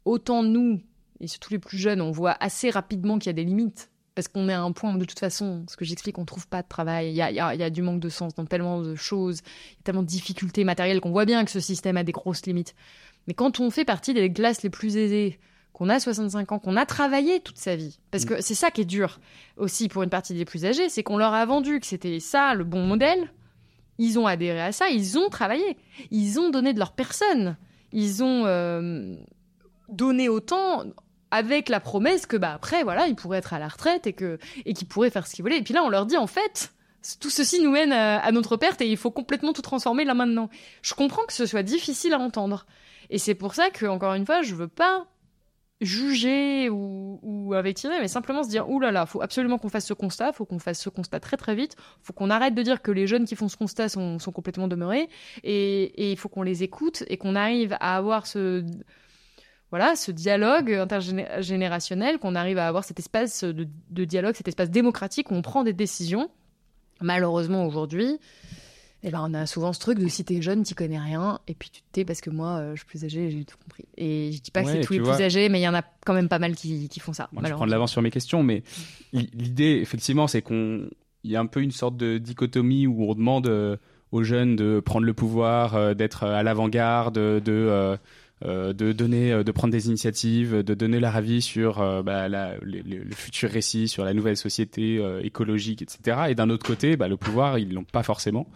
autant 0.05 0.41
nous, 0.41 0.81
et 1.19 1.27
surtout 1.27 1.51
les 1.53 1.59
plus 1.59 1.77
jeunes, 1.77 2.01
on 2.01 2.11
voit 2.11 2.35
assez 2.39 2.69
rapidement 2.71 3.19
qu'il 3.19 3.27
y 3.27 3.29
a 3.29 3.33
des 3.33 3.43
limites. 3.43 3.91
Parce 4.15 4.27
qu'on 4.27 4.47
est 4.47 4.53
à 4.53 4.61
un 4.61 4.71
point 4.71 4.93
où, 4.93 4.97
de 4.99 5.05
toute 5.05 5.19
façon, 5.19 5.65
ce 5.67 5.75
que 5.75 5.85
j'explique, 5.85 6.19
on 6.19 6.25
trouve 6.25 6.47
pas 6.47 6.61
de 6.61 6.67
travail. 6.67 7.09
Il 7.09 7.15
y 7.15 7.21
a, 7.21 7.31
il 7.31 7.35
y 7.35 7.39
a- 7.39 7.55
il 7.55 7.59
y 7.59 7.63
a 7.63 7.69
du 7.71 7.81
manque 7.81 7.99
de 7.99 8.09
sens 8.09 8.35
dans 8.35 8.45
tellement 8.45 8.81
de 8.81 8.93
choses, 8.95 9.39
il 9.71 9.77
y 9.77 9.79
a 9.79 9.83
tellement 9.85 10.03
de 10.03 10.07
difficultés 10.07 10.63
matérielles 10.63 11.01
qu'on 11.01 11.11
voit 11.11 11.25
bien 11.25 11.43
que 11.45 11.51
ce 11.51 11.59
système 11.59 11.97
a 11.97 12.03
des 12.03 12.11
grosses 12.11 12.45
limites. 12.45 12.75
Mais 13.27 13.33
quand 13.33 13.59
on 13.59 13.71
fait 13.71 13.85
partie 13.85 14.13
des 14.13 14.31
classes 14.31 14.61
les 14.61 14.69
plus 14.69 14.97
aisées, 14.97 15.39
qu'on 15.71 15.89
a 15.89 15.99
65 15.99 16.51
ans, 16.51 16.59
qu'on 16.59 16.77
a 16.77 16.85
travaillé 16.85 17.39
toute 17.39 17.57
sa 17.57 17.75
vie, 17.75 17.97
parce 18.11 18.25
que 18.25 18.39
c'est 18.41 18.53
ça 18.53 18.69
qui 18.69 18.81
est 18.81 18.85
dur 18.85 19.19
aussi 19.57 19.87
pour 19.87 20.03
une 20.03 20.11
partie 20.11 20.35
des 20.35 20.45
plus 20.45 20.65
âgés, 20.65 20.87
c'est 20.89 21.01
qu'on 21.01 21.17
leur 21.17 21.33
a 21.33 21.43
vendu 21.47 21.79
que 21.79 21.87
c'était 21.87 22.19
ça 22.19 22.53
le 22.53 22.63
bon 22.63 22.85
modèle. 22.85 23.31
Ils 23.97 24.19
ont 24.19 24.27
adhéré 24.27 24.61
à 24.61 24.71
ça, 24.71 24.89
ils 24.89 25.17
ont 25.17 25.29
travaillé, 25.29 25.77
ils 26.11 26.39
ont 26.39 26.51
donné 26.51 26.73
de 26.73 26.79
leur 26.79 26.91
personne, 26.93 27.57
ils 27.91 28.23
ont 28.23 28.43
euh, 28.45 29.15
donné 29.89 30.29
autant 30.29 30.83
avec 31.33 31.67
la 31.67 31.79
promesse 31.79 32.27
que 32.27 32.37
bah 32.37 32.53
après 32.53 32.83
voilà 32.83 33.07
ils 33.07 33.15
pourraient 33.15 33.39
être 33.39 33.53
à 33.53 33.59
la 33.59 33.67
retraite 33.67 34.05
et 34.05 34.13
que 34.13 34.37
et 34.65 34.73
qu'ils 34.73 34.87
pourraient 34.87 35.09
faire 35.09 35.25
ce 35.25 35.33
qu'ils 35.33 35.43
voulaient. 35.43 35.57
Et 35.57 35.63
puis 35.63 35.73
là 35.73 35.83
on 35.83 35.89
leur 35.89 36.05
dit 36.05 36.15
en 36.15 36.27
fait 36.27 36.71
tout 37.19 37.31
ceci 37.31 37.61
nous 37.61 37.71
mène 37.71 37.91
à, 37.91 38.19
à 38.19 38.31
notre 38.31 38.55
perte 38.55 38.79
et 38.81 38.87
il 38.87 38.97
faut 38.97 39.11
complètement 39.11 39.51
tout 39.51 39.63
transformer 39.63 40.05
là 40.05 40.13
maintenant. 40.13 40.49
Je 40.83 40.93
comprends 40.93 41.25
que 41.25 41.33
ce 41.33 41.47
soit 41.47 41.63
difficile 41.63 42.13
à 42.13 42.19
entendre 42.19 42.67
et 43.09 43.17
c'est 43.17 43.33
pour 43.33 43.55
ça 43.55 43.71
que 43.71 43.87
encore 43.87 44.13
une 44.13 44.27
fois 44.27 44.43
je 44.43 44.53
veux 44.53 44.67
pas 44.67 45.07
juger 45.81 46.69
ou, 46.69 47.19
ou 47.23 47.55
invectiver, 47.55 47.95
mais 47.99 48.07
simplement 48.07 48.43
se 48.43 48.49
dire 48.49 48.69
ouh 48.69 48.79
là 48.79 48.91
là, 48.91 49.05
faut 49.05 49.21
absolument 49.21 49.57
qu'on 49.57 49.69
fasse 49.69 49.87
ce 49.87 49.93
constat, 49.93 50.31
faut 50.31 50.45
qu'on 50.45 50.59
fasse 50.59 50.79
ce 50.79 50.89
constat 50.89 51.19
très 51.19 51.35
très 51.35 51.55
vite, 51.55 51.75
faut 52.03 52.13
qu'on 52.13 52.29
arrête 52.29 52.53
de 52.55 52.61
dire 52.61 52.81
que 52.81 52.91
les 52.91 53.07
jeunes 53.07 53.25
qui 53.25 53.35
font 53.35 53.49
ce 53.49 53.57
constat 53.57 53.89
sont, 53.89 54.19
sont 54.19 54.31
complètement 54.31 54.67
demeurés 54.67 55.09
et 55.43 56.11
il 56.11 56.17
faut 56.17 56.29
qu'on 56.29 56.43
les 56.43 56.63
écoute 56.63 57.03
et 57.07 57.17
qu'on 57.17 57.35
arrive 57.35 57.75
à 57.79 57.97
avoir 57.97 58.27
ce 58.27 58.63
voilà 59.73 59.95
ce 59.95 60.11
dialogue 60.11 60.71
intergénérationnel, 60.71 62.19
qu'on 62.19 62.35
arrive 62.35 62.59
à 62.59 62.67
avoir 62.67 62.83
cet 62.83 62.99
espace 62.99 63.43
de, 63.43 63.67
de 63.89 64.05
dialogue, 64.05 64.35
cet 64.35 64.47
espace 64.47 64.69
démocratique 64.69 65.31
où 65.31 65.33
on 65.33 65.41
prend 65.41 65.63
des 65.63 65.73
décisions. 65.73 66.29
Malheureusement 67.01 67.65
aujourd'hui, 67.65 68.19
eh 69.01 69.09
ben, 69.09 69.25
on 69.27 69.33
a 69.33 69.47
souvent 69.47 69.73
ce 69.73 69.79
truc 69.79 69.97
de 69.97 70.07
si 70.07 70.23
t'es 70.23 70.43
jeune, 70.43 70.61
t'y 70.61 70.75
connais 70.75 70.99
rien, 70.99 71.39
et 71.47 71.55
puis 71.55 71.71
tu 71.71 71.81
te 71.81 71.87
tais 71.91 72.05
parce 72.05 72.21
que 72.21 72.29
moi, 72.29 72.57
euh, 72.59 72.75
je 72.75 72.81
suis 72.81 72.85
plus 72.85 73.03
âgée, 73.03 73.31
j'ai 73.31 73.45
tout 73.45 73.57
compris. 73.57 73.85
Et 73.97 74.31
je 74.31 74.43
dis 74.43 74.51
pas 74.51 74.61
que 74.61 74.67
Ouais, 74.67 74.73
c'est 74.73 74.81
tous 74.81 74.93
les 74.93 74.99
vois. 74.99 75.15
plus 75.15 75.23
âgés, 75.23 75.49
mais 75.49 75.59
il 75.59 75.63
y 75.63 75.67
en 75.67 75.73
a 75.73 75.81
quand 76.05 76.13
même 76.13 76.29
pas 76.29 76.37
mal 76.37 76.53
qui, 76.53 76.87
qui 76.87 76.99
font 76.99 77.13
ça. 77.13 77.27
Je 77.43 77.53
prends 77.53 77.65
de 77.65 77.71
l'avance 77.71 77.91
sur 77.91 78.03
mes 78.03 78.11
questions, 78.11 78.43
mais 78.43 78.61
l'idée, 79.11 79.79
effectivement, 79.81 80.27
c'est 80.27 80.43
qu'on. 80.43 80.87
Il 81.23 81.31
y 81.31 81.35
a 81.35 81.39
un 81.39 81.47
peu 81.47 81.61
une 81.61 81.71
sorte 81.71 81.97
de 81.97 82.19
dichotomie 82.19 82.85
où 82.85 83.09
on 83.09 83.15
demande 83.15 83.47
euh, 83.47 83.77
aux 84.11 84.21
jeunes 84.21 84.55
de 84.55 84.79
prendre 84.81 85.07
le 85.07 85.13
pouvoir, 85.15 85.73
euh, 85.73 85.95
d'être 85.95 86.25
à 86.25 86.43
l'avant-garde, 86.43 87.15
de, 87.15 87.97
euh, 88.43 88.73
de 88.73 88.91
donner, 88.91 89.31
euh, 89.31 89.43
de 89.43 89.51
prendre 89.51 89.71
des 89.71 89.87
initiatives, 89.87 90.63
de 90.63 90.73
donner 90.73 90.99
leur 90.99 91.15
avis 91.15 91.41
sur 91.41 91.81
euh, 91.81 92.03
bah, 92.03 92.27
la- 92.27 92.57
le, 92.61 93.09
futur 93.11 93.49
récit, 93.49 93.87
sur 93.87 94.03
la 94.03 94.13
nouvelle 94.13 94.35
société 94.37 94.97
euh, 94.97 95.21
écologique, 95.23 95.81
etc. 95.81 96.23
Et 96.29 96.35
d'un 96.35 96.49
autre 96.49 96.65
côté, 96.65 96.97
bah, 96.97 97.07
le 97.07 97.15
pouvoir, 97.15 97.57
ils 97.59 97.73
l'ont 97.73 97.83
pas 97.85 98.03
forcément. 98.03 98.47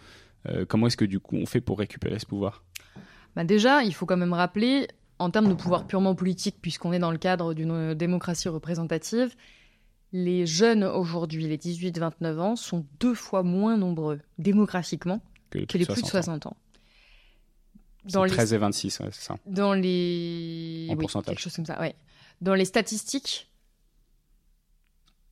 Comment 0.68 0.86
est-ce 0.86 0.96
que 0.96 1.04
du 1.04 1.20
coup 1.20 1.36
on 1.36 1.44
fait 1.44 1.60
pour 1.60 1.78
récupérer 1.78 2.18
ce 2.18 2.24
pouvoir? 2.24 2.62
Bah 3.36 3.44
déjà, 3.44 3.82
il 3.82 3.92
faut 3.92 4.06
quand 4.06 4.16
même 4.16 4.32
rappeler, 4.32 4.88
en 5.18 5.28
termes 5.28 5.48
de 5.48 5.54
pouvoir 5.54 5.86
purement 5.86 6.14
politique, 6.14 6.56
puisqu'on 6.62 6.92
est 6.94 6.98
dans 6.98 7.10
le 7.10 7.18
cadre 7.18 7.52
d'une 7.52 7.92
démocratie 7.92 8.48
représentative, 8.48 9.34
les 10.12 10.46
jeunes 10.46 10.84
aujourd'hui, 10.84 11.46
les 11.46 11.58
18-29 11.58 12.38
ans, 12.38 12.56
sont 12.56 12.86
deux 12.98 13.14
fois 13.14 13.42
moins 13.42 13.76
nombreux 13.76 14.20
démographiquement 14.38 15.20
que, 15.50 15.58
que 15.58 15.76
les 15.76 15.84
plus 15.84 16.00
de 16.02 16.06
60 16.06 16.46
ans. 16.46 16.56
Dans 18.04 18.24
les, 18.24 18.30
13 18.30 18.52
et 18.54 18.58
26, 18.58 19.00
ouais, 19.00 19.08
c'est 19.12 19.24
ça. 19.24 19.36
dans 19.46 19.74
les... 19.74 20.86
En 20.88 20.92
oui, 20.92 21.00
pourcentage. 21.00 21.34
quelque 21.34 21.42
chose 21.42 21.54
comme 21.54 21.66
ça, 21.66 21.78
ouais. 21.80 21.94
Dans 22.40 22.54
les 22.54 22.64
statistiques, 22.64 23.50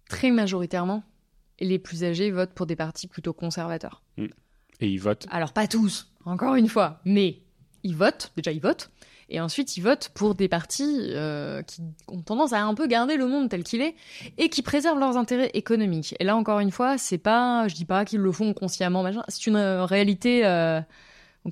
très 0.09 0.31
majoritairement, 0.31 1.03
les 1.61 1.79
plus 1.79 2.05
âgés 2.05 2.31
votent 2.31 2.53
pour 2.53 2.67
des 2.67 2.77
partis 2.77 3.07
plutôt 3.07 3.33
conservateurs. 3.33 4.03
Et 4.19 4.89
ils 4.89 4.99
votent. 4.99 5.27
Alors 5.31 5.53
pas 5.53 5.67
tous, 5.67 6.13
encore 6.25 6.55
une 6.57 6.69
fois, 6.69 7.01
mais 7.05 7.41
ils 7.83 7.97
votent, 7.97 8.33
déjà 8.37 8.53
ils 8.53 8.61
votent, 8.61 8.91
et 9.31 9.41
ensuite 9.41 9.77
ils 9.79 9.81
votent 9.81 10.11
pour 10.15 10.35
des 10.35 10.49
partis 10.49 10.99
euh, 11.13 11.63
qui 11.63 11.81
ont 12.09 12.21
tendance 12.21 12.53
à 12.53 12.63
un 12.63 12.75
peu 12.75 12.87
garder 12.87 13.17
le 13.17 13.27
monde 13.27 13.49
tel 13.49 13.65
qu'il 13.65 13.81
est 13.81 13.95
et 14.37 14.51
qui 14.51 14.61
préservent 14.61 14.99
leurs 14.99 15.17
intérêts 15.17 15.51
économiques. 15.55 16.15
Et 16.21 16.25
là 16.25 16.37
encore 16.37 16.61
une 16.61 16.71
fois, 16.73 16.99
c'est 16.99 17.17
pas, 17.19 17.69
je 17.69 17.75
dis 17.75 17.87
pas 17.87 18.05
qu'ils 18.05 18.21
le 18.21 18.33
font 18.33 18.53
consciemment, 18.53 19.05
c'est 19.29 19.47
une 19.47 19.57
euh, 19.57 19.85
réalité. 19.87 20.45
euh, 20.45 20.81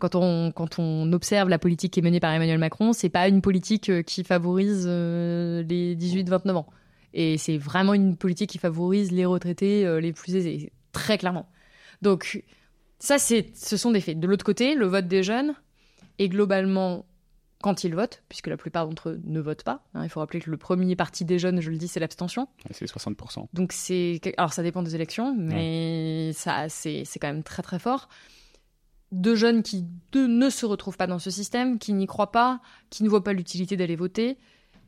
quand 0.01 0.15
on, 0.15 0.53
quand 0.53 0.79
on 0.79 1.13
observe 1.13 1.49
la 1.49 1.59
politique 1.59 1.93
qui 1.93 2.01
est 2.01 2.03
menée 2.03 2.21
par 2.21 2.33
Emmanuel 2.33 2.59
Macron, 2.59 2.93
c'est 2.93 3.09
pas 3.09 3.29
une 3.29 3.41
politique 3.41 3.91
euh, 3.91 4.03
qui 4.03 4.25
favorise 4.25 4.85
euh, 4.87 5.63
les 5.63 5.97
18-29 5.97 6.55
ans. 6.55 6.67
Et 7.13 7.39
c'est 7.39 7.59
vraiment 7.59 7.95
une 7.95 8.17
politique 8.17 8.51
qui 8.51 8.59
favorise 8.59 9.13
les 9.13 9.25
retraités 9.25 9.87
euh, 9.87 10.01
les 10.01 10.13
plus 10.13 10.35
aisés, 10.35 10.73
très 10.93 11.17
clairement. 11.17 11.49
Donc, 12.03 12.43
ça, 12.99 13.19
c'est, 13.19 13.51
ce 13.55 13.77
sont 13.77 13.93
des 13.93 14.01
faits. 14.01 14.19
De 14.19 14.27
l'autre 14.27 14.45
côté, 14.45 14.75
le 14.75 14.87
vote 14.87 15.07
des 15.07 15.23
jeunes 15.23 15.55
est 16.19 16.29
globalement, 16.29 17.07
quand 17.63 17.85
ils 17.85 17.95
votent, 17.95 18.23
puisque 18.29 18.49
la 18.49 18.57
plupart 18.57 18.89
d'entre 18.89 19.11
eux 19.11 19.21
ne 19.25 19.41
votent 19.41 19.63
pas, 19.63 19.85
hein, 19.95 20.03
il 20.03 20.09
faut 20.09 20.21
rappeler 20.21 20.41
que 20.41 20.51
le 20.51 20.57
premier 20.57 20.97
parti 20.97 21.25
des 21.25 21.39
jeunes, 21.39 21.61
je 21.61 21.71
le 21.71 21.77
dis, 21.77 21.87
c'est 21.87 22.01
l'abstention. 22.01 22.49
C'est 22.73 22.87
60%. 22.87 23.47
Donc 23.53 23.73
c'est 23.73 24.21
alors 24.37 24.53
ça 24.53 24.63
dépend 24.63 24.83
des 24.83 24.95
élections, 24.95 25.35
mais 25.37 26.33
ça 26.35 26.69
c'est 26.69 27.05
c'est 27.05 27.19
quand 27.19 27.29
même 27.29 27.43
très 27.43 27.63
très 27.63 27.79
fort. 27.79 28.09
De 29.15 29.35
jeunes 29.35 29.63
qui 29.63 29.87
ne 30.15 30.51
se 30.51 30.67
retrouvent 30.67 30.97
pas 30.97 31.07
dans 31.07 31.19
ce 31.19 31.31
système, 31.31 31.79
qui 31.79 31.93
n'y 31.93 32.07
croient 32.07 32.33
pas, 32.33 32.61
qui 32.91 33.05
ne 33.05 33.09
voient 33.09 33.25
pas 33.25 33.33
l'utilité 33.33 33.77
d'aller 33.77 33.97
voter. 33.97 34.39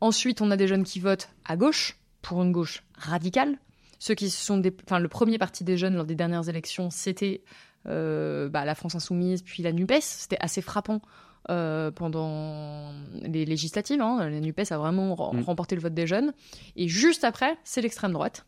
Ensuite, 0.01 0.41
on 0.41 0.51
a 0.51 0.57
des 0.57 0.67
jeunes 0.67 0.83
qui 0.83 0.99
votent 0.99 1.29
à 1.45 1.55
gauche, 1.55 1.97
pour 2.21 2.43
une 2.43 2.51
gauche 2.51 2.83
radicale. 2.95 3.57
Ceux 3.99 4.15
qui 4.15 4.29
sont 4.29 4.57
des, 4.57 4.75
enfin, 4.85 4.99
le 4.99 5.07
premier 5.07 5.37
parti 5.37 5.63
des 5.63 5.77
jeunes 5.77 5.95
lors 5.95 6.05
des 6.05 6.15
dernières 6.15 6.49
élections, 6.49 6.89
c'était 6.89 7.41
euh, 7.87 8.49
bah, 8.49 8.65
la 8.65 8.75
France 8.75 8.95
insoumise, 8.95 9.41
puis 9.41 9.63
la 9.63 9.71
Nupes. 9.71 10.01
C'était 10.01 10.37
assez 10.39 10.61
frappant 10.61 11.01
euh, 11.49 11.89
pendant 11.89 12.91
les 13.21 13.45
législatives. 13.45 14.01
Hein. 14.01 14.29
La 14.29 14.39
Nupes 14.41 14.59
a 14.69 14.77
vraiment 14.77 15.15
mm. 15.33 15.41
remporté 15.41 15.75
le 15.75 15.81
vote 15.81 15.93
des 15.93 16.05
jeunes. 16.05 16.33
Et 16.75 16.89
juste 16.89 17.23
après, 17.23 17.57
c'est 17.63 17.81
l'extrême 17.81 18.11
droite, 18.11 18.45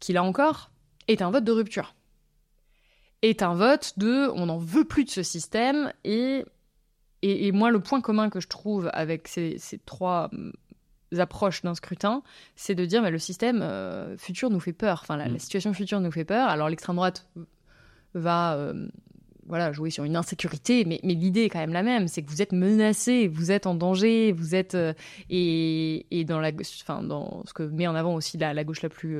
qui 0.00 0.12
là 0.12 0.24
encore 0.24 0.70
est 1.06 1.22
un 1.22 1.30
vote 1.30 1.44
de 1.44 1.52
rupture 1.52 1.94
est 3.30 3.42
un 3.42 3.54
vote 3.54 3.94
de 3.98 4.28
on 4.34 4.46
n'en 4.46 4.58
veut 4.58 4.84
plus 4.84 5.04
de 5.04 5.10
ce 5.10 5.22
système 5.22 5.92
et, 6.04 6.44
et, 7.22 7.52
moi 7.52 7.70
le 7.70 7.80
point 7.80 8.00
commun 8.00 8.28
que 8.28 8.40
je 8.40 8.48
trouve 8.48 8.90
avec 8.92 9.28
ces, 9.28 9.58
trois 9.86 10.28
mm, 10.32 10.52
approches 11.18 11.62
d'un 11.62 11.74
scrutin, 11.74 12.22
c'est 12.54 12.74
de 12.74 12.84
dire 12.84 13.02
mais 13.02 13.10
le 13.10 13.18
système 13.18 13.60
euh, 13.62 14.16
futur 14.18 14.50
nous 14.50 14.60
fait 14.60 14.72
peur, 14.72 15.00
enfin 15.02 15.16
la, 15.16 15.28
mm. 15.28 15.38
situation 15.38 15.72
future 15.72 16.00
nous 16.00 16.12
fait 16.12 16.24
peur. 16.24 16.48
Alors 16.48 16.68
l'extrême 16.68 16.96
droite 16.96 17.26
va 18.12 18.56
euh, 18.56 18.88
voilà 19.46 19.72
jouer 19.72 19.88
sur 19.88 20.04
une 20.04 20.16
insécurité, 20.16 20.84
mais, 20.84 21.00
mais 21.02 21.14
l'idée 21.14 21.44
est 21.44 21.48
quand 21.48 21.60
même 21.60 21.72
la 21.72 21.82
même, 21.82 22.08
c'est 22.08 22.22
que 22.22 22.30
vous 22.30 22.42
êtes 22.42 22.52
menacé, 22.52 23.26
vous 23.28 23.50
êtes 23.50 23.66
en 23.66 23.74
danger, 23.74 24.32
vous 24.32 24.54
êtes 24.54 24.74
euh, 24.74 24.92
et, 25.30 26.06
et, 26.10 26.24
dans 26.24 26.40
la 26.40 26.50
enfin 26.82 27.02
dans 27.02 27.42
ce 27.46 27.54
que 27.54 27.62
met 27.62 27.86
en 27.86 27.94
avant 27.94 28.14
aussi 28.14 28.36
la, 28.36 28.52
la 28.52 28.64
gauche 28.64 28.82
la 28.82 28.90
plus 28.90 29.18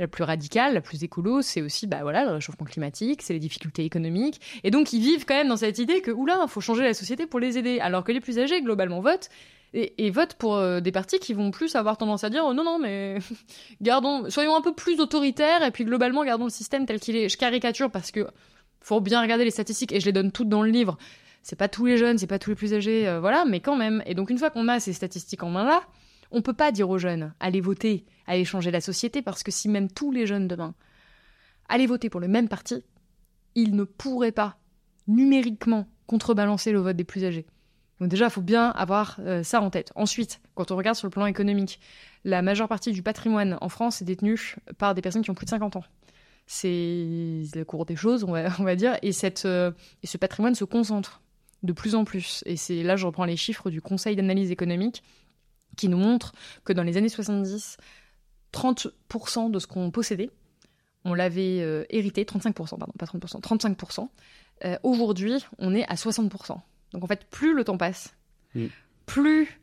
la 0.00 0.08
plus 0.08 0.24
radicale, 0.24 0.74
la 0.74 0.80
plus 0.80 1.04
écolo, 1.04 1.42
c'est 1.42 1.60
aussi 1.60 1.86
bah 1.86 1.98
voilà 2.02 2.24
le 2.24 2.32
réchauffement 2.32 2.66
climatique, 2.66 3.22
c'est 3.22 3.34
les 3.34 3.38
difficultés 3.38 3.84
économiques, 3.84 4.40
et 4.64 4.70
donc 4.70 4.92
ils 4.92 5.00
vivent 5.00 5.26
quand 5.26 5.34
même 5.34 5.48
dans 5.48 5.58
cette 5.58 5.78
idée 5.78 6.00
que 6.00 6.10
oula, 6.10 6.46
faut 6.48 6.60
changer 6.60 6.82
la 6.82 6.94
société 6.94 7.26
pour 7.26 7.38
les 7.38 7.58
aider, 7.58 7.78
alors 7.80 8.02
que 8.02 8.10
les 8.10 8.20
plus 8.20 8.38
âgés 8.38 8.62
globalement 8.62 9.00
votent 9.00 9.28
et, 9.72 10.10
votent 10.10 10.34
pour 10.34 10.56
euh, 10.56 10.80
des 10.80 10.90
partis 10.90 11.18
qui 11.18 11.32
vont 11.32 11.50
plus 11.50 11.76
avoir 11.76 11.96
tendance 11.96 12.24
à 12.24 12.30
dire 12.30 12.42
oh, 12.44 12.54
non 12.54 12.64
non 12.64 12.78
mais 12.78 13.18
gardons, 13.80 14.28
soyons 14.30 14.56
un 14.56 14.62
peu 14.62 14.74
plus 14.74 15.00
autoritaires 15.00 15.62
et 15.62 15.70
puis 15.70 15.84
globalement 15.84 16.24
gardons 16.24 16.44
le 16.44 16.50
système 16.50 16.86
tel 16.86 16.98
qu'il 16.98 17.16
est. 17.16 17.28
Je 17.28 17.36
caricature 17.36 17.90
parce 17.90 18.10
que 18.10 18.26
faut 18.80 19.00
bien 19.00 19.20
regarder 19.20 19.44
les 19.44 19.50
statistiques 19.50 19.92
et 19.92 20.00
je 20.00 20.06
les 20.06 20.12
donne 20.12 20.32
toutes 20.32 20.48
dans 20.48 20.62
le 20.62 20.70
livre. 20.70 20.98
C'est 21.42 21.56
pas 21.56 21.68
tous 21.68 21.86
les 21.86 21.96
jeunes, 21.96 22.18
c'est 22.18 22.26
pas 22.26 22.38
tous 22.38 22.50
les 22.50 22.56
plus 22.56 22.74
âgés, 22.74 23.06
euh, 23.08 23.20
voilà, 23.20 23.44
mais 23.46 23.60
quand 23.60 23.76
même. 23.76 24.02
Et 24.06 24.14
donc 24.14 24.30
une 24.30 24.38
fois 24.38 24.50
qu'on 24.50 24.68
a 24.68 24.80
ces 24.80 24.92
statistiques 24.92 25.42
en 25.42 25.50
main 25.50 25.64
là, 25.64 25.82
on 26.32 26.42
peut 26.42 26.52
pas 26.52 26.72
dire 26.72 26.90
aux 26.90 26.98
jeunes 26.98 27.32
allez 27.40 27.60
voter, 27.60 28.04
allez 28.30 28.44
changer 28.44 28.70
la 28.70 28.80
société 28.80 29.22
parce 29.22 29.42
que 29.42 29.50
si 29.50 29.68
même 29.68 29.90
tous 29.90 30.12
les 30.12 30.26
jeunes 30.26 30.46
demain 30.46 30.74
allaient 31.68 31.86
voter 31.86 32.08
pour 32.08 32.20
le 32.20 32.28
même 32.28 32.48
parti, 32.48 32.84
ils 33.54 33.74
ne 33.74 33.84
pourraient 33.84 34.32
pas 34.32 34.58
numériquement 35.08 35.88
contrebalancer 36.06 36.72
le 36.72 36.78
vote 36.78 36.96
des 36.96 37.04
plus 37.04 37.24
âgés. 37.24 37.46
Donc 37.98 38.08
déjà, 38.08 38.26
il 38.26 38.30
faut 38.30 38.40
bien 38.40 38.70
avoir 38.70 39.18
euh, 39.20 39.42
ça 39.42 39.60
en 39.60 39.68
tête. 39.68 39.92
Ensuite, 39.94 40.40
quand 40.54 40.70
on 40.70 40.76
regarde 40.76 40.96
sur 40.96 41.06
le 41.06 41.10
plan 41.10 41.26
économique, 41.26 41.80
la 42.24 42.40
majeure 42.40 42.68
partie 42.68 42.92
du 42.92 43.02
patrimoine 43.02 43.58
en 43.60 43.68
France 43.68 44.00
est 44.00 44.04
détenue 44.04 44.56
par 44.78 44.94
des 44.94 45.02
personnes 45.02 45.22
qui 45.22 45.30
ont 45.30 45.34
plus 45.34 45.44
de 45.44 45.50
50 45.50 45.76
ans. 45.76 45.84
C'est 46.46 47.44
la 47.54 47.64
cour 47.64 47.84
des 47.84 47.96
choses, 47.96 48.24
on 48.24 48.32
va, 48.32 48.48
dire, 48.76 48.92
euh, 49.44 49.72
et 50.02 50.06
ce 50.06 50.16
patrimoine 50.16 50.54
se 50.54 50.64
concentre 50.64 51.20
de 51.62 51.72
plus 51.72 51.94
en 51.94 52.04
plus. 52.04 52.42
Et 52.46 52.56
c'est 52.56 52.82
là, 52.82 52.96
je 52.96 53.06
reprends 53.06 53.26
les 53.26 53.36
chiffres 53.36 53.70
du 53.70 53.82
Conseil 53.82 54.16
d'analyse 54.16 54.50
économique 54.50 55.02
qui 55.76 55.88
nous 55.88 55.98
montre 55.98 56.32
que 56.64 56.72
dans 56.72 56.82
les 56.82 56.96
années 56.96 57.08
70, 57.08 57.76
30% 58.52 59.50
de 59.50 59.58
ce 59.58 59.66
qu'on 59.66 59.90
possédait, 59.90 60.30
on 61.04 61.14
l'avait 61.14 61.60
euh, 61.60 61.84
hérité, 61.90 62.24
35%, 62.24 62.78
pardon, 62.78 62.92
pas 62.98 63.06
30%, 63.06 63.40
35%. 63.40 64.08
Euh, 64.64 64.76
aujourd'hui, 64.82 65.44
on 65.58 65.74
est 65.74 65.84
à 65.88 65.94
60%. 65.94 66.58
Donc 66.92 67.04
en 67.04 67.06
fait, 67.06 67.24
plus 67.30 67.54
le 67.54 67.64
temps 67.64 67.78
passe, 67.78 68.14
mm. 68.54 68.66
plus 69.06 69.60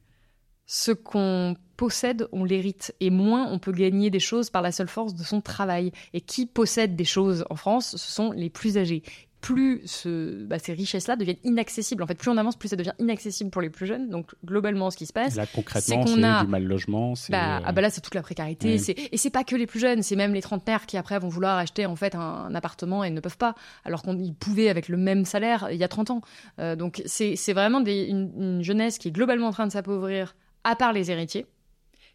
ce 0.66 0.92
qu'on 0.92 1.56
possède, 1.78 2.28
on 2.32 2.44
l'hérite, 2.44 2.94
et 3.00 3.10
moins 3.10 3.48
on 3.52 3.60
peut 3.60 3.72
gagner 3.72 4.10
des 4.10 4.20
choses 4.20 4.50
par 4.50 4.62
la 4.62 4.72
seule 4.72 4.88
force 4.88 5.14
de 5.14 5.24
son 5.24 5.42
travail. 5.42 5.92
Et 6.14 6.22
qui 6.22 6.46
possède 6.46 6.96
des 6.96 7.06
choses 7.06 7.46
en 7.50 7.56
France, 7.56 7.96
ce 7.96 8.12
sont 8.12 8.32
les 8.32 8.50
plus 8.50 8.78
âgés 8.78 9.04
plus 9.42 9.82
ce, 9.86 10.44
bah, 10.44 10.60
ces 10.60 10.74
richesses-là 10.74 11.16
deviennent 11.16 11.38
inaccessibles. 11.44 12.02
En 12.04 12.08
fait, 12.08 12.16
plus 12.16 12.30
on 12.30 12.38
avance, 12.38 12.56
plus 12.56 12.70
ça 12.70 12.76
devient 12.76 12.94
inaccessible 13.00 13.50
pour 13.50 13.62
les 13.62 13.70
plus 13.70 13.86
jeunes. 13.86 14.10
Donc, 14.10 14.32
globalement, 14.44 14.90
ce 14.90 14.98
qui 14.98 15.06
se 15.06 15.14
passe, 15.14 15.36
là 15.36 15.46
concrètement, 15.46 16.06
c'est 16.08 16.24
a... 16.24 16.44
du 16.44 16.48
mal 16.48 16.64
logement. 16.64 17.14
Bah, 17.30 17.62
ah 17.64 17.72
bah 17.72 17.82
là, 17.82 17.90
c'est 17.90 18.02
toute 18.02 18.16
la 18.16 18.22
précarité. 18.22 18.80
Et 19.12 19.18
c'est 19.18 19.30
pas 19.30 19.44
que 19.44 19.56
les 19.56 19.68
plus 19.68 19.80
jeunes, 19.80 20.02
c'est 20.02 20.16
même 20.16 20.34
les 20.34 20.42
trentenaires 20.42 20.86
qui 20.86 20.98
après 20.98 21.20
vont 21.20 21.30
vouloir 21.30 21.58
acheter 21.58 21.86
en 21.86 21.96
fait 21.96 22.16
un, 22.16 22.54
appartement 22.56 23.04
et 23.04 23.10
ne 23.10 23.20
peuvent 23.20 23.38
pas, 23.38 23.56
alors 23.86 24.02
qu'ils 24.02 24.34
pouvaient 24.34 24.70
avec 24.70 24.90
le 24.90 24.98
même 24.98 25.26
salaire 25.26 25.68
il 25.72 25.78
y 25.78 25.84
a 25.84 25.88
30 25.88 26.12
ans. 26.12 26.22
Euh, 26.60 26.76
donc, 26.76 27.02
c'est 27.06 27.54
vraiment 27.54 27.82
des, 27.82 28.06
une, 28.06 28.32
une 28.38 28.64
jeunesse 28.64 28.98
qui 28.98 29.10
est 29.10 29.12
globalement 29.12 29.48
en 29.48 29.52
train 29.52 29.68
de 29.68 29.72
s'appauvrir, 29.72 30.36
à 30.64 30.76
part 30.76 30.94
les 30.94 31.12
héritiers 31.12 31.46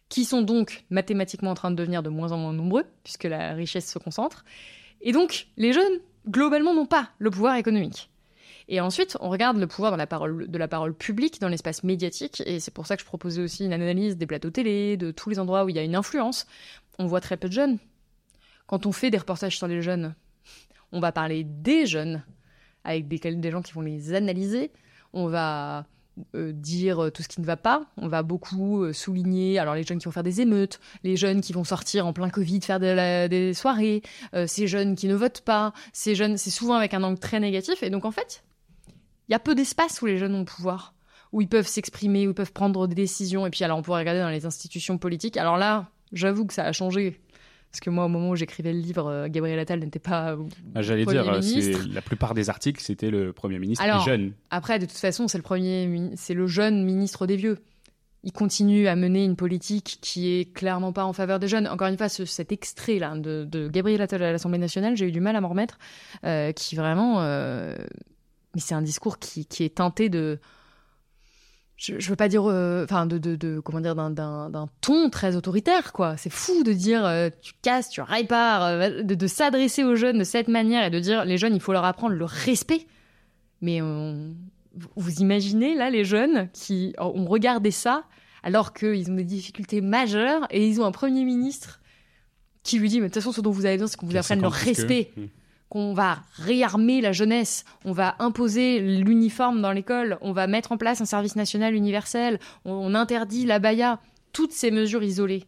qui 0.09 0.25
sont 0.25 0.41
donc 0.43 0.85
mathématiquement 0.91 1.49
en 1.49 1.55
train 1.55 1.71
de 1.71 1.75
devenir 1.75 2.03
de 2.03 2.09
moins 2.09 2.33
en 2.33 2.37
moins 2.37 2.53
nombreux, 2.53 2.85
puisque 3.03 3.23
la 3.23 3.53
richesse 3.53 3.91
se 3.91 3.97
concentre. 3.97 4.45
Et 5.01 5.11
donc, 5.11 5.47
les 5.57 5.73
jeunes 5.73 5.99
globalement 6.27 6.73
n'ont 6.73 6.85
pas 6.85 7.09
le 7.19 7.29
pouvoir 7.31 7.55
économique. 7.55 8.09
Et 8.69 8.79
ensuite, 8.79 9.17
on 9.19 9.29
regarde 9.29 9.57
le 9.57 9.67
pouvoir 9.67 9.91
dans 9.91 9.97
la 9.97 10.07
parole, 10.07 10.49
de 10.49 10.57
la 10.57 10.67
parole 10.67 10.93
publique, 10.93 11.41
dans 11.41 11.49
l'espace 11.49 11.83
médiatique, 11.83 12.41
et 12.45 12.59
c'est 12.59 12.73
pour 12.73 12.87
ça 12.87 12.95
que 12.95 13.01
je 13.01 13.05
proposais 13.05 13.41
aussi 13.41 13.65
une 13.65 13.73
analyse 13.73 14.17
des 14.17 14.25
plateaux 14.25 14.51
télé, 14.51 14.95
de 14.95 15.11
tous 15.11 15.29
les 15.29 15.39
endroits 15.39 15.65
où 15.65 15.69
il 15.69 15.75
y 15.75 15.79
a 15.79 15.83
une 15.83 15.95
influence. 15.95 16.47
On 16.97 17.05
voit 17.05 17.21
très 17.21 17.35
peu 17.35 17.49
de 17.49 17.53
jeunes. 17.53 17.77
Quand 18.67 18.85
on 18.85 18.91
fait 18.91 19.09
des 19.09 19.17
reportages 19.17 19.57
sur 19.57 19.67
les 19.67 19.81
jeunes, 19.81 20.15
on 20.93 20.99
va 21.01 21.11
parler 21.11 21.43
des 21.43 21.85
jeunes, 21.85 22.23
avec 22.83 23.07
des, 23.07 23.17
des 23.17 23.51
gens 23.51 23.61
qui 23.61 23.73
vont 23.73 23.81
les 23.81 24.13
analyser. 24.13 24.71
On 25.11 25.27
va 25.27 25.85
euh, 26.35 26.51
dire 26.53 27.09
tout 27.11 27.23
ce 27.23 27.27
qui 27.27 27.41
ne 27.41 27.45
va 27.45 27.57
pas. 27.57 27.85
On 27.97 28.07
va 28.07 28.21
beaucoup 28.21 28.83
euh, 28.83 28.93
souligner 28.93 29.57
alors 29.57 29.73
les 29.73 29.83
jeunes 29.83 29.97
qui 29.97 30.05
vont 30.05 30.11
faire 30.11 30.21
des 30.21 30.41
émeutes, 30.41 30.79
les 31.03 31.15
jeunes 31.15 31.41
qui 31.41 31.53
vont 31.53 31.63
sortir 31.63 32.05
en 32.05 32.13
plein 32.13 32.29
Covid 32.29 32.61
faire 32.61 32.79
des 32.79 33.53
soirées, 33.55 34.03
euh, 34.35 34.45
ces 34.45 34.67
jeunes 34.67 34.95
qui 34.95 35.07
ne 35.07 35.15
votent 35.15 35.41
pas, 35.41 35.73
ces 35.91 36.13
jeunes, 36.13 36.37
c'est 36.37 36.51
souvent 36.51 36.75
avec 36.75 36.93
un 36.93 37.01
angle 37.01 37.17
très 37.17 37.39
négatif. 37.39 37.81
Et 37.81 37.89
donc 37.89 38.05
en 38.05 38.11
fait, 38.11 38.43
il 39.27 39.31
y 39.31 39.35
a 39.35 39.39
peu 39.39 39.55
d'espace 39.55 40.03
où 40.03 40.05
les 40.05 40.19
jeunes 40.19 40.35
ont 40.35 40.39
le 40.39 40.45
pouvoir, 40.45 40.93
où 41.31 41.41
ils 41.41 41.49
peuvent 41.49 41.67
s'exprimer, 41.67 42.27
où 42.27 42.31
ils 42.31 42.35
peuvent 42.35 42.53
prendre 42.53 42.87
des 42.87 42.95
décisions. 42.95 43.47
Et 43.47 43.49
puis 43.49 43.63
alors 43.63 43.79
on 43.79 43.81
pourrait 43.81 44.01
regarder 44.01 44.21
dans 44.21 44.29
les 44.29 44.45
institutions 44.45 44.99
politiques. 44.99 45.37
Alors 45.37 45.57
là, 45.57 45.89
j'avoue 46.11 46.45
que 46.45 46.53
ça 46.53 46.63
a 46.63 46.71
changé 46.73 47.19
parce 47.73 47.79
que 47.79 47.89
moi, 47.89 48.05
au 48.05 48.07
moment 48.07 48.29
où 48.29 48.35
j'écrivais 48.35 48.71
le 48.71 48.77
livre, 48.77 49.07
euh, 49.07 49.27
Gabriel 49.27 49.57
Attal 49.57 49.79
n'était 49.79 49.97
pas. 49.97 50.37
Ah, 50.75 50.83
j'allais 50.83 51.05
dire, 51.05 51.27
euh, 51.27 51.41
la 51.91 52.03
plupart 52.03 52.35
des 52.35 52.51
articles, 52.51 52.79
c'était 52.79 53.09
le 53.09 53.33
Premier 53.33 53.57
ministre 53.57 53.83
Alors, 53.83 54.05
jeune. 54.05 54.33
Après, 54.51 54.77
de 54.77 54.85
toute 54.85 54.99
façon, 54.99 55.27
c'est 55.27 55.39
le, 55.39 55.43
premier, 55.43 56.11
c'est 56.15 56.35
le 56.35 56.45
jeune 56.45 56.83
ministre 56.83 57.25
des 57.25 57.35
vieux. 57.35 57.57
Il 58.23 58.31
continue 58.31 58.87
à 58.87 58.95
mener 58.95 59.25
une 59.25 59.35
politique 59.35 59.97
qui 60.01 60.35
est 60.35 60.53
clairement 60.53 60.93
pas 60.93 61.03
en 61.03 61.13
faveur 61.13 61.39
des 61.39 61.47
jeunes. 61.47 61.67
Encore 61.67 61.87
une 61.87 61.97
fois, 61.97 62.09
cet 62.09 62.51
extrait-là 62.51 63.17
de, 63.17 63.67
Gabriel 63.69 64.03
Attal 64.03 64.21
à 64.21 64.31
l'Assemblée 64.31 64.59
nationale, 64.59 64.95
j'ai 64.95 65.07
eu 65.07 65.11
du 65.11 65.19
mal 65.19 65.35
à 65.35 65.41
m'en 65.41 65.49
remettre, 65.49 65.79
euh, 66.25 66.51
qui 66.51 66.75
vraiment. 66.75 67.21
mais 67.21 68.61
c'est 68.61 68.75
un 68.75 68.83
discours 68.83 69.17
qui, 69.17 69.47
qui 69.47 69.63
est 69.63 69.77
teinté 69.77 70.09
de 70.09 70.39
je, 71.75 71.99
je 71.99 72.09
veux 72.09 72.15
pas 72.15 72.27
dire, 72.29 72.43
euh, 72.45 72.83
enfin, 72.83 73.05
de, 73.05 73.17
de, 73.17 73.35
de, 73.35 73.59
comment 73.59 73.81
dire, 73.81 73.95
d'un 73.95 74.69
ton 74.81 75.09
très 75.09 75.35
autoritaire, 75.35 75.91
quoi. 75.91 76.17
C'est 76.17 76.31
fou 76.31 76.63
de 76.63 76.73
dire, 76.73 77.05
euh, 77.05 77.29
tu 77.41 77.53
casses, 77.61 77.89
tu 77.89 78.01
répares, 78.01 78.63
euh, 78.63 79.03
de, 79.03 79.15
de 79.15 79.27
s'adresser 79.27 79.83
aux 79.83 79.95
jeunes 79.95 80.19
de 80.19 80.23
cette 80.23 80.47
manière 80.47 80.85
et 80.85 80.89
de 80.89 80.99
dire, 80.99 81.25
les 81.25 81.37
jeunes, 81.37 81.55
il 81.55 81.61
faut 81.61 81.73
leur 81.73 81.85
apprendre 81.85 82.15
le 82.15 82.25
respect. 82.25 82.85
Mais 83.61 83.79
vous 83.79 85.13
imaginez, 85.19 85.73
là, 85.75 85.89
les 85.89 86.03
jeunes 86.03 86.49
qui 86.51 86.93
ont 86.99 87.25
regardé 87.25 87.71
ça 87.71 88.03
alors 88.43 88.73
qu'ils 88.73 89.09
ont 89.09 89.15
des 89.15 89.23
difficultés 89.23 89.79
majeures 89.79 90.45
et 90.51 90.67
ils 90.67 90.81
ont 90.81 90.85
un 90.85 90.91
premier 90.91 91.23
ministre 91.23 91.79
qui 92.63 92.77
lui 92.77 92.89
dit, 92.89 92.99
mais 92.99 93.07
de 93.07 93.13
toute 93.13 93.21
façon, 93.21 93.31
ce 93.31 93.39
dont 93.39 93.51
vous 93.51 93.65
avez 93.65 93.75
besoin, 93.75 93.87
c'est 93.87 93.97
qu'on 93.97 94.05
vous 94.07 94.17
apprenne 94.17 94.41
le 94.41 94.47
respect. 94.47 95.11
Hmm 95.15 95.27
qu'on 95.73 95.95
va 95.95 96.19
réarmer 96.35 97.01
la 97.01 97.13
jeunesse, 97.13 97.65
on 97.83 97.93
va 97.93 98.15
imposer 98.19 98.79
l'uniforme 98.79 99.59
dans 99.59 99.71
l'école, 99.71 100.19
on 100.21 100.31
va 100.31 100.45
mettre 100.45 100.71
en 100.71 100.77
place 100.77 101.01
un 101.01 101.05
service 101.05 101.35
national 101.35 101.73
universel, 101.73 102.37
on, 102.63 102.93
interdit 102.93 103.47
la 103.47 103.57
baya, 103.57 103.99
toutes 104.33 104.51
ces 104.51 104.69
mesures 104.69 105.01
isolées. 105.01 105.45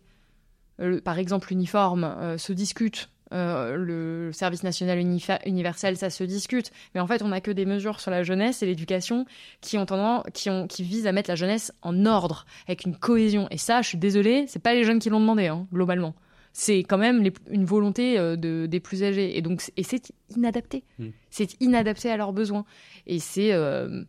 Euh, 0.82 1.00
par 1.00 1.20
exemple, 1.20 1.50
l'uniforme 1.52 2.06
euh, 2.06 2.40
se 2.40 2.54
discute, 2.54 3.12
euh, 3.34 3.76
le 3.76 4.32
service 4.34 4.64
national 4.64 4.98
universel, 5.46 5.96
ça 5.96 6.10
se 6.10 6.24
discute, 6.24 6.72
mais 6.96 7.02
en 7.02 7.06
fait, 7.06 7.22
on 7.22 7.28
n'a 7.28 7.40
que 7.40 7.52
des 7.52 7.68
mesures 7.68 8.00
sur 8.00 8.10
la 8.10 8.24
jeunesse 8.24 8.64
et 8.64 8.66
l'éducation 8.66 9.28
qui 9.62 9.78
ont 9.78 9.86
tendance, 9.86 10.24
qui 10.34 10.50
qui 10.70 10.82
visent 10.82 11.06
à 11.06 11.12
mettre 11.12 11.30
la 11.30 11.36
jeunesse 11.36 11.72
en 11.84 12.04
ordre, 12.08 12.48
avec 12.66 12.86
une 12.86 12.98
cohésion. 12.98 13.48
Et 13.52 13.60
ça, 13.60 13.84
je 13.84 13.90
suis 13.90 14.00
désolée, 14.00 14.46
c'est 14.48 14.58
pas 14.58 14.74
les 14.74 14.86
jeunes 14.86 14.98
qui 14.98 15.12
l'ont 15.12 15.20
demandé, 15.20 15.46
hein, 15.46 15.68
globalement 15.72 16.16
c'est 16.58 16.86
quand 16.86 16.98
même 16.98 17.30
une 17.50 17.66
volonté 17.66 18.18
euh, 18.18 18.38
de, 18.38 18.66
des 18.66 18.80
plus 18.80 19.04
âgés. 19.04 19.38
Et 19.38 19.42
donc, 19.42 19.70
et 19.76 19.84
c'est 19.84 20.14
inadapté. 20.34 20.86
Hmm. 21.00 21.10
C'est 21.30 21.62
inadapté 21.62 22.10
à 22.10 22.16
leurs 22.16 22.32
besoins. 22.32 22.64
Et 23.08 23.20
c'est, 23.20 23.52
euh, 23.52 24.06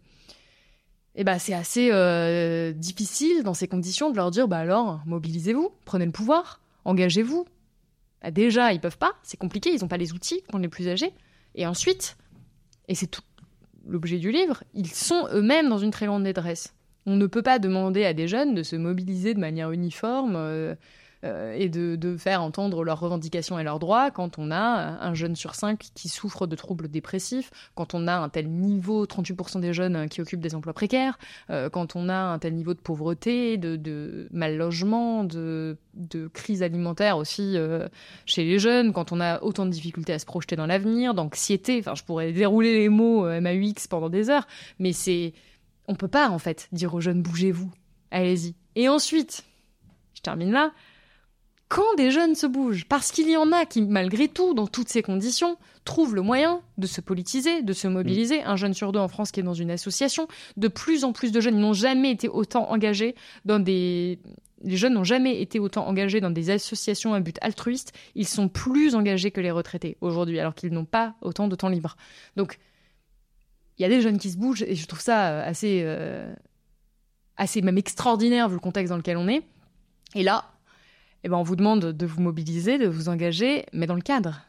et 1.16 1.24
bah, 1.24 1.40
c'est 1.40 1.54
assez 1.54 1.90
euh, 1.90 2.70
difficile 2.70 3.42
dans 3.42 3.52
ces 3.52 3.66
conditions 3.66 4.10
de 4.10 4.16
leur 4.16 4.30
dire, 4.30 4.46
bah 4.46 4.58
alors, 4.58 5.00
mobilisez-vous, 5.06 5.72
prenez 5.84 6.06
le 6.06 6.12
pouvoir, 6.12 6.60
engagez-vous. 6.84 7.46
Bah, 8.22 8.30
déjà, 8.30 8.72
ils 8.72 8.80
peuvent 8.80 8.96
pas, 8.96 9.14
c'est 9.24 9.36
compliqué, 9.36 9.74
ils 9.74 9.80
n'ont 9.80 9.88
pas 9.88 9.96
les 9.96 10.12
outils 10.12 10.40
qu'ont 10.48 10.58
les 10.58 10.68
plus 10.68 10.86
âgés. 10.86 11.12
Et 11.56 11.66
ensuite, 11.66 12.16
et 12.86 12.94
c'est 12.94 13.08
tout, 13.08 13.22
l'objet 13.88 14.18
du 14.18 14.30
livre, 14.30 14.62
ils 14.72 14.86
sont 14.86 15.26
eux-mêmes 15.32 15.68
dans 15.68 15.78
une 15.78 15.90
très 15.90 16.06
grande 16.06 16.22
détresse. 16.22 16.74
On 17.06 17.16
ne 17.16 17.26
peut 17.26 17.42
pas 17.42 17.58
demander 17.58 18.04
à 18.04 18.14
des 18.14 18.28
jeunes 18.28 18.54
de 18.54 18.62
se 18.62 18.76
mobiliser 18.76 19.34
de 19.34 19.40
manière 19.40 19.72
uniforme 19.72 20.36
euh, 20.36 20.76
et 21.22 21.68
de, 21.68 22.16
faire 22.16 22.42
entendre 22.42 22.84
leurs 22.84 23.00
revendications 23.00 23.58
et 23.58 23.64
leurs 23.64 23.78
droits 23.78 24.10
quand 24.10 24.38
on 24.38 24.50
a 24.50 24.56
un 24.56 25.14
jeune 25.14 25.36
sur 25.36 25.54
cinq 25.54 25.88
qui 25.94 26.08
souffre 26.08 26.46
de 26.46 26.56
troubles 26.56 26.88
dépressifs, 26.88 27.50
quand 27.74 27.94
on 27.94 28.06
a 28.06 28.14
un 28.16 28.28
tel 28.28 28.48
niveau, 28.48 29.06
38% 29.06 29.60
des 29.60 29.72
jeunes 29.72 30.08
qui 30.08 30.20
occupent 30.20 30.40
des 30.40 30.54
emplois 30.54 30.72
précaires, 30.72 31.18
euh, 31.50 31.68
quand 31.68 31.96
on 31.96 32.08
a 32.08 32.16
un 32.16 32.38
tel 32.38 32.54
niveau 32.54 32.74
de 32.74 32.80
pauvreté, 32.80 33.56
de, 33.56 34.28
mal 34.30 34.56
logement, 34.56 35.24
de, 35.24 35.76
crise 36.32 36.62
alimentaire 36.62 37.16
aussi 37.18 37.56
euh, 37.56 37.88
chez 38.24 38.44
les 38.44 38.58
jeunes, 38.58 38.92
quand 38.92 39.12
on 39.12 39.20
a 39.20 39.42
autant 39.42 39.66
de 39.66 39.70
difficultés 39.70 40.12
à 40.12 40.18
se 40.18 40.26
projeter 40.26 40.56
dans 40.56 40.66
l'avenir, 40.66 41.14
d'anxiété, 41.14 41.78
enfin 41.80 41.94
je 41.94 42.04
pourrais 42.04 42.32
dérouler 42.32 42.78
les 42.78 42.88
mots 42.88 43.24
MAUX 43.40 43.88
pendant 43.88 44.08
des 44.08 44.30
heures, 44.30 44.46
mais 44.78 44.92
c'est... 44.92 45.32
On 45.88 45.94
peut 45.94 46.08
pas 46.08 46.30
en 46.30 46.38
fait 46.38 46.68
dire 46.72 46.94
aux 46.94 47.00
jeunes 47.00 47.22
bougez-vous, 47.22 47.70
allez-y. 48.10 48.56
Et 48.74 48.88
ensuite, 48.88 49.44
je 50.14 50.20
termine 50.20 50.50
là, 50.50 50.72
quand 51.68 51.94
des 51.96 52.10
jeunes 52.10 52.34
se 52.34 52.46
bougent, 52.46 52.84
parce 52.86 53.10
qu'il 53.10 53.28
y 53.28 53.36
en 53.36 53.50
a 53.50 53.66
qui, 53.66 53.82
malgré 53.82 54.28
tout, 54.28 54.54
dans 54.54 54.68
toutes 54.68 54.88
ces 54.88 55.02
conditions, 55.02 55.56
trouvent 55.84 56.14
le 56.14 56.22
moyen 56.22 56.60
de 56.78 56.86
se 56.86 57.00
politiser, 57.00 57.62
de 57.62 57.72
se 57.72 57.88
mobiliser. 57.88 58.42
Un 58.42 58.56
jeune 58.56 58.74
sur 58.74 58.92
deux 58.92 59.00
en 59.00 59.08
France 59.08 59.32
qui 59.32 59.40
est 59.40 59.42
dans 59.42 59.54
une 59.54 59.70
association. 59.70 60.28
De 60.56 60.68
plus 60.68 61.02
en 61.04 61.12
plus 61.12 61.32
de 61.32 61.40
jeunes 61.40 61.58
n'ont 61.58 61.72
jamais 61.72 62.12
été 62.12 62.28
autant 62.28 62.70
engagés 62.70 63.14
dans 63.44 63.58
des... 63.58 64.20
Les 64.62 64.76
jeunes 64.76 64.94
n'ont 64.94 65.04
jamais 65.04 65.40
été 65.40 65.58
autant 65.58 65.86
engagés 65.86 66.20
dans 66.20 66.30
des 66.30 66.50
associations 66.50 67.14
à 67.14 67.20
but 67.20 67.36
altruiste. 67.42 67.92
Ils 68.14 68.26
sont 68.26 68.48
plus 68.48 68.94
engagés 68.94 69.30
que 69.30 69.40
les 69.40 69.50
retraités 69.50 69.96
aujourd'hui, 70.00 70.40
alors 70.40 70.54
qu'ils 70.54 70.72
n'ont 70.72 70.86
pas 70.86 71.14
autant 71.20 71.46
de 71.46 71.56
temps 71.56 71.68
libre. 71.68 71.96
Donc, 72.36 72.58
il 73.78 73.82
y 73.82 73.84
a 73.84 73.88
des 73.88 74.00
jeunes 74.00 74.18
qui 74.18 74.30
se 74.30 74.38
bougent, 74.38 74.62
et 74.62 74.74
je 74.74 74.86
trouve 74.86 75.00
ça 75.00 75.30
euh, 75.30 75.48
assez... 75.48 75.82
Euh, 75.84 76.32
assez 77.36 77.60
même 77.60 77.76
extraordinaire 77.76 78.48
vu 78.48 78.54
le 78.54 78.60
contexte 78.60 78.90
dans 78.90 78.96
lequel 78.96 79.18
on 79.18 79.28
est. 79.28 79.42
Et 80.14 80.22
là, 80.22 80.55
eh 81.24 81.28
ben, 81.28 81.36
on 81.36 81.42
vous 81.42 81.56
demande 81.56 81.92
de 81.92 82.06
vous 82.06 82.20
mobiliser, 82.20 82.78
de 82.78 82.86
vous 82.86 83.08
engager, 83.08 83.66
mais 83.72 83.86
dans 83.86 83.94
le 83.94 84.02
cadre. 84.02 84.42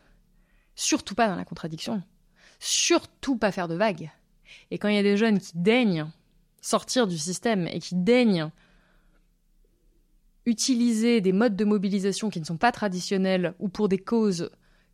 Surtout 0.75 1.15
pas 1.15 1.27
dans 1.27 1.35
la 1.35 1.45
contradiction. 1.45 2.03
Surtout 2.59 3.37
pas 3.37 3.51
faire 3.51 3.67
de 3.67 3.75
vagues. 3.75 4.11
Et 4.71 4.77
quand 4.77 4.87
il 4.87 4.95
y 4.95 4.99
a 4.99 5.03
des 5.03 5.17
jeunes 5.17 5.39
qui 5.39 5.51
daignent 5.55 6.07
sortir 6.61 7.07
du 7.07 7.17
système 7.17 7.67
et 7.67 7.79
qui 7.79 7.95
daignent 7.95 8.51
utiliser 10.45 11.19
des 11.21 11.33
modes 11.33 11.55
de 11.55 11.65
mobilisation 11.65 12.29
qui 12.29 12.39
ne 12.39 12.45
sont 12.45 12.57
pas 12.57 12.71
traditionnels 12.71 13.53
ou 13.59 13.67
pour 13.67 13.89
des 13.89 13.97
causes 13.97 14.49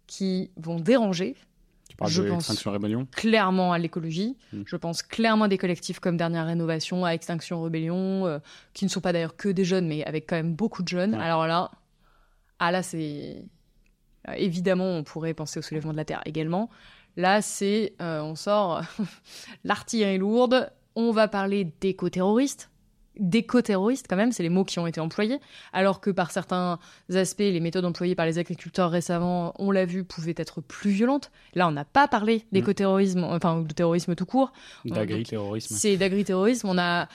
qui 0.07 0.51
vont 0.57 0.80
déranger, 0.80 1.36
je 2.06 2.24
pense 2.24 2.68
Rébellion 2.68 3.08
clairement 3.12 3.72
à 3.72 3.78
l'écologie. 3.78 4.38
Hmm. 4.52 4.64
Je 4.66 4.76
pense 4.76 5.04
clairement 5.04 5.46
à 5.46 5.48
des 5.48 5.58
collectifs 5.58 6.00
comme 6.00 6.18
Dernière 6.18 6.46
Rénovation, 6.46 7.06
à 7.06 7.12
Extinction 7.12 7.62
Rébellion, 7.62 8.26
euh, 8.26 8.39
qui 8.74 8.86
ne 8.86 8.89
sont 8.89 9.02
pas 9.02 9.14
d'ailleurs 9.14 9.36
que 9.36 9.50
des 9.50 9.66
jeunes, 9.66 9.88
mais 9.88 10.04
avec 10.04 10.28
quand 10.28 10.36
même 10.36 10.56
beaucoup 10.56 10.84
de 10.84 10.88
jeunes. 10.88 11.14
Alors 11.14 11.48
là, 11.48 11.72
ah 12.60 12.72
là, 12.72 12.84
c'est. 12.84 13.46
Euh, 14.30 14.34
évidemment, 14.38 14.98
on 14.98 15.04
pourrait 15.04 15.34
penser 15.34 15.60
au 15.60 15.62
soulèvement 15.62 15.91
de 15.91 15.98
la 15.98 16.06
Terre 16.06 16.22
également. 16.26 16.70
Là, 17.18 17.41
c'est. 17.41 17.94
Euh, 18.02 18.22
on 18.22 18.36
sort 18.36 18.82
l'artillerie 19.64 20.18
lourde. 20.18 20.72
On 20.96 21.12
va 21.12 21.28
parler 21.28 21.74
d'éco-terroristes 21.82 22.70
d'éco-terroristes 23.20 24.07
quand 24.09 24.16
même, 24.16 24.32
c'est 24.32 24.43
les 24.43 24.49
mots 24.49 24.64
qui 24.64 24.80
ont 24.80 24.88
été 24.88 24.99
employés, 24.99 25.39
alors 25.72 26.01
que 26.01 26.09
par 26.09 26.32
certains 26.32 26.80
aspects, 27.14 27.39
les 27.39 27.59
méthodes 27.59 27.86
employées 27.86 28.16
par 28.16 28.26
les 28.26 28.39
agriculteurs 28.39 28.91
récemment, 28.91 29.53
on 29.59 29.72
l'a 29.72 29.86
vu, 29.86 30.03
pouvaient 30.03 30.36
être 30.38 30.61
plus 30.61 30.91
violentes. 30.91 31.32
Là, 31.55 31.68
on 31.68 31.72
n'a 31.72 31.86
pas 31.86 32.07
parlé 32.07 32.38
mm. 32.38 32.41
d'éco-terrorisme, 32.53 33.24
enfin 33.24 33.61
de 33.61 33.74
terrorisme 33.74 34.16
tout 34.16 34.26
court. 34.26 34.53
D'agri-terrorisme. 34.86 35.76
C'est 35.76 35.97
d'agri-terrorisme. 35.97 36.68
On 36.70 36.78
a 36.78 37.07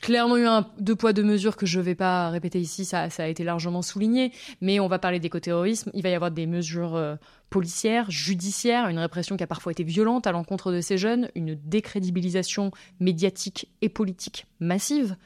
clairement 0.00 0.36
eu 0.36 0.46
un 0.46 0.66
deux 0.78 0.94
poids 0.94 1.12
deux 1.12 1.22
mesures 1.22 1.56
que 1.56 1.66
je 1.66 1.78
ne 1.78 1.84
vais 1.84 1.94
pas 1.94 2.30
répéter 2.30 2.60
ici, 2.60 2.84
ça, 2.84 3.10
ça, 3.10 3.24
a 3.24 3.26
été 3.26 3.44
largement 3.44 3.82
souligné, 3.82 4.32
mais 4.60 4.78
on 4.80 4.88
va 4.88 4.98
parler 4.98 5.18
d'éco-terrorisme. 5.18 5.90
Il 5.94 6.02
va 6.02 6.10
y 6.10 6.14
avoir 6.14 6.30
des 6.30 6.46
mesures 6.46 6.94
euh, 6.94 7.16
policières, 7.50 8.10
judiciaires, 8.10 8.88
une 8.88 8.98
répression 8.98 9.36
qui 9.36 9.44
a 9.44 9.46
parfois 9.46 9.72
été 9.72 9.84
violente 9.84 10.26
à 10.26 10.32
l'encontre 10.32 10.72
de 10.72 10.80
ces 10.80 10.98
jeunes, 10.98 11.28
une 11.34 11.54
décrédibilisation 11.54 12.70
médiatique 13.00 13.68
et 13.82 13.88
politique 13.88 14.46
massive. 14.60 15.16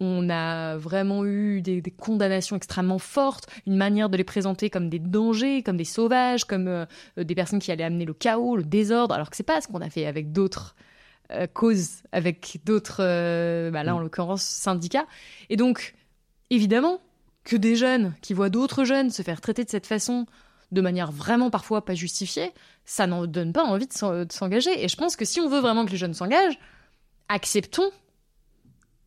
On 0.00 0.30
a 0.30 0.78
vraiment 0.78 1.26
eu 1.26 1.60
des, 1.60 1.82
condamnations 1.96 2.56
extrêmement 2.56 2.98
fortes, 2.98 3.46
une 3.66 3.76
manière 3.76 4.08
de 4.08 4.16
les 4.16 4.24
présenter 4.24 4.70
comme 4.70 4.88
des 4.88 4.98
dangers, 4.98 5.62
comme 5.62 5.76
des 5.76 5.84
sauvages, 5.84 6.44
comme 6.44 6.68
euh, 6.68 6.86
des 7.18 7.34
personnes 7.34 7.58
qui 7.58 7.70
allaient 7.70 7.84
amener 7.84 8.06
le 8.06 8.14
chaos, 8.14 8.56
le 8.56 8.64
désordre, 8.64 9.14
alors 9.14 9.28
que 9.28 9.36
c'est 9.36 9.42
pas 9.42 9.60
ce 9.60 9.68
qu'on 9.68 9.82
a 9.82 9.90
fait 9.90 10.06
avec 10.06 10.32
d'autres 10.32 10.74
euh, 11.32 11.46
causes, 11.46 12.02
avec 12.12 12.60
d'autres, 12.64 13.00
euh, 13.00 13.70
bah 13.70 13.84
là 13.84 13.94
en 13.94 13.98
mm. 13.98 14.02
l'occurrence 14.02 14.42
syndicats. 14.42 15.06
Et 15.50 15.56
donc, 15.56 15.94
évidemment, 16.48 17.00
que 17.44 17.56
des 17.56 17.76
jeunes 17.76 18.14
qui 18.22 18.34
voient 18.34 18.50
d'autres 18.50 18.84
jeunes 18.84 19.10
se 19.10 19.22
faire 19.22 19.40
traiter 19.40 19.64
de 19.64 19.70
cette 19.70 19.86
façon, 19.86 20.26
de 20.72 20.80
manière 20.80 21.12
vraiment 21.12 21.50
parfois 21.50 21.84
pas 21.84 21.94
justifiée, 21.94 22.52
ça 22.84 23.06
n'en 23.06 23.26
donne 23.26 23.52
pas 23.52 23.64
envie 23.64 23.86
de 23.86 23.92
s'engager. 24.32 24.82
Et 24.82 24.88
je 24.88 24.96
pense 24.96 25.16
que 25.16 25.24
si 25.24 25.40
on 25.40 25.48
veut 25.48 25.60
vraiment 25.60 25.84
que 25.84 25.90
les 25.90 25.96
jeunes 25.96 26.14
s'engagent, 26.14 26.58
acceptons 27.28 27.90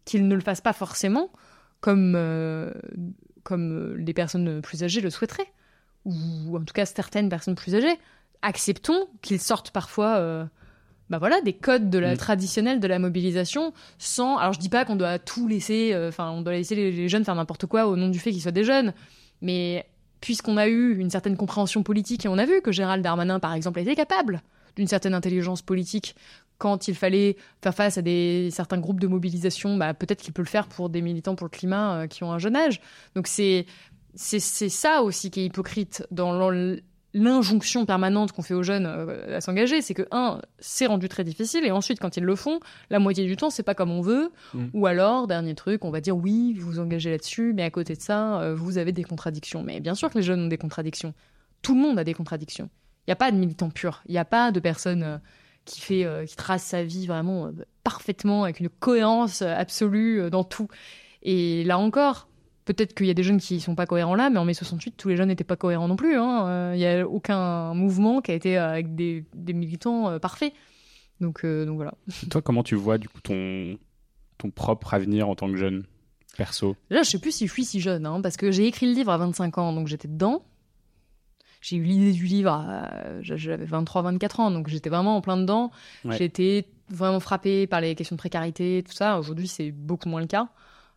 qu'ils 0.05 0.27
ne 0.27 0.35
le 0.35 0.41
fassent 0.41 0.61
pas 0.61 0.73
forcément 0.73 1.31
comme, 1.81 2.13
euh, 2.15 2.71
comme 3.43 3.95
les 3.97 4.13
personnes 4.13 4.61
plus 4.61 4.83
âgées 4.83 5.01
le 5.01 5.09
souhaiteraient, 5.09 5.51
ou 6.05 6.57
en 6.57 6.63
tout 6.63 6.73
cas 6.73 6.85
certaines 6.85 7.29
personnes 7.29 7.55
plus 7.55 7.75
âgées. 7.75 7.97
Acceptons 8.41 9.07
qu'ils 9.21 9.39
sortent 9.39 9.71
parfois 9.71 10.17
euh, 10.17 10.45
bah 11.09 11.17
voilà, 11.17 11.41
des 11.41 11.53
codes 11.53 11.89
de 11.89 11.99
la 11.99 12.13
mm. 12.13 12.17
traditionnelle 12.17 12.79
de 12.79 12.87
la 12.87 12.99
mobilisation 12.99 13.73
sans. 13.97 14.37
Alors 14.37 14.53
je 14.53 14.59
dis 14.59 14.69
pas 14.69 14.85
qu'on 14.85 14.95
doit 14.95 15.19
tout 15.19 15.47
laisser, 15.47 15.91
euh, 15.93 16.09
enfin 16.09 16.31
on 16.31 16.41
doit 16.41 16.53
laisser 16.53 16.75
les, 16.75 17.09
jeunes 17.09 17.25
faire 17.25 17.35
n'importe 17.35 17.65
quoi 17.65 17.87
au 17.87 17.95
nom 17.95 18.09
du 18.09 18.19
fait 18.19 18.31
qu'ils 18.31 18.41
soient 18.41 18.51
des 18.51 18.63
jeunes, 18.63 18.93
mais 19.41 19.85
puisqu'on 20.21 20.57
a 20.57 20.67
eu 20.67 20.97
une 20.97 21.09
certaine 21.09 21.35
compréhension 21.35 21.83
politique 21.83 22.25
et 22.25 22.29
on 22.29 22.37
a 22.37 22.45
vu 22.45 22.61
que 22.61 22.71
Gérald 22.71 23.03
Darmanin 23.03 23.39
par 23.39 23.53
exemple 23.53 23.79
était 23.79 23.95
capable 23.95 24.41
d'une 24.75 24.87
certaine 24.87 25.13
intelligence 25.13 25.61
politique 25.61 26.15
quand 26.57 26.87
il 26.87 26.95
fallait 26.95 27.35
faire 27.61 27.73
face 27.73 27.97
à 27.97 28.01
des, 28.01 28.49
certains 28.51 28.77
groupes 28.77 28.99
de 28.99 29.07
mobilisation, 29.07 29.77
bah, 29.77 29.93
peut-être 29.93 30.21
qu'il 30.21 30.33
peut 30.33 30.41
le 30.41 30.47
faire 30.47 30.67
pour 30.67 30.89
des 30.89 31.01
militants 31.01 31.35
pour 31.35 31.45
le 31.45 31.51
climat 31.51 31.95
euh, 31.95 32.07
qui 32.07 32.23
ont 32.23 32.31
un 32.31 32.39
jeune 32.39 32.55
âge. 32.55 32.79
Donc 33.15 33.27
c'est 33.27 33.65
c'est 34.15 34.39
ça 34.39 35.01
aussi 35.01 35.31
qui 35.31 35.39
est 35.39 35.45
hypocrite 35.45 36.05
dans 36.11 36.51
l'injonction 37.13 37.85
permanente 37.85 38.31
qu'on 38.31 38.43
fait 38.43 38.53
aux 38.53 38.61
jeunes 38.61 38.85
euh, 38.85 39.37
à 39.37 39.41
s'engager, 39.41 39.81
c'est 39.81 39.95
que 39.95 40.07
un, 40.11 40.39
c'est 40.59 40.85
rendu 40.85 41.09
très 41.09 41.23
difficile, 41.23 41.65
et 41.65 41.71
ensuite 41.71 41.99
quand 41.99 42.15
ils 42.15 42.23
le 42.23 42.35
font, 42.35 42.59
la 42.91 42.99
moitié 42.99 43.25
du 43.25 43.35
temps 43.35 43.49
c'est 43.49 43.63
pas 43.63 43.73
comme 43.73 43.89
on 43.91 44.01
veut, 44.01 44.31
mm. 44.53 44.65
ou 44.73 44.85
alors 44.85 45.25
dernier 45.25 45.55
truc, 45.55 45.83
on 45.83 45.89
va 45.89 45.99
dire 45.99 46.15
oui, 46.15 46.53
vous 46.53 46.73
vous 46.73 46.79
engagez 46.79 47.09
là-dessus, 47.09 47.53
mais 47.55 47.63
à 47.63 47.71
côté 47.71 47.95
de 47.95 48.01
ça, 48.01 48.39
euh, 48.41 48.55
vous 48.55 48.77
avez 48.77 48.91
des 48.91 49.03
contradictions. 49.03 49.63
Mais 49.63 49.79
bien 49.79 49.95
sûr 49.95 50.11
que 50.11 50.17
les 50.19 50.23
jeunes 50.23 50.41
ont 50.41 50.47
des 50.47 50.59
contradictions. 50.59 51.15
Tout 51.63 51.73
le 51.73 51.81
monde 51.81 51.97
a 51.97 52.03
des 52.03 52.13
contradictions. 52.13 52.69
Il 53.05 53.09
n'y 53.09 53.13
a 53.13 53.17
pas 53.17 53.31
de 53.31 53.37
militants 53.37 53.71
purs, 53.71 54.03
il 54.07 54.11
n'y 54.11 54.19
a 54.19 54.25
pas 54.25 54.51
de 54.51 54.59
personnes 54.59 55.19
qui 55.65 55.81
fait, 55.81 56.05
euh, 56.05 56.25
qui 56.25 56.35
trace 56.35 56.63
sa 56.63 56.83
vie 56.83 57.07
vraiment 57.07 57.47
euh, 57.47 57.51
parfaitement 57.83 58.43
avec 58.43 58.59
une 58.59 58.69
cohérence 58.69 59.41
euh, 59.41 59.53
absolue 59.55 60.29
dans 60.29 60.43
tout. 60.43 60.67
Et 61.21 61.63
là 61.63 61.77
encore, 61.77 62.27
peut-être 62.65 62.93
qu'il 62.93 63.05
y 63.05 63.09
a 63.09 63.13
des 63.13 63.23
jeunes 63.23 63.39
qui 63.39 63.59
sont 63.59 63.75
pas 63.75 63.85
cohérents 63.85 64.15
là, 64.15 64.29
mais 64.29 64.39
en 64.39 64.45
mai 64.45 64.53
68, 64.53 64.95
tous 64.97 65.09
les 65.09 65.15
jeunes 65.15 65.29
n'étaient 65.29 65.43
pas 65.43 65.55
cohérents 65.55 65.87
non 65.87 65.95
plus. 65.95 66.15
Hein. 66.15 66.73
Il 66.73 66.77
n'y 66.77 66.85
a 66.85 67.07
aucun 67.07 67.73
mouvement 67.73 68.21
qui 68.21 68.31
a 68.31 68.33
été 68.33 68.57
avec 68.57 68.95
des, 68.95 69.25
des 69.33 69.53
militants 69.53 70.19
parfaits. 70.19 70.53
Donc, 71.21 71.45
donc 71.45 71.75
voilà. 71.75 71.93
Toi, 72.29 72.41
comment 72.41 72.63
tu 72.63 72.75
vois 72.75 72.97
du 72.97 73.07
coup 73.07 73.21
ton, 73.21 73.77
ton 74.37 74.49
propre 74.51 74.93
avenir 74.93 75.29
en 75.29 75.35
tant 75.35 75.49
que 75.49 75.55
jeune 75.55 75.85
perso? 76.35 76.75
Là, 76.89 77.03
je 77.03 77.09
sais 77.09 77.19
plus 77.19 77.31
si 77.31 77.47
je 77.47 77.53
suis 77.53 77.63
si 77.63 77.79
jeune, 77.79 78.05
hein, 78.05 78.19
parce 78.21 78.35
que 78.35 78.51
j'ai 78.51 78.67
écrit 78.67 78.87
le 78.87 78.93
livre 78.93 79.11
à 79.11 79.17
25 79.17 79.57
ans, 79.59 79.71
donc 79.71 79.87
j'étais 79.87 80.09
dedans 80.09 80.43
j'ai 81.63 81.77
eu 81.77 81.83
l'idée 81.83 82.11
du 82.11 82.25
livre, 82.25 82.85
j'avais 83.21 83.65
23-24 83.65 84.41
ans, 84.41 84.51
donc 84.51 84.67
j'étais 84.67 84.89
vraiment 84.89 85.15
en 85.15 85.21
plein 85.21 85.37
dedans. 85.37 85.71
Été 86.19 86.65
vraiment 86.89 87.19
frappée 87.19 87.67
par 87.67 87.79
les 87.79 87.95
questions 87.95 88.15
de 88.15 88.19
précarité, 88.19 88.83
tout 88.85 88.93
ça. 88.93 89.17
Aujourd'hui, 89.17 89.47
c'est 89.47 89.71
beaucoup 89.71 90.09
moins 90.09 90.21
le 90.21 90.27
cas. 90.27 90.49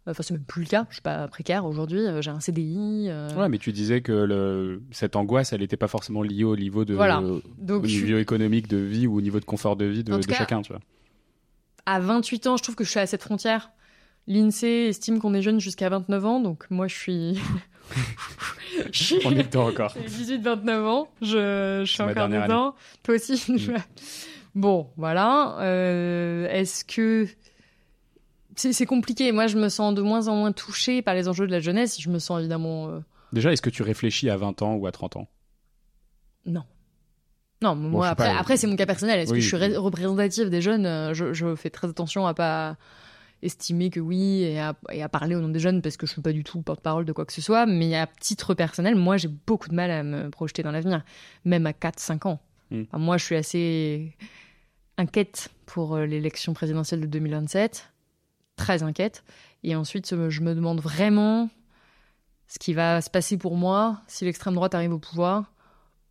Enfin, 0.09 0.23
c'est 0.23 0.35
même 0.35 0.45
plus 0.45 0.63
le 0.63 0.69
cas. 0.69 0.87
Je 0.89 0.97
suis 0.97 1.03
pas 1.03 1.27
précaire 1.27 1.65
aujourd'hui. 1.65 2.01
Euh, 2.01 2.23
j'ai 2.23 2.31
un 2.31 2.39
CDI. 2.39 3.07
Euh. 3.09 3.35
Ouais, 3.35 3.49
mais 3.49 3.59
tu 3.59 3.73
disais 3.73 4.03
que 4.03 4.13
le... 4.13 4.83
cette 4.93 5.17
angoisse, 5.17 5.53
elle 5.53 5.61
n'était 5.61 5.77
pas 5.77 5.89
forcément 5.89 6.23
liée 6.23 6.45
au 6.45 6.57
niveau 6.57 6.85
de, 6.85 6.95
voilà. 6.95 7.21
Donc, 7.59 7.85
au 7.85 7.87
niveau 7.87 8.19
économique 8.19 8.69
de 8.69 8.77
vie 8.77 9.07
ou 9.07 9.17
au 9.17 9.21
niveau 9.21 9.41
de 9.41 9.45
confort 9.45 9.77
de 9.77 9.85
vie 9.85 10.05
de, 10.05 10.21
chacun, 10.31 10.63
tu 10.63 10.73
vois. 10.73 10.81
À 11.87 11.99
28 12.01 12.47
ans, 12.47 12.57
je 12.57 12.63
trouve 12.63 12.77
que 12.77 12.85
je 12.85 12.91
suis 12.91 13.01
à 13.01 13.07
cette 13.07 13.23
frontière. 13.23 13.71
L'INSEE 14.29 14.89
estime 14.89 15.21
qu'on 15.21 15.35
est 15.35 15.43
jeune 15.43 15.61
jusqu'à 15.61 15.89
29 15.89 16.25
ans, 16.25 16.41
donc 16.41 16.67
moi, 16.71 16.89
je 16.89 16.95
suis 16.95 17.39
On 19.25 19.33
est 19.33 19.45
dedans 19.45 19.69
encore. 19.69 19.95
J'ai 19.95 20.39
18-29 20.39 20.85
ans, 20.85 21.09
je, 21.23 21.83
je 21.85 21.91
suis 21.91 22.03
encore 22.03 22.29
dedans. 22.29 22.75
Toi 23.03 23.15
aussi 23.15 23.43
mm. 23.51 23.77
Bon, 24.55 24.89
voilà. 24.97 25.59
Euh, 25.61 26.49
est-ce 26.49 26.85
que... 26.85 27.27
C'est 28.57 28.87
compliqué. 28.87 29.31
Moi, 29.33 29.49
je 29.49 29.59
me 29.59 29.69
sens 29.69 29.95
de 29.95 30.01
moins 30.01 30.29
en 30.29 30.37
moins 30.37 30.53
touchée 30.53 31.03
par 31.03 31.15
les 31.15 31.29
enjeux 31.29 31.47
de 31.47 31.53
la 31.53 31.61
jeunesse. 31.61 32.01
Je 32.01 32.09
me 32.09 32.19
sens 32.19 32.41
évidemment... 32.41 32.89
Euh, 32.89 33.01
Déjà, 33.35 33.53
est-ce 33.53 33.61
que 33.61 33.69
tu 33.69 33.83
réfléchis 33.83 34.31
à 34.31 34.37
20 34.39 34.63
ans 34.63 34.75
ou 34.77 34.87
à 34.87 34.93
30 34.93 35.17
ans? 35.17 35.29
Non. 36.47 36.65
Non, 37.61 37.75
moi, 37.75 38.09
après, 38.09 38.31
après 38.31 38.57
c'est 38.57 38.67
mon 38.67 38.77
cas 38.77 38.87
personnel. 38.87 39.19
Est-ce 39.19 39.33
que 39.33 39.41
je 39.41 39.47
suis 39.47 39.77
représentative 39.77 40.49
des 40.49 40.63
jeunes? 40.63 40.87
Euh, 40.87 41.13
je, 41.13 41.35
je, 41.35 41.55
fais 41.55 41.71
très 41.71 41.89
attention 41.89 42.27
à 42.27 42.33
pas 42.33 42.77
estimer 43.43 43.91
que 43.91 44.01
oui 44.01 44.43
et 44.43 44.61
à, 44.61 44.75
et 44.91 45.03
à, 45.03 45.09
parler 45.09 45.35
au 45.35 45.41
nom 45.41 45.49
des 45.49 45.61
jeunes 45.61 45.83
parce 45.83 45.97
que 45.97 46.07
je 46.07 46.13
suis 46.13 46.23
pas 46.23 46.33
du 46.33 46.45
tout 46.45 46.63
porte-parole 46.63 47.05
de 47.05 47.13
quoi 47.13 47.25
que 47.25 47.33
ce 47.33 47.41
soit. 47.41 47.67
Mais 47.67 47.95
à 47.97 48.07
titre 48.07 48.55
personnel, 48.55 48.95
moi, 48.95 49.17
j'ai 49.17 49.29
beaucoup 49.29 49.69
de 49.69 49.75
mal 49.75 49.91
à 49.91 50.03
me 50.03 50.31
projeter 50.31 50.63
dans 50.63 50.73
l'avenir, 50.73 51.05
même 51.45 51.67
à 51.67 51.73
4-5 51.73 52.29
ans. 52.29 52.41
Hmm. 52.71 52.85
moi, 52.95 53.17
je 53.17 53.25
suis 53.25 53.37
assez 53.37 54.17
inquiète 54.99 55.51
pour 55.67 55.95
euh, 55.95 56.07
l'élection 56.07 56.53
présidentielle 56.53 57.01
de 57.01 57.07
2027, 57.07 57.93
très 58.57 58.83
inquiète. 58.83 59.23
Et 59.63 59.77
ensuite, 59.77 60.15
je 60.29 60.41
me 60.41 60.55
demande 60.55 60.81
vraiment 60.81 61.49
ce 62.49 62.59
qui 62.59 62.73
va 62.73 63.01
se 63.01 63.11
passer 63.11 63.37
pour 63.37 63.57
moi 63.57 64.01
si 64.07 64.25
l'extrême 64.25 64.55
droite 64.55 64.75
arrive 64.75 64.93
au 64.93 64.99
pouvoir 64.99 65.53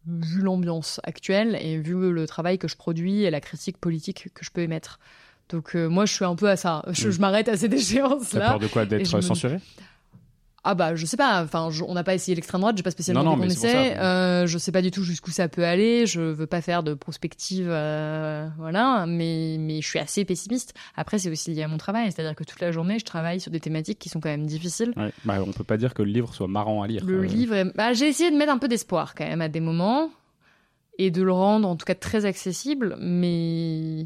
vu 0.08 0.42
l'ambiance 0.42 1.02
actuelle 1.04 1.58
et 1.60 1.78
vu 1.78 2.12
le 2.12 2.28
travail 2.28 2.58
que 2.58 2.68
je 2.68 2.76
produis 2.76 3.24
et 3.24 3.32
la 3.32 3.42
critique 3.42 3.78
politique 3.78 4.30
que 4.34 4.46
je 4.46 4.52
peux 4.52 4.62
émettre. 4.62 5.00
Donc 5.50 5.76
euh, 5.76 5.88
moi, 5.88 6.06
je 6.06 6.14
suis 6.14 6.26
un 6.26 6.36
peu 6.36 6.50
à 6.50 6.56
ça. 6.56 6.84
Je, 6.90 7.10
mm. 7.10 7.20
m'arrête 7.20 7.50
à 7.50 7.58
cette 7.58 7.74
échéance-là. 7.74 8.40
T'as 8.40 8.50
peur 8.50 8.60
de 8.60 8.68
quoi 8.68 8.86
D'être 8.86 9.22
censuré 9.22 9.60
ah 10.68 10.74
bah 10.74 10.96
je 10.96 11.06
sais 11.06 11.16
pas, 11.16 11.44
enfin 11.44 11.70
on 11.88 11.94
n'a 11.94 12.04
pas 12.04 12.16
essayé 12.16 12.34
l'extrême 12.34 12.60
droite, 12.60 12.76
j'ai 12.76 12.82
pas 12.82 12.90
spécialement 12.90 13.24
non, 13.24 13.38
non, 13.38 13.44
essaie. 13.44 13.96
Euh, 14.00 14.48
je 14.48 14.58
sais 14.58 14.72
pas 14.72 14.82
du 14.82 14.90
tout 14.90 15.04
jusqu'où 15.04 15.30
ça 15.30 15.48
peut 15.48 15.64
aller. 15.64 16.08
Je 16.08 16.20
veux 16.20 16.48
pas 16.48 16.60
faire 16.60 16.82
de 16.82 16.96
prospective, 16.96 17.68
euh, 17.70 18.48
voilà. 18.58 19.06
Mais 19.08 19.58
mais 19.60 19.82
je 19.82 19.88
suis 19.88 20.00
assez 20.00 20.26
pessimiste. 20.26 20.74
Après 20.96 21.20
c'est 21.20 21.30
aussi 21.30 21.54
lié 21.54 21.62
à 21.62 21.68
mon 21.68 21.78
travail, 21.78 22.12
c'est-à-dire 22.12 22.36
que 22.36 22.44
toute 22.44 22.60
la 22.62 22.72
journée 22.72 22.98
je 22.98 23.06
travaille 23.06 23.40
sur 23.40 23.52
des 23.52 23.60
thématiques 23.60 24.00
qui 24.00 24.10
sont 24.10 24.20
quand 24.20 24.30
même 24.30 24.48
difficiles. 24.48 24.92
Ouais. 24.98 25.12
Bah, 25.24 25.36
on 25.46 25.52
peut 25.52 25.64
pas 25.64 25.78
dire 25.78 25.94
que 25.94 26.02
le 26.02 26.12
livre 26.12 26.34
soit 26.34 26.48
marrant 26.48 26.82
à 26.82 26.88
lire. 26.88 27.06
Le 27.06 27.22
livre, 27.22 27.72
bah, 27.76 27.94
j'ai 27.94 28.08
essayé 28.08 28.32
de 28.32 28.36
mettre 28.36 28.52
un 28.52 28.58
peu 28.58 28.68
d'espoir 28.68 29.14
quand 29.14 29.26
même 29.26 29.42
à 29.42 29.50
des 29.50 29.60
moments 29.60 30.10
et 30.98 31.12
de 31.12 31.22
le 31.22 31.32
rendre 31.32 31.68
en 31.68 31.76
tout 31.76 31.86
cas 31.86 31.94
très 31.94 32.26
accessible, 32.26 32.98
mais 33.00 34.06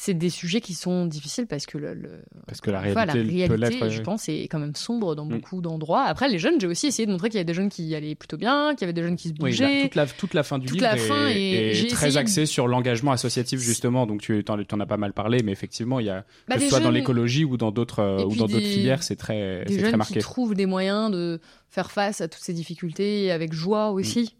c'est 0.00 0.14
des 0.14 0.30
sujets 0.30 0.60
qui 0.60 0.74
sont 0.74 1.06
difficiles 1.06 1.48
parce 1.48 1.66
que 1.66 1.76
le, 1.76 2.22
parce 2.46 2.60
que 2.60 2.70
la 2.70 2.78
réalité, 2.78 3.48
peut 3.48 3.90
je 3.90 4.00
pense 4.00 4.28
est 4.28 4.46
quand 4.48 4.60
même 4.60 4.76
sombre 4.76 5.16
dans 5.16 5.24
mm. 5.24 5.28
beaucoup 5.28 5.60
d'endroits. 5.60 6.04
Après 6.04 6.28
les 6.28 6.38
jeunes 6.38 6.60
j'ai 6.60 6.68
aussi 6.68 6.86
essayé 6.86 7.04
de 7.04 7.10
montrer 7.10 7.30
qu'il 7.30 7.38
y 7.38 7.40
avait 7.40 7.44
des 7.44 7.54
jeunes 7.54 7.68
qui 7.68 7.92
allaient 7.96 8.14
plutôt 8.14 8.36
bien 8.36 8.76
qu'il 8.76 8.82
y 8.82 8.84
avait 8.84 8.92
des 8.92 9.02
jeunes 9.02 9.16
qui 9.16 9.28
se 9.28 9.34
bougeaient. 9.34 9.82
toute, 9.82 9.96
la, 9.96 10.06
toute 10.06 10.34
la 10.34 10.44
fin 10.44 10.60
du 10.60 10.72
livre 10.72 10.86
est, 10.86 11.90
très 11.90 12.16
axée 12.16 12.46
sur 12.46 12.68
l'engagement 12.68 13.10
associatif 13.10 13.58
justement. 13.58 14.06
Donc 14.06 14.20
tu 14.20 14.44
en, 14.48 14.80
as 14.80 14.86
pas 14.86 14.96
mal 14.98 15.12
parlé 15.12 15.42
mais 15.42 15.50
effectivement 15.50 15.98
il 15.98 16.06
y 16.06 16.10
a 16.10 16.24
bah, 16.46 16.54
que 16.54 16.60
ce 16.60 16.68
soit 16.68 16.80
dans 16.80 16.92
l'écologie 16.92 17.44
ou 17.44 17.56
dans 17.56 17.72
d'autres 17.72 18.24
ou 18.24 18.36
dans 18.36 18.46
d'autres 18.46 18.66
filières 18.66 19.02
c'est 19.02 19.16
très 19.16 19.64
c'est 19.66 19.78
très 19.78 19.96
marqué. 19.96 20.14
qui 20.14 20.20
trouvent 20.20 20.54
des 20.54 20.66
moyens 20.66 21.10
de 21.10 21.40
faire 21.70 21.90
face 21.90 22.20
à 22.20 22.28
toutes 22.28 22.42
ces 22.42 22.54
difficultés 22.54 23.32
avec 23.32 23.52
joie 23.52 23.90
aussi 23.90 24.36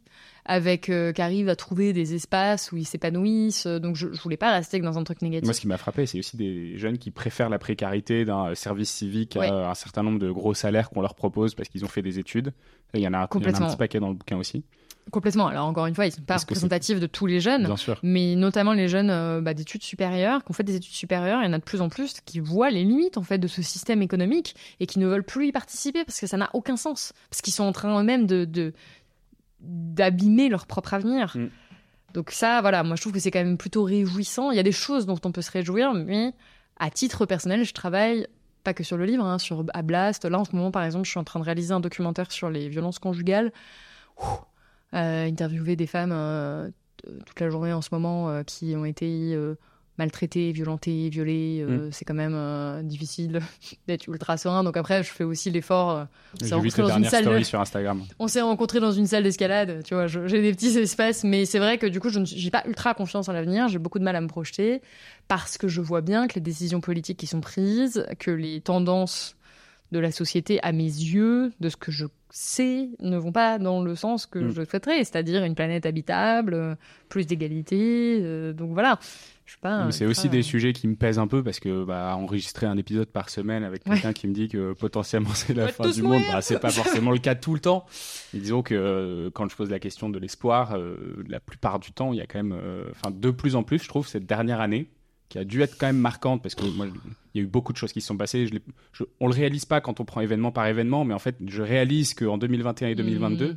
avec 0.49 0.89
euh, 0.89 1.13
qui 1.13 1.23
arrivent 1.23 1.49
à 1.49 1.57
trouver 1.57 1.93
des 1.93 2.15
espaces 2.15 2.73
où 2.73 2.77
ils 2.77 2.87
s'épanouissent. 2.87 3.67
Donc 3.67 3.95
je, 3.95 4.13
je 4.13 4.21
voulais 4.21 4.37
pas 4.37 4.53
rester 4.53 4.81
dans 4.81 4.99
un 4.99 5.05
truc 5.05 5.23
négatif. 5.23 5.45
Moi, 5.45 5.55
ce 5.55 5.61
qui 5.61 5.69
m'a 5.69 5.79
frappé, 5.79 6.07
c'est 6.07 6.19
aussi 6.19 6.37
des 6.37 6.77
jeunes 6.77 6.99
qui 6.99 7.11
préfèrent 7.11 7.51
la 7.51 7.59
précarité 7.59 8.25
d'un 8.25 8.55
service 8.55 8.91
civique 8.91 9.37
à 9.37 9.71
un 9.71 9.75
certain 9.75 10.03
nombre 10.03 10.19
de 10.19 10.31
gros 10.31 10.55
salaires 10.55 10.91
qu'on 10.91 11.03
leur 11.03 11.15
propose 11.15 11.55
parce 11.55 11.69
qu'ils 11.69 11.85
ont 11.85 11.89
fait 11.89 12.03
des 12.03 12.19
études. 12.19 12.53
il 12.95 13.01
y 13.01 13.09
en 13.09 13.15
a, 13.15 13.19
un 13.19 13.27
petit 13.27 13.77
paquet 13.77 14.01
dans 14.01 14.09
le 14.09 14.15
bouquin 14.15 14.37
aussi. 14.37 14.65
Complètement. 15.11 15.47
Alors 15.47 15.67
encore 15.67 15.87
une 15.87 15.95
fois, 15.95 16.07
ils 16.07 16.13
sont 16.13 16.23
pas 16.23 16.37
représentatifs 16.37 17.01
de 17.01 17.07
tous 17.07 17.27
les 17.27 17.41
jeunes, 17.41 17.75
mais 18.03 18.35
notamment 18.37 18.73
les 18.73 18.89
jeunes 18.89 19.11
euh, 19.11 19.41
bah, 19.41 19.55
d'études 19.55 19.83
supérieures, 19.83 20.45
qui 20.45 20.51
ont 20.51 20.55
fait 20.55 20.65
des 20.65 20.77
études 20.77 20.93
supérieures. 20.93 21.41
Il 21.43 21.47
y 21.47 21.49
en 21.49 21.53
a 21.53 21.59
de 21.59 21.65
plus 21.65 21.81
en 21.81 21.89
plus 21.89 22.21
qui 22.25 22.41
voient 22.41 22.71
les 22.71 22.85
limites 22.85 23.17
en 23.17 23.23
fait 23.23 23.39
de 23.39 23.47
ce 23.47 23.63
système 23.63 24.03
économique 24.03 24.55
et 24.81 24.87
qui 24.87 24.99
ne 24.99 25.07
veulent 25.07 25.25
plus 25.25 25.49
y 25.49 25.53
participer 25.53 26.05
parce 26.05 26.21
que 26.21 26.27
ça 26.27 26.37
n'a 26.37 26.51
aucun 26.53 26.77
sens, 26.77 27.13
parce 27.31 27.41
qu'ils 27.41 27.55
sont 27.55 27.65
en 27.65 27.73
train 27.73 27.99
eux-mêmes 28.01 28.27
de, 28.27 28.45
de, 28.45 28.73
d'abîmer 29.61 30.49
leur 30.49 30.67
propre 30.67 30.95
avenir. 30.95 31.37
Mm. 31.37 31.49
Donc 32.15 32.31
ça, 32.31 32.61
voilà, 32.61 32.83
moi 32.83 32.97
je 32.97 33.03
trouve 33.03 33.13
que 33.13 33.21
c'est 33.21 33.31
quand 33.31 33.43
même 33.43 33.59
plutôt 33.59 33.85
réjouissant. 33.85 34.51
Il 34.51 34.57
y 34.57 34.61
a 34.61 34.63
des 34.63 34.73
choses 34.73 35.07
dont 35.07 35.19
on 35.25 35.33
peut 35.33 35.43
se 35.43 35.51
réjouir, 35.51 35.93
mais 35.95 36.33
à 36.79 36.91
titre 36.91 37.27
personnel, 37.27 37.65
je 37.65 37.75
travaille 37.75 38.27
pas 38.65 38.75
que 38.75 38.83
sur 38.83 38.97
le 38.97 39.05
livre, 39.05 39.25
hein, 39.25 39.39
sur 39.39 39.65
à 39.75 39.83
Blast. 39.83 40.25
Là, 40.25 40.39
en 40.39 40.45
ce 40.45 40.55
moment, 40.55 40.71
par 40.71 40.85
exemple, 40.85 41.05
je 41.05 41.11
suis 41.11 41.21
en 41.21 41.25
train 41.25 41.41
de 41.41 41.45
réaliser 41.45 41.73
un 41.73 41.81
documentaire 41.81 42.33
sur 42.33 42.51
les 42.51 42.69
violences 42.69 42.99
conjugales. 42.99 43.53
Euh, 44.95 45.27
interviewer 45.27 45.77
des 45.77 45.87
femmes 45.87 46.13
euh, 46.13 46.71
toute 47.27 47.39
la 47.41 47.51
journée 47.51 47.75
en 47.75 47.83
ce 47.83 47.91
moment 47.93 48.31
euh, 48.31 48.43
qui 48.43 48.75
ont 48.75 48.87
été 48.87 49.37
maltraité, 49.99 50.53
violenté, 50.53 51.09
violé, 51.09 51.61
euh, 51.61 51.89
mm. 51.89 51.93
c'est 51.93 52.05
quand 52.05 52.15
même 52.15 52.35
euh, 52.35 52.83
difficile 52.83 53.41
d'être 53.89 54.09
ultra 54.09 54.37
serein. 54.37 54.63
Donc 54.63 54.77
après, 54.77 55.03
je 55.03 55.11
fais 55.11 55.25
aussi 55.25 55.51
l'effort. 55.51 55.91
Euh, 55.91 56.05
on 56.41 56.45
s'est 56.45 56.55
rencontré 56.55 56.83
dans 56.83 56.97
une 56.97 57.05
salle. 57.05 57.45
sur 57.45 57.61
Instagram. 57.61 58.03
On 58.19 58.29
s'est 58.29 58.41
rencontré 58.41 58.81
dans 58.81 58.93
une 58.93 59.07
salle 59.07 59.25
d'escalade. 59.25 59.83
Tu 59.85 59.95
vois, 59.95 60.07
j'ai 60.07 60.41
des 60.41 60.53
petits 60.53 60.79
espaces, 60.79 61.25
mais 61.25 61.45
c'est 61.45 61.59
vrai 61.59 61.79
que 61.79 61.87
du 61.87 62.01
coup, 62.01 62.09
je 62.09 62.21
n'ai 62.21 62.51
pas 62.51 62.63
ultra 62.67 62.95
confiance 62.95 63.29
en 63.29 63.33
l'avenir. 63.33 63.69
J'ai 63.69 63.79
beaucoup 63.79 63.99
de 63.99 64.05
mal 64.05 64.17
à 64.17 64.21
me 64.21 64.29
projeter 64.29 64.81
parce 65.27 65.59
que 65.59 65.69
je 65.69 65.81
vois 65.81 66.01
bien 66.01 66.29
que 66.29 66.37
les 66.37 66.41
décisions 66.41 66.81
politiques 66.81 67.19
qui 67.19 67.27
sont 67.27 67.41
prises, 67.41 68.07
que 68.19 68.31
les 68.31 68.61
tendances 68.61 69.35
de 69.91 69.99
la 69.99 70.13
société, 70.13 70.61
à 70.63 70.73
mes 70.73 70.85
yeux, 70.85 71.53
de 71.61 71.69
ce 71.71 71.77
que 71.77 71.91
je 71.91 72.07
sais, 72.31 72.91
ne 73.01 73.17
vont 73.17 73.33
pas 73.33 73.59
dans 73.59 73.83
le 73.83 73.95
sens 73.97 74.27
que 74.27 74.39
mm. 74.39 74.51
je 74.51 74.65
souhaiterais, 74.65 74.99
c'est-à-dire 74.99 75.43
une 75.45 75.55
planète 75.55 75.87
habitable, 75.87 76.77
plus 77.09 77.27
d'égalité. 77.27 78.53
donc 78.53 78.73
voilà 78.75 79.01
c'est 79.91 80.07
aussi 80.07 80.29
des 80.29 80.43
sujets 80.43 80.73
qui 80.73 80.89
me 80.89 80.95
pèsent 80.95 81.19
un 81.19 81.27
peu 81.27 81.43
parce 81.43 81.61
que 81.61 81.85
bah, 81.85 82.15
enregistrer 82.17 82.67
un 82.67 82.77
épisode 82.77 83.09
par 83.09 83.31
semaine 83.31 83.65
avec 83.65 83.85
quelqu'un 83.85 84.13
qui 84.13 84.29
me 84.29 84.35
dit 84.35 84.49
que 84.49 84.73
potentiellement 84.73 85.35
c'est 85.35 85.55
la 85.55 85.69
fin 85.69 85.89
du 85.91 86.03
monde, 86.03 86.23
bah, 86.31 86.41
c'est 86.41 86.61
pas 86.61 86.71
forcément 86.71 87.11
le 87.11 87.19
cas 87.19 87.35
tout 87.35 87.55
le 87.55 87.61
temps. 87.61 87.87
Et 88.35 88.39
disons 88.39 88.63
que 88.63 88.75
euh, 88.75 89.31
quand 89.33 89.49
je 89.49 89.57
pose 89.57 89.71
la 89.71 89.79
question 89.79 90.09
de 90.11 90.19
l'espoir, 90.19 90.75
euh, 90.75 91.25
la 91.29 91.41
plupart 91.41 91.79
du 91.79 91.93
temps, 91.93 92.13
il 92.13 92.19
y 92.19 92.21
a 92.21 92.27
quand 92.27 92.39
même, 92.39 92.59
euh, 92.61 92.85
enfin 92.91 93.11
de 93.11 93.31
plus 93.31 93.57
en 93.57 93.63
plus, 93.63 93.83
je 93.83 93.89
trouve 93.89 94.07
cette 94.07 94.27
dernière 94.27 94.61
année 94.61 94.91
qui 95.29 95.39
a 95.39 95.45
dû 95.45 95.61
être 95.63 95.77
quand 95.79 95.87
même 95.87 95.99
marquante 95.99 96.43
parce 96.43 96.55
que 96.55 96.65
moi, 96.65 96.87
il 97.35 97.41
y 97.41 97.45
a 97.45 97.45
eu 97.45 97.49
beaucoup 97.49 97.73
de 97.73 97.79
choses 97.79 97.93
qui 97.93 98.01
se 98.01 98.07
sont 98.07 98.17
passées. 98.17 98.47
Je, 98.47 98.55
je 98.93 99.05
on 99.21 99.27
le 99.27 99.35
réalise 99.35 99.67
pas 99.67 99.81
quand 99.81 100.01
on 100.01 100.05
prend 100.05 100.21
événement 100.21 100.53
par 100.53 100.67
événement, 100.67 101.05
mais 101.05 101.15
en 101.15 101.19
fait, 101.19 101.37
je 101.47 101.63
réalise 101.63 102.15
qu'en 102.15 102.39
2021 102.39 102.89
et 102.89 102.95
2022, 102.95 103.57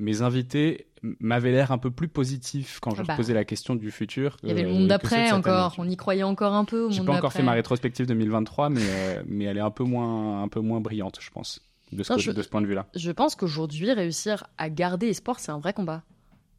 mes 0.00 0.22
invités 0.22 0.86
m'avaient 1.20 1.52
l'air 1.52 1.70
un 1.72 1.78
peu 1.78 1.90
plus 1.90 2.08
positifs 2.08 2.80
quand 2.80 2.94
je 2.94 3.02
bah. 3.02 3.16
posais 3.16 3.34
la 3.34 3.44
question 3.44 3.74
du 3.74 3.90
futur. 3.90 4.36
Il 4.42 4.48
y 4.48 4.52
avait 4.52 4.62
le 4.62 4.70
monde 4.70 4.88
d'après 4.88 5.30
encore, 5.32 5.74
on 5.78 5.88
y 5.88 5.96
croyait 5.96 6.22
encore 6.22 6.54
un 6.54 6.64
peu. 6.64 6.90
J'ai 6.90 7.04
pas 7.04 7.16
encore 7.16 7.32
fait 7.32 7.42
ma 7.42 7.52
rétrospective 7.52 8.06
2023, 8.06 8.70
mais, 8.70 8.80
euh, 8.82 9.22
mais 9.26 9.44
elle 9.44 9.58
est 9.58 9.62
un 9.62 9.70
peu 9.70 9.84
moins, 9.84 10.42
un 10.42 10.48
peu 10.48 10.60
moins 10.60 10.80
brillante, 10.80 11.18
je 11.20 11.30
pense, 11.30 11.60
de 11.92 12.02
ce, 12.02 12.30
de 12.30 12.42
ce 12.42 12.48
point 12.48 12.60
de 12.60 12.66
vue-là. 12.66 12.86
Je 12.94 13.10
pense 13.10 13.36
qu'aujourd'hui, 13.36 13.92
réussir 13.92 14.44
à 14.58 14.68
garder 14.68 15.08
espoir, 15.08 15.38
c'est 15.38 15.52
un 15.52 15.58
vrai 15.58 15.72
combat. 15.72 16.02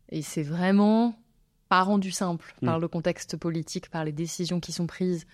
Et 0.10 0.22
c'est 0.22 0.44
vraiment 0.44 1.16
pas 1.70 1.82
rendu 1.82 2.12
simple 2.12 2.54
par 2.62 2.78
hmm. 2.78 2.82
le 2.82 2.88
contexte 2.88 3.38
politique, 3.38 3.90
par 3.90 4.04
les 4.04 4.12
décisions 4.12 4.60
qui 4.60 4.72
sont 4.72 4.88
prises, 4.88 5.26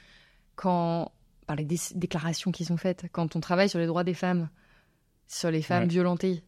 quand, 0.56 1.12
par 1.46 1.56
les 1.56 1.68
déclarations 1.96 2.52
qui 2.52 2.64
sont 2.64 2.78
faites, 2.78 3.06
quand 3.12 3.36
on 3.36 3.40
travaille 3.40 3.70
sur 3.70 3.80
les 3.80 3.88
droits 3.88 4.04
des 4.04 4.14
femmes, 4.14 4.50
sur 5.28 5.50
les 5.50 5.62
femmes 5.62 5.88
violentées, 5.88 6.44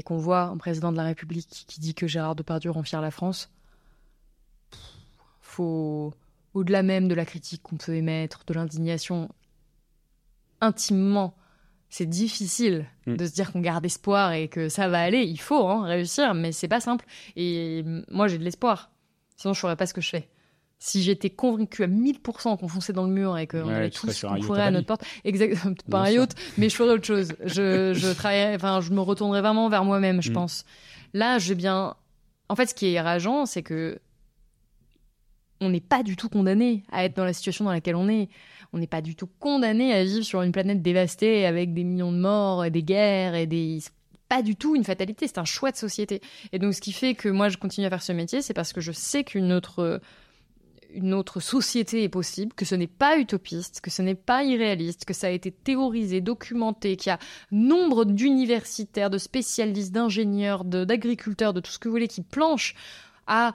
et 0.00 0.02
qu'on 0.02 0.16
voit 0.16 0.44
un 0.44 0.56
président 0.56 0.92
de 0.92 0.96
la 0.96 1.04
République 1.04 1.66
qui 1.68 1.78
dit 1.78 1.94
que 1.94 2.06
Gérard 2.06 2.34
Depardieu 2.34 2.70
rend 2.70 2.82
fier 2.82 3.02
la 3.02 3.10
France, 3.10 3.50
faut, 5.42 6.14
au-delà 6.54 6.82
même 6.82 7.06
de 7.06 7.14
la 7.14 7.26
critique 7.26 7.62
qu'on 7.62 7.76
peut 7.76 7.94
émettre, 7.94 8.44
de 8.46 8.54
l'indignation, 8.54 9.28
intimement, 10.62 11.34
c'est 11.90 12.06
difficile 12.06 12.86
mm. 13.04 13.16
de 13.16 13.26
se 13.26 13.34
dire 13.34 13.52
qu'on 13.52 13.60
garde 13.60 13.84
espoir 13.84 14.32
et 14.32 14.48
que 14.48 14.70
ça 14.70 14.88
va 14.88 15.02
aller. 15.02 15.24
Il 15.24 15.38
faut 15.38 15.68
hein, 15.68 15.84
réussir, 15.84 16.32
mais 16.32 16.50
c'est 16.50 16.66
pas 16.66 16.80
simple. 16.80 17.04
Et 17.36 17.84
moi, 18.08 18.26
j'ai 18.26 18.38
de 18.38 18.44
l'espoir. 18.44 18.90
Sinon, 19.36 19.52
je 19.52 19.60
ferais 19.60 19.76
pas 19.76 19.84
ce 19.84 19.92
que 19.92 20.00
je 20.00 20.08
fais 20.08 20.30
si 20.82 21.02
j'étais 21.02 21.28
convaincu 21.28 21.84
à 21.84 21.86
1000% 21.86 22.58
qu'on 22.58 22.66
fonçait 22.66 22.94
dans 22.94 23.04
le 23.04 23.12
mur 23.12 23.36
et 23.36 23.46
qu'on 23.46 23.68
allait 23.68 23.90
tous 23.90 24.24
courir 24.46 24.64
à 24.64 24.70
notre 24.70 24.86
porte, 24.86 25.04
exactement, 25.24 25.74
pas 25.90 26.00
un 26.00 26.10
yacht, 26.10 26.34
mais 26.56 26.70
je 26.70 26.74
ferais 26.74 26.94
autre 26.94 27.04
chose. 27.04 27.34
Je, 27.44 27.92
je 27.92 28.08
enfin, 28.56 28.80
je 28.80 28.90
me 28.90 29.00
retournerais 29.00 29.42
vraiment 29.42 29.68
vers 29.68 29.84
moi-même, 29.84 30.22
je 30.22 30.30
mm. 30.30 30.34
pense. 30.34 30.64
Là, 31.12 31.38
j'ai 31.38 31.54
bien, 31.54 31.94
en 32.48 32.56
fait, 32.56 32.66
ce 32.66 32.74
qui 32.74 32.94
est 32.94 33.00
rageant, 33.00 33.44
c'est 33.44 33.62
que 33.62 34.00
on 35.60 35.68
n'est 35.68 35.80
pas 35.80 36.02
du 36.02 36.16
tout 36.16 36.30
condamné 36.30 36.82
à 36.90 37.04
être 37.04 37.14
dans 37.14 37.26
la 37.26 37.34
situation 37.34 37.66
dans 37.66 37.72
laquelle 37.72 37.96
on 37.96 38.08
est. 38.08 38.30
On 38.72 38.78
n'est 38.78 38.86
pas 38.86 39.02
du 39.02 39.14
tout 39.14 39.28
condamné 39.38 39.92
à 39.92 40.02
vivre 40.02 40.24
sur 40.24 40.40
une 40.40 40.52
planète 40.52 40.80
dévastée 40.80 41.44
avec 41.44 41.74
des 41.74 41.84
millions 41.84 42.12
de 42.12 42.16
morts 42.16 42.64
et 42.64 42.70
des 42.70 42.82
guerres 42.82 43.34
et 43.34 43.46
des 43.46 43.80
pas 44.28 44.42
du 44.42 44.54
tout 44.54 44.76
une 44.76 44.84
fatalité, 44.84 45.26
c'est 45.26 45.38
un 45.38 45.44
choix 45.44 45.72
de 45.72 45.76
société. 45.76 46.22
Et 46.52 46.60
donc 46.60 46.72
ce 46.72 46.80
qui 46.80 46.92
fait 46.92 47.14
que 47.14 47.28
moi 47.28 47.48
je 47.48 47.58
continue 47.58 47.86
à 47.86 47.90
faire 47.90 48.02
ce 48.02 48.12
métier, 48.12 48.40
c'est 48.40 48.54
parce 48.54 48.72
que 48.72 48.80
je 48.80 48.92
sais 48.92 49.24
qu'une 49.24 49.52
autre 49.52 50.00
une 50.94 51.14
autre 51.14 51.40
société 51.40 52.02
est 52.02 52.08
possible, 52.08 52.52
que 52.54 52.64
ce 52.64 52.74
n'est 52.74 52.86
pas 52.86 53.18
utopiste, 53.18 53.80
que 53.80 53.90
ce 53.90 54.02
n'est 54.02 54.14
pas 54.14 54.44
irréaliste, 54.44 55.04
que 55.04 55.14
ça 55.14 55.28
a 55.28 55.30
été 55.30 55.50
théorisé, 55.50 56.20
documenté, 56.20 56.96
qu'il 56.96 57.10
y 57.10 57.12
a 57.12 57.18
nombre 57.50 58.04
d'universitaires, 58.04 59.10
de 59.10 59.18
spécialistes, 59.18 59.92
d'ingénieurs, 59.92 60.64
d'agriculteurs, 60.64 61.52
de, 61.52 61.60
tout 61.60 61.70
ce 61.70 61.78
que 61.78 61.88
vous 61.88 61.94
voulez 61.94 62.08
qui 62.08 62.22
planchent 62.22 62.74
à 63.26 63.52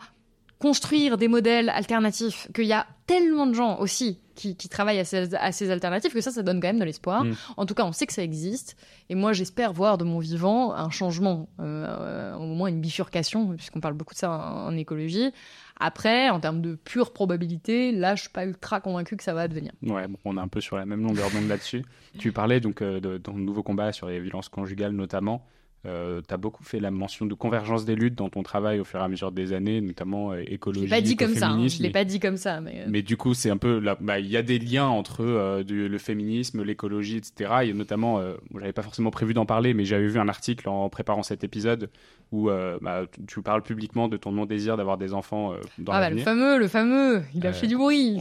construire 0.60 1.18
des 1.18 1.28
modèles 1.28 1.70
alternatifs, 1.70 2.48
qu'il 2.54 2.66
y 2.66 2.74
a 2.74 2.88
tellement 3.08 3.46
de 3.46 3.54
gens 3.54 3.78
aussi 3.80 4.20
qui, 4.36 4.56
travaillent 4.70 5.00
à 5.00 5.06
ces, 5.06 5.34
à 5.36 5.52
ces, 5.52 5.72
alternatives 5.72 6.14
que 6.14 6.22
ça, 6.22 6.32
ça 6.32 6.44
donne 6.44 6.60
quand 6.60 6.68
même 6.68 6.80
de 6.80 6.86
l'espoir. 6.86 7.24
Mm. 7.24 7.36
En 7.58 7.66
tout 7.66 7.74
cas, 7.74 7.86
on 7.86 7.92
sait 7.92 8.06
que 8.06 8.14
ça 8.14 8.24
existe. 8.24 8.76
Et 9.10 9.16
moi, 9.16 9.34
j'espère 9.34 9.74
voir 9.74 9.98
de 9.98 10.04
mon 10.04 10.20
vivant 10.20 10.74
un 10.74 10.90
changement, 10.90 11.48
euh, 11.60 12.36
au 12.36 12.46
moins 12.46 12.68
une 12.68 12.82
bifurcation, 12.82 13.56
puisqu'on 13.56 13.80
parle 13.80 13.94
beaucoup 13.94 14.14
de 14.14 14.20
ça 14.20 14.30
en, 14.32 14.76
écologie. 14.76 15.32
Après, 15.78 16.30
en 16.30 16.40
termes 16.40 16.62
de 16.62 16.76
pure 16.76 17.12
probabilité, 17.12 17.92
là, 17.92 18.16
je 18.16 18.22
suis 18.22 18.30
pas 18.30 18.46
ultra 18.46 18.80
convaincu 18.80 19.18
que 19.18 19.24
ça 19.24 19.34
va 19.34 19.42
advenir. 19.42 19.74
Ouais, 19.84 20.06
on 20.24 20.38
est 20.38 20.42
un 20.42 20.48
peu 20.48 20.62
sur 20.62 20.78
la 20.78 20.86
même 20.86 21.04
longueur 21.04 21.30
d'onde 21.32 21.48
là-dessus. 21.48 21.84
tu 22.18 22.32
parlais 22.32 22.60
donc 22.60 22.82
euh, 22.82 23.00
de 23.00 23.18
ton 23.18 23.34
nouveau 23.34 23.64
combat 23.64 23.92
sur 23.92 24.08
les 24.08 24.20
violences 24.20 24.50
conjugales 24.50 24.94
notamment. 24.94 25.46
Euh, 25.86 26.22
tu 26.28 26.34
as 26.34 26.38
beaucoup 26.38 26.64
fait 26.64 26.80
la 26.80 26.92
mention 26.92 27.26
de 27.26 27.34
convergence 27.34 27.86
des 27.86 27.96
luttes 27.96 28.16
dans 28.16 28.30
ton 28.30 28.44
travail 28.44 28.80
au 28.80 28.84
fur 28.84 29.00
et 29.00 29.04
à 29.04 29.08
mesure 29.08 29.32
des 29.32 29.54
années, 29.54 29.82
notamment 29.82 30.32
euh, 30.32 30.44
écologie. 30.48 30.88
Je 30.88 30.92
l'ai 30.92 31.02
pas 31.02 31.02
dit 31.02 31.16
comme 31.16 31.36
ça. 31.36 31.50
Hein. 31.50 31.68
Je 31.68 31.82
l'ai 31.82 31.90
pas 31.90 32.04
dit 32.04 32.20
comme 32.20 32.38
ça. 32.38 32.62
Mais, 32.62 32.82
euh. 32.82 32.86
mais 32.88 33.02
du 33.02 33.18
coup, 33.18 33.34
c'est 33.34 33.50
un 33.50 33.58
peu. 33.58 33.82
Bah, 34.00 34.20
il 34.20 34.28
y 34.28 34.38
a 34.38 34.42
des 34.42 34.60
liens 34.60 34.88
entre 34.88 35.24
le 35.24 35.98
féminisme, 35.98 36.64
l'écologie, 36.64 37.18
etc. 37.18 37.52
Et 37.64 37.74
notamment, 37.74 38.22
j'avais 38.54 38.74
pas 38.74 38.82
forcément 38.82 39.12
prévu 39.12 39.34
d'en 39.34 39.46
parler, 39.46 39.74
mais 39.74 39.86
j'avais 39.86 40.08
vu 40.08 40.20
un 40.20 40.28
article 40.28 40.70
en 40.70 40.90
préparant 40.90 41.24
cet 41.24 41.44
épisode 41.44 41.90
où 42.32 42.50
bah, 42.82 43.04
tu 43.28 43.42
parles 43.42 43.62
publiquement 43.62 44.08
de 44.08 44.18
ton 44.18 44.32
non-désir 44.32 44.78
d'avoir 44.78 44.98
des 44.98 45.14
enfants 45.14 45.54
dans 45.78 45.94
Ah, 45.94 46.00
bah, 46.00 46.10
le 46.10 46.18
fameux, 46.18 46.58
le 46.58 46.68
fameux. 46.68 47.24
Il 47.34 47.46
a 47.46 47.54
fait 47.54 47.68
du 47.68 47.78
bruit. 47.78 48.18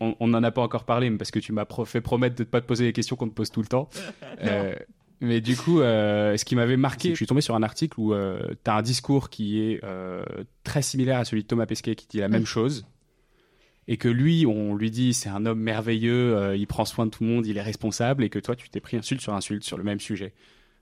On, 0.00 0.14
on, 0.20 0.34
en 0.34 0.42
a 0.42 0.50
pas 0.50 0.62
encore 0.62 0.84
parlé, 0.84 1.10
mais 1.10 1.18
parce 1.18 1.30
que 1.30 1.38
tu 1.38 1.52
m'as 1.52 1.66
fait 1.84 2.00
promettre 2.00 2.36
de 2.36 2.42
ne 2.42 2.48
pas 2.48 2.60
te 2.60 2.66
poser 2.66 2.84
les 2.84 2.92
questions 2.92 3.16
qu'on 3.16 3.28
te 3.28 3.34
pose 3.34 3.50
tout 3.50 3.60
le 3.60 3.68
temps. 3.68 3.88
Mais 5.24 5.40
du 5.40 5.56
coup, 5.56 5.80
euh, 5.80 6.36
ce 6.36 6.44
qui 6.44 6.54
m'avait 6.54 6.76
marqué, 6.76 7.10
je 7.10 7.16
suis 7.16 7.26
tombé 7.26 7.40
sur 7.40 7.54
un 7.54 7.62
article 7.62 7.98
où 7.98 8.12
euh, 8.12 8.38
tu 8.62 8.70
as 8.70 8.74
un 8.74 8.82
discours 8.82 9.30
qui 9.30 9.60
est 9.60 9.80
euh, 9.82 10.22
très 10.64 10.82
similaire 10.82 11.18
à 11.18 11.24
celui 11.24 11.42
de 11.42 11.48
Thomas 11.48 11.66
Pesquet 11.66 11.94
qui 11.94 12.06
dit 12.06 12.18
la 12.18 12.28
même 12.28 12.46
chose. 12.46 12.86
Et 13.88 13.96
que 13.96 14.08
lui, 14.08 14.46
on 14.46 14.74
lui 14.74 14.90
dit 14.90 15.14
c'est 15.14 15.28
un 15.28 15.46
homme 15.46 15.60
merveilleux, 15.60 16.54
il 16.56 16.66
prend 16.66 16.84
soin 16.84 17.06
de 17.06 17.10
tout 17.10 17.22
le 17.22 17.30
monde, 17.30 17.46
il 17.46 17.56
est 17.56 17.62
responsable, 17.62 18.24
et 18.24 18.28
que 18.30 18.38
toi, 18.38 18.56
tu 18.56 18.68
t'es 18.68 18.80
pris 18.80 18.96
insulte 18.96 19.20
sur 19.20 19.34
insulte 19.34 19.64
sur 19.64 19.76
le 19.76 19.84
même 19.84 20.00
sujet. 20.00 20.32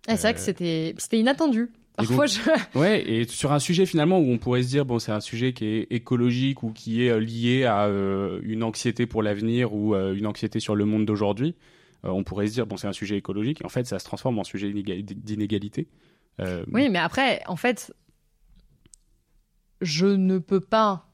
c'est 0.06 0.16
vrai 0.16 0.34
que 0.34 0.40
c'était 0.40 1.18
inattendu. 1.18 1.70
Parfois, 1.96 2.26
je... 2.26 2.38
Ouais, 2.78 3.06
et 3.08 3.26
sur 3.26 3.52
un 3.52 3.58
sujet 3.58 3.86
finalement 3.86 4.18
où 4.18 4.30
on 4.30 4.38
pourrait 4.38 4.62
se 4.62 4.68
dire, 4.68 4.84
bon, 4.84 4.98
c'est 4.98 5.12
un 5.12 5.20
sujet 5.20 5.52
qui 5.52 5.66
est 5.66 5.86
écologique 5.90 6.62
ou 6.62 6.70
qui 6.70 7.04
est 7.04 7.20
lié 7.20 7.64
à 7.64 7.88
une 7.88 8.62
anxiété 8.62 9.06
pour 9.06 9.22
l'avenir 9.22 9.74
ou 9.74 9.94
une 9.94 10.26
anxiété 10.26 10.60
sur 10.60 10.76
le 10.76 10.84
monde 10.84 11.04
d'aujourd'hui. 11.04 11.54
Euh, 12.04 12.10
on 12.10 12.24
pourrait 12.24 12.48
se 12.48 12.52
dire, 12.52 12.66
bon, 12.66 12.76
c'est 12.76 12.88
un 12.88 12.92
sujet 12.92 13.16
écologique, 13.16 13.64
en 13.64 13.68
fait, 13.68 13.86
ça 13.86 13.98
se 13.98 14.04
transforme 14.04 14.38
en 14.38 14.44
sujet 14.44 14.72
d'inégalité. 14.72 15.88
Euh, 16.40 16.64
oui, 16.72 16.88
mais 16.88 16.98
après, 16.98 17.42
en 17.46 17.56
fait, 17.56 17.94
je 19.80 20.06
ne 20.06 20.38
peux 20.38 20.60
pas, 20.60 21.08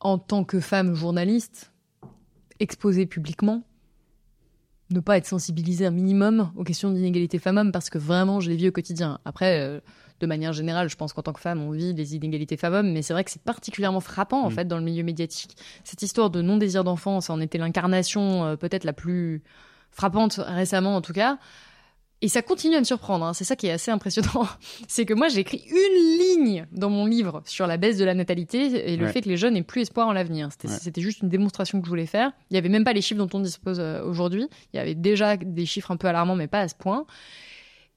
en 0.00 0.18
tant 0.18 0.44
que 0.44 0.60
femme 0.60 0.94
journaliste, 0.94 1.72
exposer 2.60 3.06
publiquement, 3.06 3.64
ne 4.90 5.00
pas 5.00 5.18
être 5.18 5.26
sensibilisée 5.26 5.86
un 5.86 5.90
minimum 5.90 6.50
aux 6.56 6.64
questions 6.64 6.90
d'inégalité 6.90 7.38
femmes-hommes, 7.38 7.72
parce 7.72 7.90
que 7.90 7.98
vraiment, 7.98 8.40
je 8.40 8.48
les 8.50 8.56
vis 8.56 8.68
au 8.68 8.72
quotidien. 8.72 9.20
Après, 9.24 9.60
euh, 9.60 9.80
de 10.20 10.26
manière 10.26 10.52
générale, 10.52 10.88
je 10.88 10.96
pense 10.96 11.12
qu'en 11.12 11.22
tant 11.22 11.32
que 11.32 11.40
femme, 11.40 11.62
on 11.62 11.70
vit 11.70 11.92
les 11.92 12.16
inégalités 12.16 12.56
femmes-hommes, 12.56 12.92
mais 12.92 13.02
c'est 13.02 13.12
vrai 13.12 13.24
que 13.24 13.30
c'est 13.30 13.42
particulièrement 13.42 14.00
frappant 14.00 14.42
en 14.42 14.50
mm. 14.50 14.52
fait 14.52 14.64
dans 14.66 14.78
le 14.78 14.84
milieu 14.84 15.02
médiatique. 15.02 15.56
Cette 15.84 16.02
histoire 16.02 16.30
de 16.30 16.42
non-désir 16.42 16.84
d'enfant, 16.84 17.20
ça 17.20 17.32
en 17.32 17.40
était 17.40 17.58
l'incarnation 17.58 18.44
euh, 18.44 18.56
peut-être 18.56 18.84
la 18.84 18.92
plus 18.92 19.42
frappante 19.90 20.40
récemment 20.44 20.96
en 20.96 21.00
tout 21.00 21.12
cas. 21.12 21.38
Et 22.20 22.26
ça 22.26 22.42
continue 22.42 22.74
à 22.74 22.80
me 22.80 22.84
surprendre, 22.84 23.24
hein. 23.24 23.32
c'est 23.32 23.44
ça 23.44 23.54
qui 23.54 23.68
est 23.68 23.70
assez 23.70 23.92
impressionnant. 23.92 24.48
c'est 24.88 25.04
que 25.04 25.14
moi 25.14 25.28
j'ai 25.28 25.38
écrit 25.38 25.62
une 25.70 26.18
ligne 26.18 26.66
dans 26.72 26.90
mon 26.90 27.06
livre 27.06 27.42
sur 27.46 27.68
la 27.68 27.76
baisse 27.76 27.96
de 27.96 28.04
la 28.04 28.14
natalité 28.14 28.92
et 28.92 28.96
le 28.96 29.06
fait 29.06 29.20
que 29.20 29.28
les 29.28 29.36
jeunes 29.36 29.54
n'aient 29.54 29.62
plus 29.62 29.82
espoir 29.82 30.08
en 30.08 30.12
l'avenir. 30.12 30.48
C'était 30.66 31.00
juste 31.00 31.20
une 31.22 31.28
démonstration 31.28 31.80
que 31.80 31.86
je 31.86 31.90
voulais 31.90 32.06
faire. 32.06 32.32
Il 32.50 32.54
n'y 32.54 32.58
avait 32.58 32.68
même 32.68 32.82
pas 32.82 32.92
les 32.92 33.02
chiffres 33.02 33.24
dont 33.24 33.38
on 33.38 33.40
dispose 33.40 33.78
euh, 33.78 34.02
aujourd'hui. 34.02 34.48
Il 34.72 34.78
y 34.78 34.80
avait 34.80 34.96
déjà 34.96 35.36
des 35.36 35.64
chiffres 35.64 35.92
un 35.92 35.96
peu 35.96 36.08
alarmants, 36.08 36.34
mais 36.34 36.48
pas 36.48 36.60
à 36.60 36.66
ce 36.66 36.74
point. 36.74 37.06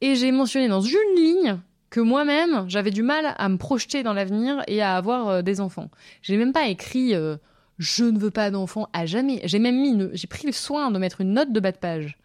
Et 0.01 0.15
j'ai 0.15 0.31
mentionné 0.31 0.67
dans 0.67 0.81
une 0.81 1.15
ligne 1.15 1.59
que 1.91 1.99
moi-même, 1.99 2.65
j'avais 2.67 2.89
du 2.89 3.03
mal 3.03 3.35
à 3.37 3.49
me 3.49 3.57
projeter 3.57 4.01
dans 4.01 4.13
l'avenir 4.13 4.63
et 4.67 4.81
à 4.81 4.95
avoir 4.95 5.27
euh, 5.27 5.41
des 5.43 5.61
enfants. 5.61 5.91
J'ai 6.23 6.37
même 6.37 6.53
pas 6.53 6.67
écrit 6.67 7.13
euh, 7.13 7.35
je 7.77 8.05
ne 8.05 8.17
veux 8.17 8.31
pas 8.31 8.49
d'enfants 8.49 8.87
à 8.93 9.05
jamais. 9.05 9.41
J'ai 9.43 9.59
même 9.59 9.79
mis, 9.79 10.09
j'ai 10.13 10.27
pris 10.27 10.47
le 10.47 10.53
soin 10.53 10.89
de 10.89 10.97
mettre 10.97 11.21
une 11.21 11.33
note 11.33 11.51
de 11.51 11.59
bas 11.59 11.71
de 11.71 11.77
page 11.77 12.17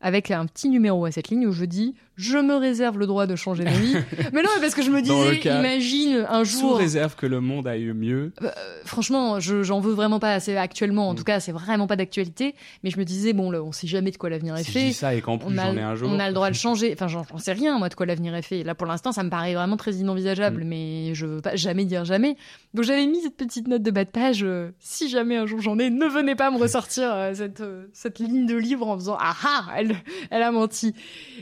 avec 0.00 0.30
un 0.30 0.44
petit 0.46 0.68
numéro 0.68 1.04
à 1.06 1.10
cette 1.10 1.28
ligne 1.28 1.46
où 1.46 1.52
je 1.52 1.64
dis 1.64 1.94
je 2.16 2.38
me 2.38 2.54
réserve 2.54 2.98
le 2.98 3.06
droit 3.06 3.26
de 3.26 3.34
changer 3.34 3.64
d'avis. 3.64 3.96
mais 4.32 4.42
non, 4.42 4.50
parce 4.60 4.74
que 4.74 4.82
je 4.82 4.90
me 4.90 5.02
disais, 5.02 5.40
imagine 5.58 6.24
un 6.28 6.44
jour. 6.44 6.60
Sous 6.60 6.72
réserve 6.74 7.16
que 7.16 7.26
le 7.26 7.40
monde 7.40 7.66
aille 7.66 7.92
mieux. 7.92 8.32
Euh, 8.42 8.50
franchement, 8.84 9.40
j'en 9.40 9.80
veux 9.80 9.94
vraiment 9.94 10.20
pas 10.20 10.32
assez 10.34 10.56
actuellement. 10.56 11.08
En 11.08 11.14
mm. 11.14 11.16
tout 11.16 11.24
cas, 11.24 11.40
c'est 11.40 11.52
vraiment 11.52 11.86
pas 11.86 11.96
d'actualité. 11.96 12.54
Mais 12.84 12.90
je 12.90 12.98
me 12.98 13.04
disais, 13.04 13.32
bon, 13.32 13.50
là, 13.50 13.62
on 13.62 13.72
sait 13.72 13.88
jamais 13.88 14.12
de 14.12 14.16
quoi 14.16 14.30
l'avenir 14.30 14.56
est 14.56 14.62
si 14.62 14.70
fait. 14.70 14.80
Je 14.80 14.86
dis 14.86 14.92
ça 14.92 15.14
et 15.14 15.20
qu'en 15.20 15.38
plus 15.38 15.54
j'en 15.54 15.76
ai 15.76 15.82
un 15.82 15.96
jour. 15.96 16.08
On 16.10 16.20
a 16.20 16.28
le 16.28 16.34
droit 16.34 16.50
de 16.50 16.54
changer. 16.54 16.92
Enfin, 16.92 17.08
j'en 17.08 17.24
sais 17.38 17.52
rien, 17.52 17.78
moi, 17.78 17.88
de 17.88 17.94
quoi 17.94 18.06
l'avenir 18.06 18.34
est 18.36 18.42
fait. 18.42 18.62
Là, 18.62 18.76
pour 18.76 18.86
l'instant, 18.86 19.10
ça 19.10 19.24
me 19.24 19.30
paraît 19.30 19.54
vraiment 19.54 19.76
très 19.76 19.94
inenvisageable. 19.94 20.62
Mm. 20.62 20.68
Mais 20.68 21.14
je 21.14 21.26
veux 21.26 21.40
pas 21.40 21.56
jamais 21.56 21.84
dire 21.84 22.04
jamais. 22.04 22.36
Donc, 22.74 22.84
j'avais 22.84 23.06
mis 23.06 23.22
cette 23.22 23.36
petite 23.36 23.66
note 23.66 23.82
de 23.82 23.90
bas 23.90 24.04
de 24.04 24.10
page. 24.10 24.44
Euh, 24.44 24.70
si 24.78 25.08
jamais 25.08 25.36
un 25.36 25.46
jour 25.46 25.60
j'en 25.60 25.78
ai, 25.78 25.90
ne 25.90 26.06
venez 26.06 26.36
pas 26.36 26.50
me 26.52 26.58
ressortir 26.58 27.12
euh, 27.12 27.34
cette, 27.34 27.62
cette 27.92 28.20
ligne 28.20 28.46
de 28.46 28.56
livre 28.56 28.86
en 28.86 28.96
faisant, 28.96 29.16
ah 29.18 29.34
ah, 29.44 29.66
elle, 29.76 29.96
elle 30.30 30.42
a 30.42 30.52
menti. 30.52 30.94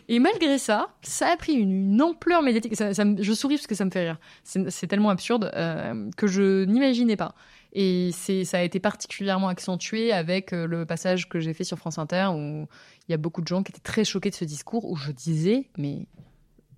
Et 0.09 0.19
malgré 0.19 0.59
ça, 0.63 0.89
ça 1.03 1.29
a 1.29 1.37
pris 1.37 1.53
une, 1.53 2.01
ampleur 2.01 2.43
médiatique. 2.43 2.75
je 2.75 3.33
souris 3.33 3.57
parce 3.57 3.67
que 3.67 3.75
ça 3.75 3.85
me 3.85 3.91
fait 3.91 4.05
rire. 4.05 4.19
C'est 4.45 4.87
tellement 4.87 5.11
absurde 5.11 5.51
euh, 5.55 6.09
que 6.17 6.27
je 6.27 6.65
n'imaginais 6.65 7.17
pas. 7.17 7.35
Et 7.75 8.11
ça 8.13 8.59
a 8.59 8.63
été 8.63 8.81
particulièrement 8.81 9.49
accentué 9.49 10.13
avec 10.13 10.53
euh, 10.53 10.67
le 10.67 10.85
passage 10.85 11.29
que 11.29 11.41
j'ai 11.41 11.55
fait 11.55 11.65
sur 11.65 11.79
France 11.79 11.99
Inter 11.99 12.29
où 12.35 12.67
il 13.09 13.11
y 13.11 13.15
a 13.15 13.17
beaucoup 13.17 13.41
de 13.41 13.49
gens 13.49 13.63
qui 13.63 13.73
étaient 13.73 13.81
très 13.81 14.05
choqués 14.05 14.31
de 14.31 14.35
ce 14.35 14.45
discours 14.45 14.91
où 14.91 14.97
je 14.97 15.11
disais, 15.11 15.69
mais 15.79 16.07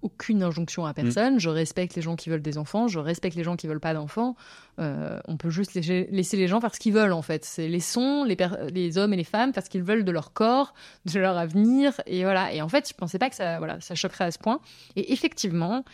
aucune 0.04 0.42
injonction 0.42 0.84
à 0.84 0.90
mm. 0.90 0.94
personne. 0.94 1.40
Je 1.40 1.48
respecte 1.48 1.96
les 1.96 2.02
gens 2.02 2.14
qui 2.14 2.28
veulent 2.28 2.42
des 2.42 2.58
enfants, 2.58 2.86
je 2.86 2.98
respecte 2.98 3.36
les 3.36 3.42
gens 3.42 3.56
qui 3.56 3.66
veulent 3.66 3.80
pas 3.80 3.94
d'enfants. 3.94 4.36
Euh, 4.78 5.18
on 5.26 5.36
peut 5.36 5.50
juste 5.50 5.74
laisser, 5.74 6.36
les 6.36 6.46
gens 6.46 6.60
faire 6.60 6.74
ce 6.74 6.78
qu'ils 6.78 6.92
veulent 6.92 7.12
en 7.12 7.22
fait. 7.22 7.44
C'est 7.44 7.66
laissons 7.66 8.22
les, 8.24 8.36
les 8.70 8.98
hommes 8.98 9.14
et 9.14 9.16
les 9.16 9.24
femmes 9.24 9.52
faire 9.52 9.64
ce 9.64 9.70
qu'ils 9.70 9.82
veulent 9.82 10.04
de 10.04 10.12
leur 10.12 10.32
corps, 10.32 10.74
de 11.06 11.18
leur 11.18 11.36
avenir 11.36 12.00
et 12.06 12.22
voilà. 12.22 12.52
Et 12.52 12.62
en 12.62 12.68
fait, 12.68 12.88
je 12.88 12.94
pensais 12.94 13.18
pas 13.18 13.30
que 13.30 13.36
ça, 13.36 13.58
voilà, 13.58 13.80
ça 13.80 13.94
choquerait 13.94 14.24
à 14.24 14.30
ce 14.30 14.38
point. 14.38 14.60
Et 14.94 15.12
effectivement, 15.12 15.84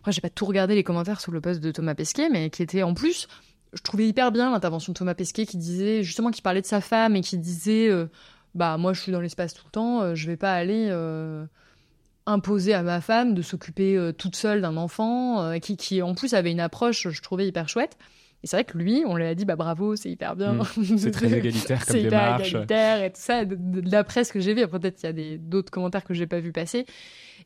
après 0.00 0.12
j'ai 0.12 0.20
pas 0.20 0.30
tout 0.30 0.44
regardé 0.44 0.74
les 0.74 0.84
commentaires 0.84 1.20
sous 1.20 1.32
le 1.32 1.40
post 1.40 1.60
de 1.60 1.70
Thomas 1.70 1.94
Pesquet, 1.94 2.28
mais 2.30 2.50
qui 2.50 2.62
était 2.62 2.82
en 2.82 2.92
plus, 2.92 3.26
je 3.72 3.82
trouvais 3.82 4.06
hyper 4.06 4.32
bien 4.32 4.50
l'intervention 4.50 4.92
de 4.92 4.98
Thomas 4.98 5.14
Pesquet 5.14 5.46
qui 5.46 5.56
disait 5.56 6.02
justement 6.02 6.30
qui 6.30 6.42
parlait 6.42 6.60
de 6.60 6.66
sa 6.66 6.82
femme 6.82 7.16
et 7.16 7.22
qui 7.22 7.38
disait, 7.38 7.88
euh, 7.88 8.06
bah 8.54 8.76
moi 8.76 8.92
je 8.92 9.00
suis 9.00 9.12
dans 9.12 9.20
l'espace 9.20 9.54
tout 9.54 9.64
le 9.64 9.70
temps, 9.70 10.02
euh, 10.02 10.14
je 10.14 10.26
vais 10.26 10.36
pas 10.36 10.52
aller 10.52 10.90
imposer 12.26 12.74
à 12.74 12.82
ma 12.82 13.00
femme 13.00 13.34
de 13.34 13.42
s'occuper 13.42 13.96
euh, 13.96 14.12
toute 14.12 14.36
seule 14.36 14.60
d'un 14.60 14.76
enfant, 14.76 15.42
euh, 15.42 15.58
qui, 15.58 15.76
qui 15.76 16.02
en 16.02 16.14
plus 16.14 16.34
avait 16.34 16.50
une 16.50 16.60
approche, 16.60 17.08
je 17.08 17.22
trouvais 17.22 17.46
hyper 17.46 17.68
chouette. 17.68 17.96
Et 18.42 18.46
c'est 18.46 18.56
vrai 18.56 18.64
que 18.64 18.76
lui, 18.76 19.02
on 19.06 19.16
lui 19.16 19.24
a 19.24 19.34
dit, 19.34 19.44
bah 19.44 19.56
bravo, 19.56 19.96
c'est 19.96 20.10
hyper 20.10 20.36
bien. 20.36 20.52
Mm. 20.52 20.64
C'est 20.98 21.10
très 21.10 21.32
égalitaire 21.32 21.84
comme 21.86 21.96
démarche. 21.96 22.42
C'est 22.42 22.48
égalitaire 22.50 23.02
et 23.02 23.10
tout 23.10 23.20
ça, 23.20 23.44
de, 23.44 23.90
la 23.90 24.04
presse 24.04 24.30
que 24.30 24.40
j'ai 24.40 24.54
vue. 24.54 24.66
Peut-être 24.68 24.96
qu'il 24.96 25.18
y 25.18 25.34
a 25.34 25.38
d'autres 25.38 25.70
commentaires 25.70 26.04
que 26.04 26.14
j'ai 26.14 26.26
pas 26.26 26.40
vu 26.40 26.52
passer. 26.52 26.84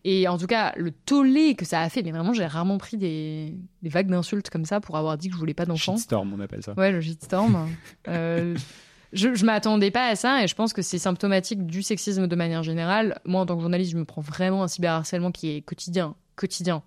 Et 0.05 0.27
en 0.29 0.37
tout 0.37 0.47
cas, 0.47 0.73
le 0.77 0.91
tollé 0.91 1.55
que 1.55 1.65
ça 1.65 1.81
a 1.81 1.89
fait, 1.89 2.03
mais 2.03 2.11
vraiment, 2.11 2.33
j'ai 2.33 2.47
rarement 2.47 2.79
pris 2.79 2.97
des, 2.97 3.55
des 3.83 3.89
vagues 3.89 4.09
d'insultes 4.09 4.51
comme 4.51 4.65
ça 4.65 4.81
pour 4.81 4.97
avoir 4.97 5.17
dit 5.17 5.29
que 5.29 5.35
je 5.35 5.39
voulais 5.39 5.55
pas 5.55 5.67
d'enfant. 5.67 5.97
Shitstorm, 5.97 6.33
on 6.33 6.41
appelle 6.41 6.63
ça. 6.63 6.73
Ouais, 6.75 6.91
le 6.91 7.01
shitstorm. 7.01 7.69
euh, 8.09 8.57
je, 9.13 9.35
je 9.35 9.45
m'attendais 9.45 9.91
pas 9.91 10.09
à 10.09 10.17
ça 10.17 10.43
et 10.43 10.47
je 10.47 10.55
pense 10.55 10.73
que 10.73 10.83
c'est 10.83 10.99
symptomatique 10.99 11.67
du 11.67 11.83
sexisme 11.83 12.27
de 12.27 12.37
manière 12.37 12.63
générale. 12.63 13.21
Moi, 13.25 13.41
en 13.41 13.47
tant 13.47 13.57
que 13.57 13.61
journaliste, 13.63 13.93
je 13.93 13.97
me 13.97 14.05
prends 14.05 14.23
vraiment 14.23 14.63
un 14.63 14.69
cyberharcèlement 14.69 15.33
qui 15.33 15.51
est 15.51 15.63
quotidien, 15.63 16.15
quotidien. 16.37 16.83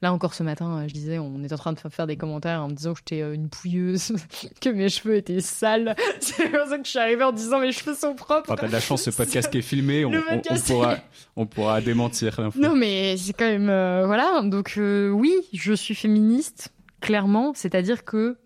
Là 0.00 0.12
encore 0.12 0.32
ce 0.32 0.44
matin, 0.44 0.84
je 0.86 0.92
disais, 0.92 1.18
on 1.18 1.42
est 1.42 1.52
en 1.52 1.56
train 1.56 1.72
de 1.72 1.78
faire 1.78 2.06
des 2.06 2.16
commentaires 2.16 2.62
en 2.62 2.68
me 2.68 2.74
disant 2.74 2.92
que 2.92 3.00
j'étais 3.00 3.20
euh, 3.20 3.34
une 3.34 3.48
pouilleuse, 3.48 4.12
que 4.60 4.68
mes 4.68 4.88
cheveux 4.88 5.16
étaient 5.16 5.40
sales. 5.40 5.96
C'est 6.20 6.50
pour 6.50 6.66
ça 6.68 6.78
que 6.78 6.84
je 6.84 6.90
suis 6.90 6.98
arrivée 7.00 7.24
en 7.24 7.32
disant 7.32 7.58
mes 7.58 7.72
cheveux 7.72 7.96
sont 7.96 8.14
propres. 8.14 8.46
Quand 8.46 8.54
t'as 8.54 8.68
de 8.68 8.72
la 8.72 8.78
chance, 8.78 9.02
ce 9.02 9.10
podcast 9.10 9.50
qui 9.50 9.58
est 9.58 9.62
filmé, 9.62 10.04
on, 10.04 10.12
pourra, 10.64 10.98
on 11.34 11.46
pourra 11.46 11.80
démentir 11.80 12.40
Non, 12.54 12.76
mais 12.76 13.16
c'est 13.16 13.32
quand 13.32 13.48
même 13.48 13.68
euh, 13.70 14.06
voilà. 14.06 14.42
Donc 14.44 14.74
euh, 14.78 15.10
oui, 15.10 15.34
je 15.52 15.72
suis 15.72 15.96
féministe, 15.96 16.72
clairement. 17.00 17.52
C'est-à-dire 17.56 18.04
que 18.04 18.38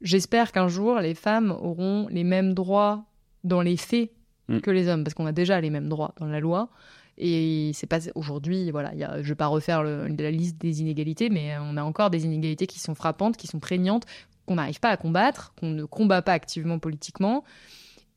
J'espère 0.00 0.52
qu'un 0.52 0.68
jour, 0.68 0.98
les 0.98 1.14
femmes 1.14 1.50
auront 1.50 2.08
les 2.10 2.24
mêmes 2.24 2.54
droits 2.54 3.04
dans 3.44 3.60
les 3.60 3.76
faits 3.76 4.10
mm. 4.48 4.60
que 4.60 4.70
les 4.70 4.88
hommes, 4.88 5.04
parce 5.04 5.14
qu'on 5.14 5.26
a 5.26 5.32
déjà 5.32 5.60
les 5.60 5.70
mêmes 5.70 5.88
droits 5.88 6.14
dans 6.18 6.26
la 6.26 6.40
loi. 6.40 6.70
Et 7.18 7.72
c'est 7.74 7.86
pas 7.86 7.98
aujourd'hui, 8.14 8.70
voilà, 8.70 8.94
y 8.94 9.04
a, 9.04 9.22
je 9.22 9.28
vais 9.28 9.34
pas 9.34 9.48
refaire 9.48 9.82
la 9.82 10.30
liste 10.30 10.58
des 10.58 10.80
inégalités, 10.80 11.28
mais 11.28 11.54
on 11.60 11.76
a 11.76 11.82
encore 11.82 12.08
des 12.08 12.24
inégalités 12.24 12.66
qui 12.66 12.80
sont 12.80 12.94
frappantes, 12.94 13.36
qui 13.36 13.46
sont 13.46 13.60
prégnantes, 13.60 14.06
qu'on 14.46 14.54
n'arrive 14.54 14.80
pas 14.80 14.88
à 14.88 14.96
combattre, 14.96 15.52
qu'on 15.60 15.68
ne 15.68 15.84
combat 15.84 16.22
pas 16.22 16.32
activement 16.32 16.78
politiquement 16.78 17.44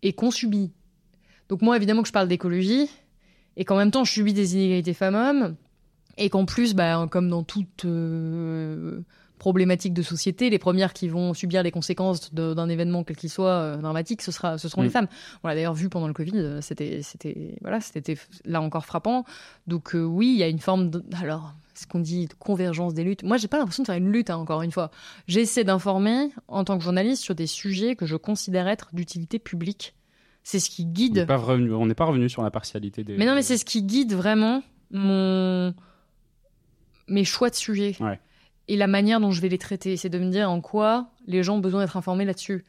et 0.04 0.14
qu'on 0.14 0.32
subit. 0.32 0.72
Donc 1.50 1.62
moi, 1.62 1.76
évidemment 1.76 2.02
que 2.02 2.08
je 2.08 2.14
parle 2.14 2.30
d'écologie 2.30 2.90
et 3.58 3.66
qu'en 3.66 3.76
même 3.76 3.92
temps, 3.92 4.06
je 4.06 4.12
subis 4.14 4.34
des 4.34 4.56
inégalités 4.56 4.94
femmes-hommes 4.94 5.56
et 6.18 6.30
qu'en 6.30 6.46
plus, 6.46 6.74
bah, 6.74 7.08
comme 7.12 7.30
dans 7.30 7.44
toute 7.44 7.86
euh, 7.86 9.02
problématiques 9.44 9.94
de 9.94 10.02
société, 10.02 10.50
les 10.50 10.58
premières 10.58 10.94
qui 10.94 11.10
vont 11.10 11.34
subir 11.34 11.64
les 11.64 11.72
conséquences 11.72 12.34
d'un 12.34 12.70
événement 12.70 13.04
quel 13.04 13.18
qu'il 13.18 13.30
soit 13.30 13.50
euh, 13.50 13.76
dramatique, 13.76 14.22
ce 14.22 14.32
sera, 14.32 14.58
ce 14.58 14.70
seront 14.70 14.84
les 14.84 14.88
mm. 14.88 14.92
femmes. 14.92 15.08
On 15.44 15.50
l'a 15.50 15.56
d'ailleurs 15.56 15.74
vu 15.74 15.90
pendant 15.90 16.08
le 16.08 16.14
Covid, 16.14 16.32
euh, 16.38 16.62
c'était, 16.62 17.02
c'était, 17.02 17.58
voilà, 17.60 17.82
c'était 17.82 18.16
là 18.46 18.62
encore 18.62 18.86
frappant. 18.86 19.26
Donc 19.68 19.96
euh, 19.96 20.02
oui, 20.02 20.32
il 20.34 20.38
y 20.38 20.44
a 20.44 20.48
une 20.48 20.60
forme 20.62 20.90
de, 20.90 21.04
alors 21.22 21.56
ce 21.74 21.86
qu'on 21.86 22.00
dit 22.00 22.28
de 22.28 22.34
convergence 22.36 22.94
des 22.94 23.04
luttes. 23.04 23.24
Moi, 23.24 23.36
j'ai 23.36 23.50
pas 23.50 23.58
l'impression 23.58 23.84
de 23.84 23.88
faire 23.88 23.98
une 23.98 24.10
lutte, 24.10 24.30
hein, 24.30 24.38
encore 24.38 24.62
une 24.62 24.72
fois. 24.72 24.92
J'essaie 25.28 25.66
d'informer 25.66 26.30
en 26.48 26.64
tant 26.64 26.78
que 26.78 26.84
journaliste 26.86 27.22
sur 27.22 27.36
des 27.36 27.48
sujets 27.48 27.98
que 27.98 28.06
je 28.06 28.16
considère 28.16 28.70
être 28.70 28.96
d'utilité 28.96 29.40
publique. 29.40 29.94
C'est 30.44 30.60
ce 30.60 30.70
qui 30.70 30.86
guide. 30.86 31.18
On 31.30 31.86
n'est 31.86 31.96
pas, 31.96 32.06
revenu 32.06 32.30
sur 32.30 32.44
la 32.44 32.52
partialité 32.52 33.04
des. 33.04 33.18
Mais 33.18 33.26
non, 33.26 33.36
mais 33.36 33.42
c'est 33.42 33.58
ce 33.58 33.66
qui 33.66 33.84
guide 33.84 34.14
vraiment 34.14 34.64
mon 34.92 35.74
mes 37.10 37.26
choix 37.26 37.50
de 37.50 37.56
sujets. 37.56 37.98
Et 38.68 38.78
la 38.78 38.88
manière 38.88 39.20
dont 39.20 39.32
je 39.32 39.42
vais 39.42 39.50
les 39.50 39.58
traiter, 39.58 39.98
c'est 39.98 40.10
de 40.10 40.20
me 40.20 40.30
dire 40.30 40.50
en 40.50 40.62
quoi 40.62 41.10
les 41.28 41.44
gens 41.44 41.56
ont 41.56 41.60
besoin 41.60 41.82
d'être 41.82 41.98
informés 41.98 42.26
là-dessus. 42.26 42.64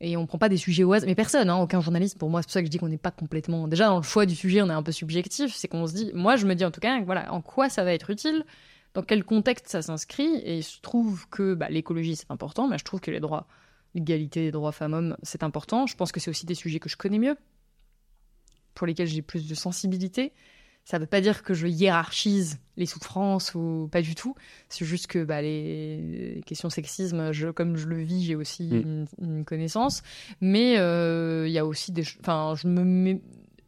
Et 0.00 0.16
on 0.16 0.26
prend 0.26 0.38
pas 0.38 0.48
des 0.48 0.56
sujets 0.56 0.82
au 0.82 0.90
mais 0.90 1.14
personne, 1.14 1.48
hein, 1.48 1.58
aucun 1.58 1.80
journaliste. 1.80 2.18
Pour 2.18 2.28
moi, 2.28 2.42
c'est 2.42 2.46
pour 2.46 2.52
ça 2.52 2.60
que 2.60 2.66
je 2.66 2.70
dis 2.70 2.78
qu'on 2.78 2.88
n'est 2.88 2.98
pas 2.98 3.12
complètement. 3.12 3.68
Déjà, 3.68 3.86
dans 3.86 3.98
le 3.98 4.02
choix 4.02 4.26
du 4.26 4.34
sujet, 4.34 4.60
on 4.60 4.68
est 4.68 4.72
un 4.72 4.82
peu 4.82 4.90
subjectif. 4.90 5.54
C'est 5.54 5.68
qu'on 5.68 5.86
se 5.86 5.94
dit, 5.94 6.10
moi, 6.12 6.34
je 6.34 6.44
me 6.44 6.54
dis 6.54 6.64
en 6.64 6.72
tout 6.72 6.80
cas, 6.80 7.00
voilà, 7.02 7.32
en 7.32 7.40
quoi 7.40 7.68
ça 7.68 7.84
va 7.84 7.92
être 7.92 8.10
utile, 8.10 8.44
dans 8.94 9.02
quel 9.02 9.22
contexte 9.22 9.68
ça 9.68 9.80
s'inscrit. 9.80 10.40
Et 10.44 10.62
je 10.62 10.80
trouve 10.80 11.28
que 11.28 11.54
bah, 11.54 11.68
l'écologie, 11.70 12.16
c'est 12.16 12.30
important, 12.30 12.66
mais 12.66 12.78
je 12.78 12.84
trouve 12.84 13.00
que 13.00 13.12
les 13.12 13.20
droits, 13.20 13.46
l'égalité 13.94 14.40
des 14.40 14.50
droits 14.50 14.72
femmes-hommes, 14.72 15.16
c'est 15.22 15.44
important. 15.44 15.86
Je 15.86 15.94
pense 15.94 16.10
que 16.10 16.18
c'est 16.18 16.30
aussi 16.30 16.46
des 16.46 16.56
sujets 16.56 16.80
que 16.80 16.88
je 16.88 16.96
connais 16.96 17.20
mieux, 17.20 17.36
pour 18.74 18.88
lesquels 18.88 19.06
j'ai 19.06 19.22
plus 19.22 19.46
de 19.46 19.54
sensibilité. 19.54 20.32
Ça 20.84 20.98
ne 20.98 21.04
veut 21.04 21.08
pas 21.08 21.20
dire 21.20 21.42
que 21.42 21.54
je 21.54 21.68
hiérarchise 21.68 22.58
les 22.76 22.86
souffrances 22.86 23.54
ou 23.54 23.88
pas 23.92 24.02
du 24.02 24.14
tout. 24.14 24.34
C'est 24.68 24.84
juste 24.84 25.06
que 25.06 25.22
bah, 25.22 25.40
les 25.40 26.42
questions 26.44 26.70
sexisme, 26.70 27.32
je, 27.32 27.48
comme 27.48 27.76
je 27.76 27.86
le 27.86 28.02
vis, 28.02 28.24
j'ai 28.24 28.34
aussi 28.34 28.64
mm. 28.64 29.06
une, 29.20 29.44
connaissance. 29.44 30.02
Mais 30.40 30.78
euh, 30.78 31.46
il 31.46 31.52
y 31.52 31.58
a 31.58 31.64
aussi 31.64 31.92
des. 31.92 32.04
Enfin, 32.20 32.54
je 32.56 32.66
me 32.66 33.20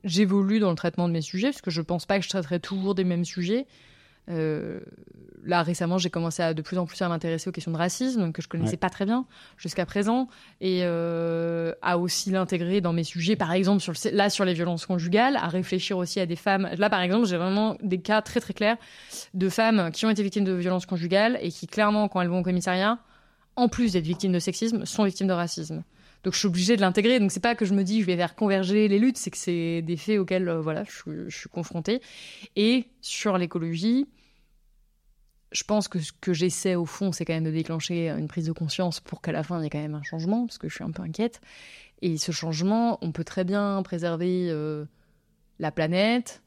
j'évolue 0.04 0.60
dans 0.60 0.70
le 0.70 0.76
traitement 0.76 1.08
de 1.08 1.12
mes 1.12 1.22
sujets 1.22 1.48
parce 1.48 1.62
que 1.62 1.70
je 1.70 1.80
pense 1.80 2.04
pas 2.04 2.18
que 2.18 2.24
je 2.24 2.28
traiterai 2.28 2.60
toujours 2.60 2.94
des 2.94 3.04
mêmes 3.04 3.24
sujets. 3.24 3.66
Euh, 4.30 4.80
là 5.44 5.62
récemment, 5.62 5.98
j'ai 5.98 6.10
commencé 6.10 6.42
à 6.42 6.54
de 6.54 6.62
plus 6.62 6.78
en 6.78 6.86
plus 6.86 7.00
à 7.02 7.08
m'intéresser 7.08 7.48
aux 7.48 7.52
questions 7.52 7.72
de 7.72 7.76
racisme 7.76 8.32
que 8.32 8.40
je 8.40 8.48
connaissais 8.48 8.78
pas 8.78 8.88
très 8.88 9.04
bien 9.04 9.26
jusqu'à 9.58 9.84
présent, 9.84 10.28
et 10.60 10.80
euh, 10.82 11.72
à 11.82 11.98
aussi 11.98 12.30
l'intégrer 12.30 12.80
dans 12.80 12.92
mes 12.92 13.04
sujets, 13.04 13.36
par 13.36 13.52
exemple 13.52 13.80
sur 13.82 13.92
le, 13.92 14.16
là 14.16 14.30
sur 14.30 14.44
les 14.44 14.54
violences 14.54 14.86
conjugales, 14.86 15.36
à 15.36 15.48
réfléchir 15.48 15.98
aussi 15.98 16.20
à 16.20 16.26
des 16.26 16.36
femmes. 16.36 16.70
Là, 16.78 16.88
par 16.88 17.00
exemple, 17.00 17.26
j'ai 17.26 17.36
vraiment 17.36 17.76
des 17.82 18.00
cas 18.00 18.22
très 18.22 18.40
très 18.40 18.54
clairs 18.54 18.78
de 19.34 19.48
femmes 19.48 19.90
qui 19.92 20.06
ont 20.06 20.10
été 20.10 20.22
victimes 20.22 20.44
de 20.44 20.52
violences 20.52 20.86
conjugales 20.86 21.38
et 21.42 21.50
qui 21.50 21.66
clairement, 21.66 22.08
quand 22.08 22.22
elles 22.22 22.28
vont 22.28 22.40
au 22.40 22.44
commissariat, 22.44 22.98
en 23.56 23.68
plus 23.68 23.92
d'être 23.92 24.06
victimes 24.06 24.32
de 24.32 24.38
sexisme, 24.38 24.84
sont 24.86 25.04
victimes 25.04 25.28
de 25.28 25.32
racisme. 25.32 25.82
Donc 26.24 26.32
je 26.32 26.38
suis 26.38 26.48
obligée 26.48 26.76
de 26.76 26.80
l'intégrer. 26.80 27.20
Donc 27.20 27.30
c'est 27.30 27.40
pas 27.40 27.54
que 27.54 27.66
je 27.66 27.74
me 27.74 27.84
dis 27.84 28.00
je 28.00 28.06
vais 28.06 28.16
faire 28.16 28.34
converger 28.34 28.88
les 28.88 28.98
luttes, 28.98 29.18
c'est 29.18 29.30
que 29.30 29.36
c'est 29.36 29.82
des 29.82 29.96
faits 29.96 30.18
auxquels 30.18 30.48
euh, 30.48 30.60
voilà 30.60 30.84
je, 30.84 31.28
suis 31.28 31.48
confrontée. 31.50 32.00
Et 32.56 32.88
sur 33.02 33.36
l'écologie, 33.38 34.08
je 35.52 35.62
pense 35.64 35.86
que 35.86 36.00
ce 36.00 36.12
que 36.12 36.32
j'essaie 36.32 36.74
au 36.74 36.86
fond, 36.86 37.12
c'est 37.12 37.24
quand 37.24 37.34
même 37.34 37.44
de 37.44 37.50
déclencher 37.50 38.08
une 38.08 38.26
prise 38.26 38.46
de 38.46 38.52
conscience 38.52 39.00
pour 39.00 39.20
qu'à 39.20 39.32
la 39.32 39.42
fin 39.42 39.60
il 39.60 39.64
y 39.64 39.66
ait 39.66 39.70
quand 39.70 39.78
même 39.78 39.94
un 39.94 40.02
changement, 40.02 40.46
parce 40.46 40.58
que 40.58 40.68
je 40.68 40.74
suis 40.74 40.84
un 40.84 40.90
peu 40.90 41.02
inquiète. 41.02 41.40
Et 42.00 42.16
ce 42.16 42.32
changement, 42.32 42.98
on 43.02 43.12
peut 43.12 43.24
très 43.24 43.44
bien 43.44 43.80
préserver 43.82 44.48
euh, 44.50 44.84
la 45.58 45.70
planète 45.70 46.42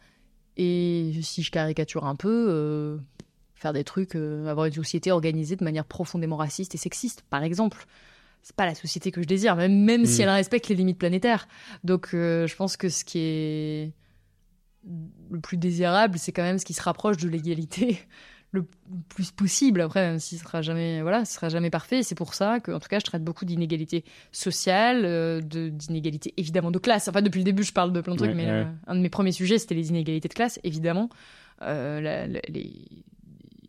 et 0.58 1.14
si 1.22 1.44
je 1.44 1.52
caricature 1.52 2.06
un 2.06 2.16
peu. 2.16 2.48
Euh, 2.50 2.98
faire 3.60 3.74
des 3.74 3.84
trucs, 3.84 4.14
avoir 4.14 4.68
une 4.68 4.74
société 4.74 5.12
organisée 5.12 5.56
de 5.56 5.64
manière 5.64 5.84
profondément 5.84 6.36
raciste 6.36 6.76
et 6.76 6.78
sexiste, 6.78 7.24
par 7.32 7.42
exemple 7.42 7.88
c'est 8.48 8.56
pas 8.56 8.66
la 8.66 8.76
société 8.76 9.12
que 9.12 9.22
je 9.22 9.28
désire, 9.28 9.58
même, 9.58 9.84
même 9.84 10.06
si 10.06 10.22
mm. 10.22 10.24
elle 10.24 10.30
respecte 10.30 10.70
les 10.70 10.76
limites 10.76 10.98
planétaires. 10.98 11.50
Donc 11.84 12.12
euh, 12.14 12.48
je 12.48 12.56
pense 12.56 12.78
que 12.78 12.88
ce 12.88 13.04
qui 13.04 13.20
est 13.20 13.92
le 15.30 15.42
plus 15.42 15.58
désirable, 15.58 16.18
c'est 16.18 16.32
quand 16.32 16.44
même 16.44 16.58
ce 16.58 16.64
qui 16.64 16.74
se 16.74 16.82
rapproche 16.82 17.18
de 17.18 17.28
l'égalité 17.28 18.00
le 18.52 18.66
plus 19.10 19.32
possible. 19.32 19.82
Après, 19.82 20.00
même 20.00 20.20
si 20.20 20.38
ce 20.38 20.46
sera 20.46 20.62
jamais, 20.62 21.02
voilà, 21.02 21.26
ce 21.26 21.34
sera 21.34 21.50
jamais 21.50 21.70
parfait. 21.70 22.04
C'est 22.04 22.16
pour 22.16 22.34
ça 22.36 22.62
que, 22.62 22.72
en 22.72 22.80
tout 22.80 22.88
cas, 22.88 23.00
je 23.00 23.04
traite 23.04 23.22
beaucoup 23.22 23.44
d'inégalités 23.44 24.06
sociales, 24.32 25.04
euh, 25.04 25.42
d'inégalités 25.42 26.34
évidemment 26.38 26.72
de 26.72 26.80
classe. 26.80 27.10
Enfin, 27.10 27.22
depuis 27.22 27.40
le 27.40 27.44
début, 27.44 27.64
je 27.64 27.74
parle 27.74 27.92
de 27.92 28.00
plein 28.00 28.14
de 28.14 28.20
trucs, 28.20 28.34
mais 28.34 28.50
euh, 28.50 28.64
un 28.88 28.96
de 28.96 29.02
mes 29.02 29.10
premiers 29.10 29.34
sujets, 29.34 29.58
c'était 29.58 29.76
les 29.76 29.90
inégalités 29.90 30.30
de 30.30 30.34
classe, 30.34 30.58
évidemment. 30.64 31.10
La, 31.60 32.28
les, 32.28 33.04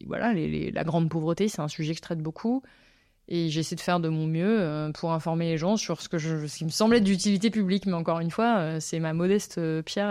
voilà, 0.06 0.32
la 0.34 0.84
grande 0.84 1.08
pauvreté, 1.08 1.48
c'est 1.48 1.62
un 1.62 1.68
sujet 1.68 1.94
que 1.94 1.96
je 1.96 2.02
traite 2.02 2.20
beaucoup. 2.20 2.62
Et 3.30 3.50
j'essaie 3.50 3.76
de 3.76 3.80
faire 3.80 4.00
de 4.00 4.08
mon 4.08 4.26
mieux 4.26 4.58
euh, 4.60 4.90
pour 4.90 5.12
informer 5.12 5.50
les 5.50 5.58
gens 5.58 5.76
sur 5.76 6.00
ce, 6.00 6.08
que 6.08 6.16
je, 6.16 6.46
ce 6.46 6.58
qui 6.58 6.64
me 6.64 6.70
semble 6.70 6.96
être 6.96 7.04
d'utilité 7.04 7.50
publique. 7.50 7.84
Mais 7.84 7.92
encore 7.92 8.20
une 8.20 8.30
fois, 8.30 8.56
euh, 8.58 8.80
c'est 8.80 9.00
ma 9.00 9.12
modeste 9.12 9.58
euh, 9.58 9.82
pierre 9.82 10.08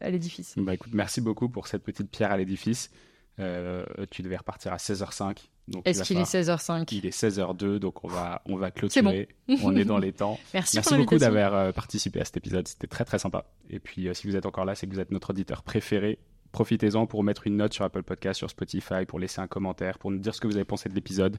à 0.00 0.10
l'édifice. 0.10 0.54
Bah 0.56 0.72
écoute, 0.72 0.92
merci 0.94 1.20
beaucoup 1.20 1.50
pour 1.50 1.66
cette 1.66 1.82
petite 1.82 2.10
pierre 2.10 2.30
à 2.32 2.38
l'édifice. 2.38 2.90
tu 3.36 4.22
devais 4.22 4.38
repartir 4.38 4.72
à 4.72 4.76
16h05. 4.76 5.36
Est-ce 5.84 6.04
qu'il 6.04 6.16
est 6.16 6.22
16h05 6.22 6.94
Il 6.94 7.04
est 7.04 7.10
16h02, 7.10 7.78
donc 7.78 8.04
on 8.04 8.08
va, 8.08 8.40
on 8.46 8.56
va 8.56 8.70
clôturer. 8.70 9.28
on 9.62 9.76
est 9.76 9.84
dans 9.84 9.98
les 9.98 10.12
temps. 10.12 10.38
Merci, 10.54 10.76
Merci 10.76 10.96
beaucoup 10.96 11.18
d'avoir 11.18 11.74
participé 11.74 12.22
à 12.22 12.24
cet 12.24 12.38
épisode. 12.38 12.66
C'était 12.66 12.86
très 12.86 13.04
très 13.04 13.18
sympa. 13.18 13.44
Et 13.68 13.80
puis 13.80 14.08
si 14.14 14.26
vous 14.26 14.34
êtes 14.34 14.46
encore 14.46 14.64
là, 14.64 14.74
c'est 14.74 14.86
que 14.86 14.94
vous 14.94 15.00
êtes 15.00 15.10
notre 15.10 15.30
auditeur 15.30 15.62
préféré. 15.62 16.18
Profitez-en 16.52 17.06
pour 17.06 17.22
mettre 17.22 17.46
une 17.46 17.58
note 17.58 17.74
sur 17.74 17.84
Apple 17.84 18.02
Podcast, 18.02 18.38
sur 18.38 18.48
Spotify, 18.48 19.04
pour 19.06 19.18
laisser 19.18 19.42
un 19.42 19.46
commentaire, 19.46 19.98
pour 19.98 20.10
nous 20.10 20.18
dire 20.18 20.34
ce 20.34 20.40
que 20.40 20.46
vous 20.46 20.56
avez 20.56 20.64
pensé 20.64 20.88
de 20.88 20.94
l'épisode. 20.94 21.36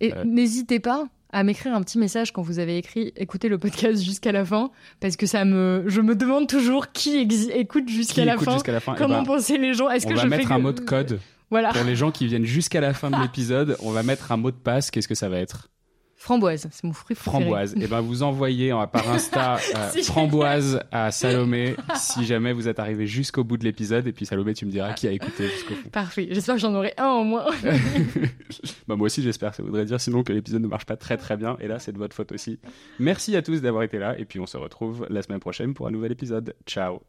Et 0.00 0.12
euh, 0.14 0.24
n'hésitez 0.24 0.80
pas 0.80 1.06
à 1.32 1.42
m'écrire 1.42 1.74
un 1.74 1.82
petit 1.82 1.98
message 1.98 2.32
quand 2.32 2.42
vous 2.42 2.60
avez 2.60 2.78
écrit 2.78 3.12
écoutez 3.16 3.48
le 3.48 3.58
podcast 3.58 4.00
jusqu'à 4.02 4.30
la 4.30 4.44
fin 4.44 4.70
parce 5.00 5.16
que 5.16 5.26
ça 5.26 5.44
me 5.44 5.82
je 5.88 6.00
me 6.00 6.14
demande 6.14 6.46
toujours 6.46 6.92
qui 6.92 7.28
écoute 7.52 7.88
jusqu'à 7.88 8.24
la, 8.24 8.38
fin, 8.38 8.58
la 8.66 8.80
fin. 8.80 8.94
Comment 8.94 9.24
penser 9.24 9.58
les 9.58 9.74
gens? 9.74 9.90
Est-ce 9.90 10.06
que 10.06 10.14
va 10.14 10.22
je 10.22 10.28
mettre 10.28 10.52
un 10.52 10.58
mot 10.58 10.72
de 10.72 10.80
code 10.80 11.18
voilà. 11.50 11.72
pour 11.72 11.84
les 11.84 11.96
gens 11.96 12.10
qui 12.10 12.26
viennent 12.26 12.44
jusqu'à 12.44 12.80
la 12.80 12.94
fin 12.94 13.10
de 13.10 13.16
l'épisode. 13.22 13.76
On 13.80 13.90
va 13.90 14.02
mettre 14.02 14.32
un 14.32 14.36
mot 14.36 14.50
de 14.50 14.56
passe. 14.56 14.90
Qu'est-ce 14.90 15.08
que 15.08 15.14
ça 15.14 15.28
va 15.28 15.38
être? 15.38 15.68
Framboise, 16.24 16.66
c'est 16.70 16.84
mon 16.84 16.94
fruit 16.94 17.14
préféré. 17.14 17.36
Framboise. 17.36 17.74
Et 17.74 17.80
eh 17.82 17.86
ben 17.86 18.00
vous 18.00 18.22
envoyez 18.22 18.70
par 18.90 19.10
Insta 19.10 19.58
euh, 19.76 20.02
framboise 20.04 20.80
à 20.90 21.10
Salomé 21.10 21.76
si 21.96 22.24
jamais 22.24 22.54
vous 22.54 22.66
êtes 22.66 22.78
arrivé 22.78 23.06
jusqu'au 23.06 23.44
bout 23.44 23.58
de 23.58 23.64
l'épisode 23.64 24.06
et 24.06 24.12
puis 24.12 24.24
Salomé 24.24 24.54
tu 24.54 24.64
me 24.64 24.70
diras 24.70 24.94
qui 24.94 25.06
a 25.06 25.10
écouté 25.10 25.50
jusqu'au 25.50 25.74
bout. 25.74 25.90
Parfait. 25.90 26.28
J'espère 26.30 26.54
que 26.54 26.62
j'en 26.62 26.74
aurai 26.74 26.94
un 26.96 27.10
au 27.10 27.24
moins. 27.24 27.44
bah 28.88 28.96
moi 28.96 29.04
aussi 29.04 29.20
j'espère. 29.20 29.54
Ça 29.54 29.62
voudrait 29.62 29.84
dire 29.84 30.00
sinon 30.00 30.22
que 30.22 30.32
l'épisode 30.32 30.62
ne 30.62 30.66
marche 30.66 30.86
pas 30.86 30.96
très 30.96 31.18
très 31.18 31.36
bien 31.36 31.58
et 31.60 31.68
là 31.68 31.78
c'est 31.78 31.92
de 31.92 31.98
votre 31.98 32.16
faute 32.16 32.32
aussi. 32.32 32.58
Merci 32.98 33.36
à 33.36 33.42
tous 33.42 33.60
d'avoir 33.60 33.82
été 33.82 33.98
là 33.98 34.18
et 34.18 34.24
puis 34.24 34.40
on 34.40 34.46
se 34.46 34.56
retrouve 34.56 35.06
la 35.10 35.20
semaine 35.20 35.40
prochaine 35.40 35.74
pour 35.74 35.88
un 35.88 35.90
nouvel 35.90 36.12
épisode. 36.12 36.54
Ciao. 36.64 37.02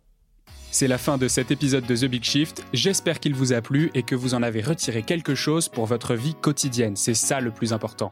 C'est 0.71 0.89
la 0.89 0.97
fin 0.97 1.17
de 1.17 1.29
cet 1.29 1.51
épisode 1.51 1.85
de 1.85 1.95
The 1.95 2.09
Big 2.09 2.23
Shift. 2.25 2.65
J'espère 2.73 3.21
qu'il 3.21 3.33
vous 3.33 3.53
a 3.53 3.61
plu 3.61 3.91
et 3.93 4.03
que 4.03 4.13
vous 4.13 4.33
en 4.33 4.43
avez 4.43 4.59
retiré 4.59 5.03
quelque 5.03 5.35
chose 5.35 5.69
pour 5.69 5.85
votre 5.85 6.15
vie 6.15 6.35
quotidienne. 6.35 6.97
C'est 6.97 7.13
ça 7.13 7.39
le 7.39 7.51
plus 7.51 7.71
important. 7.71 8.11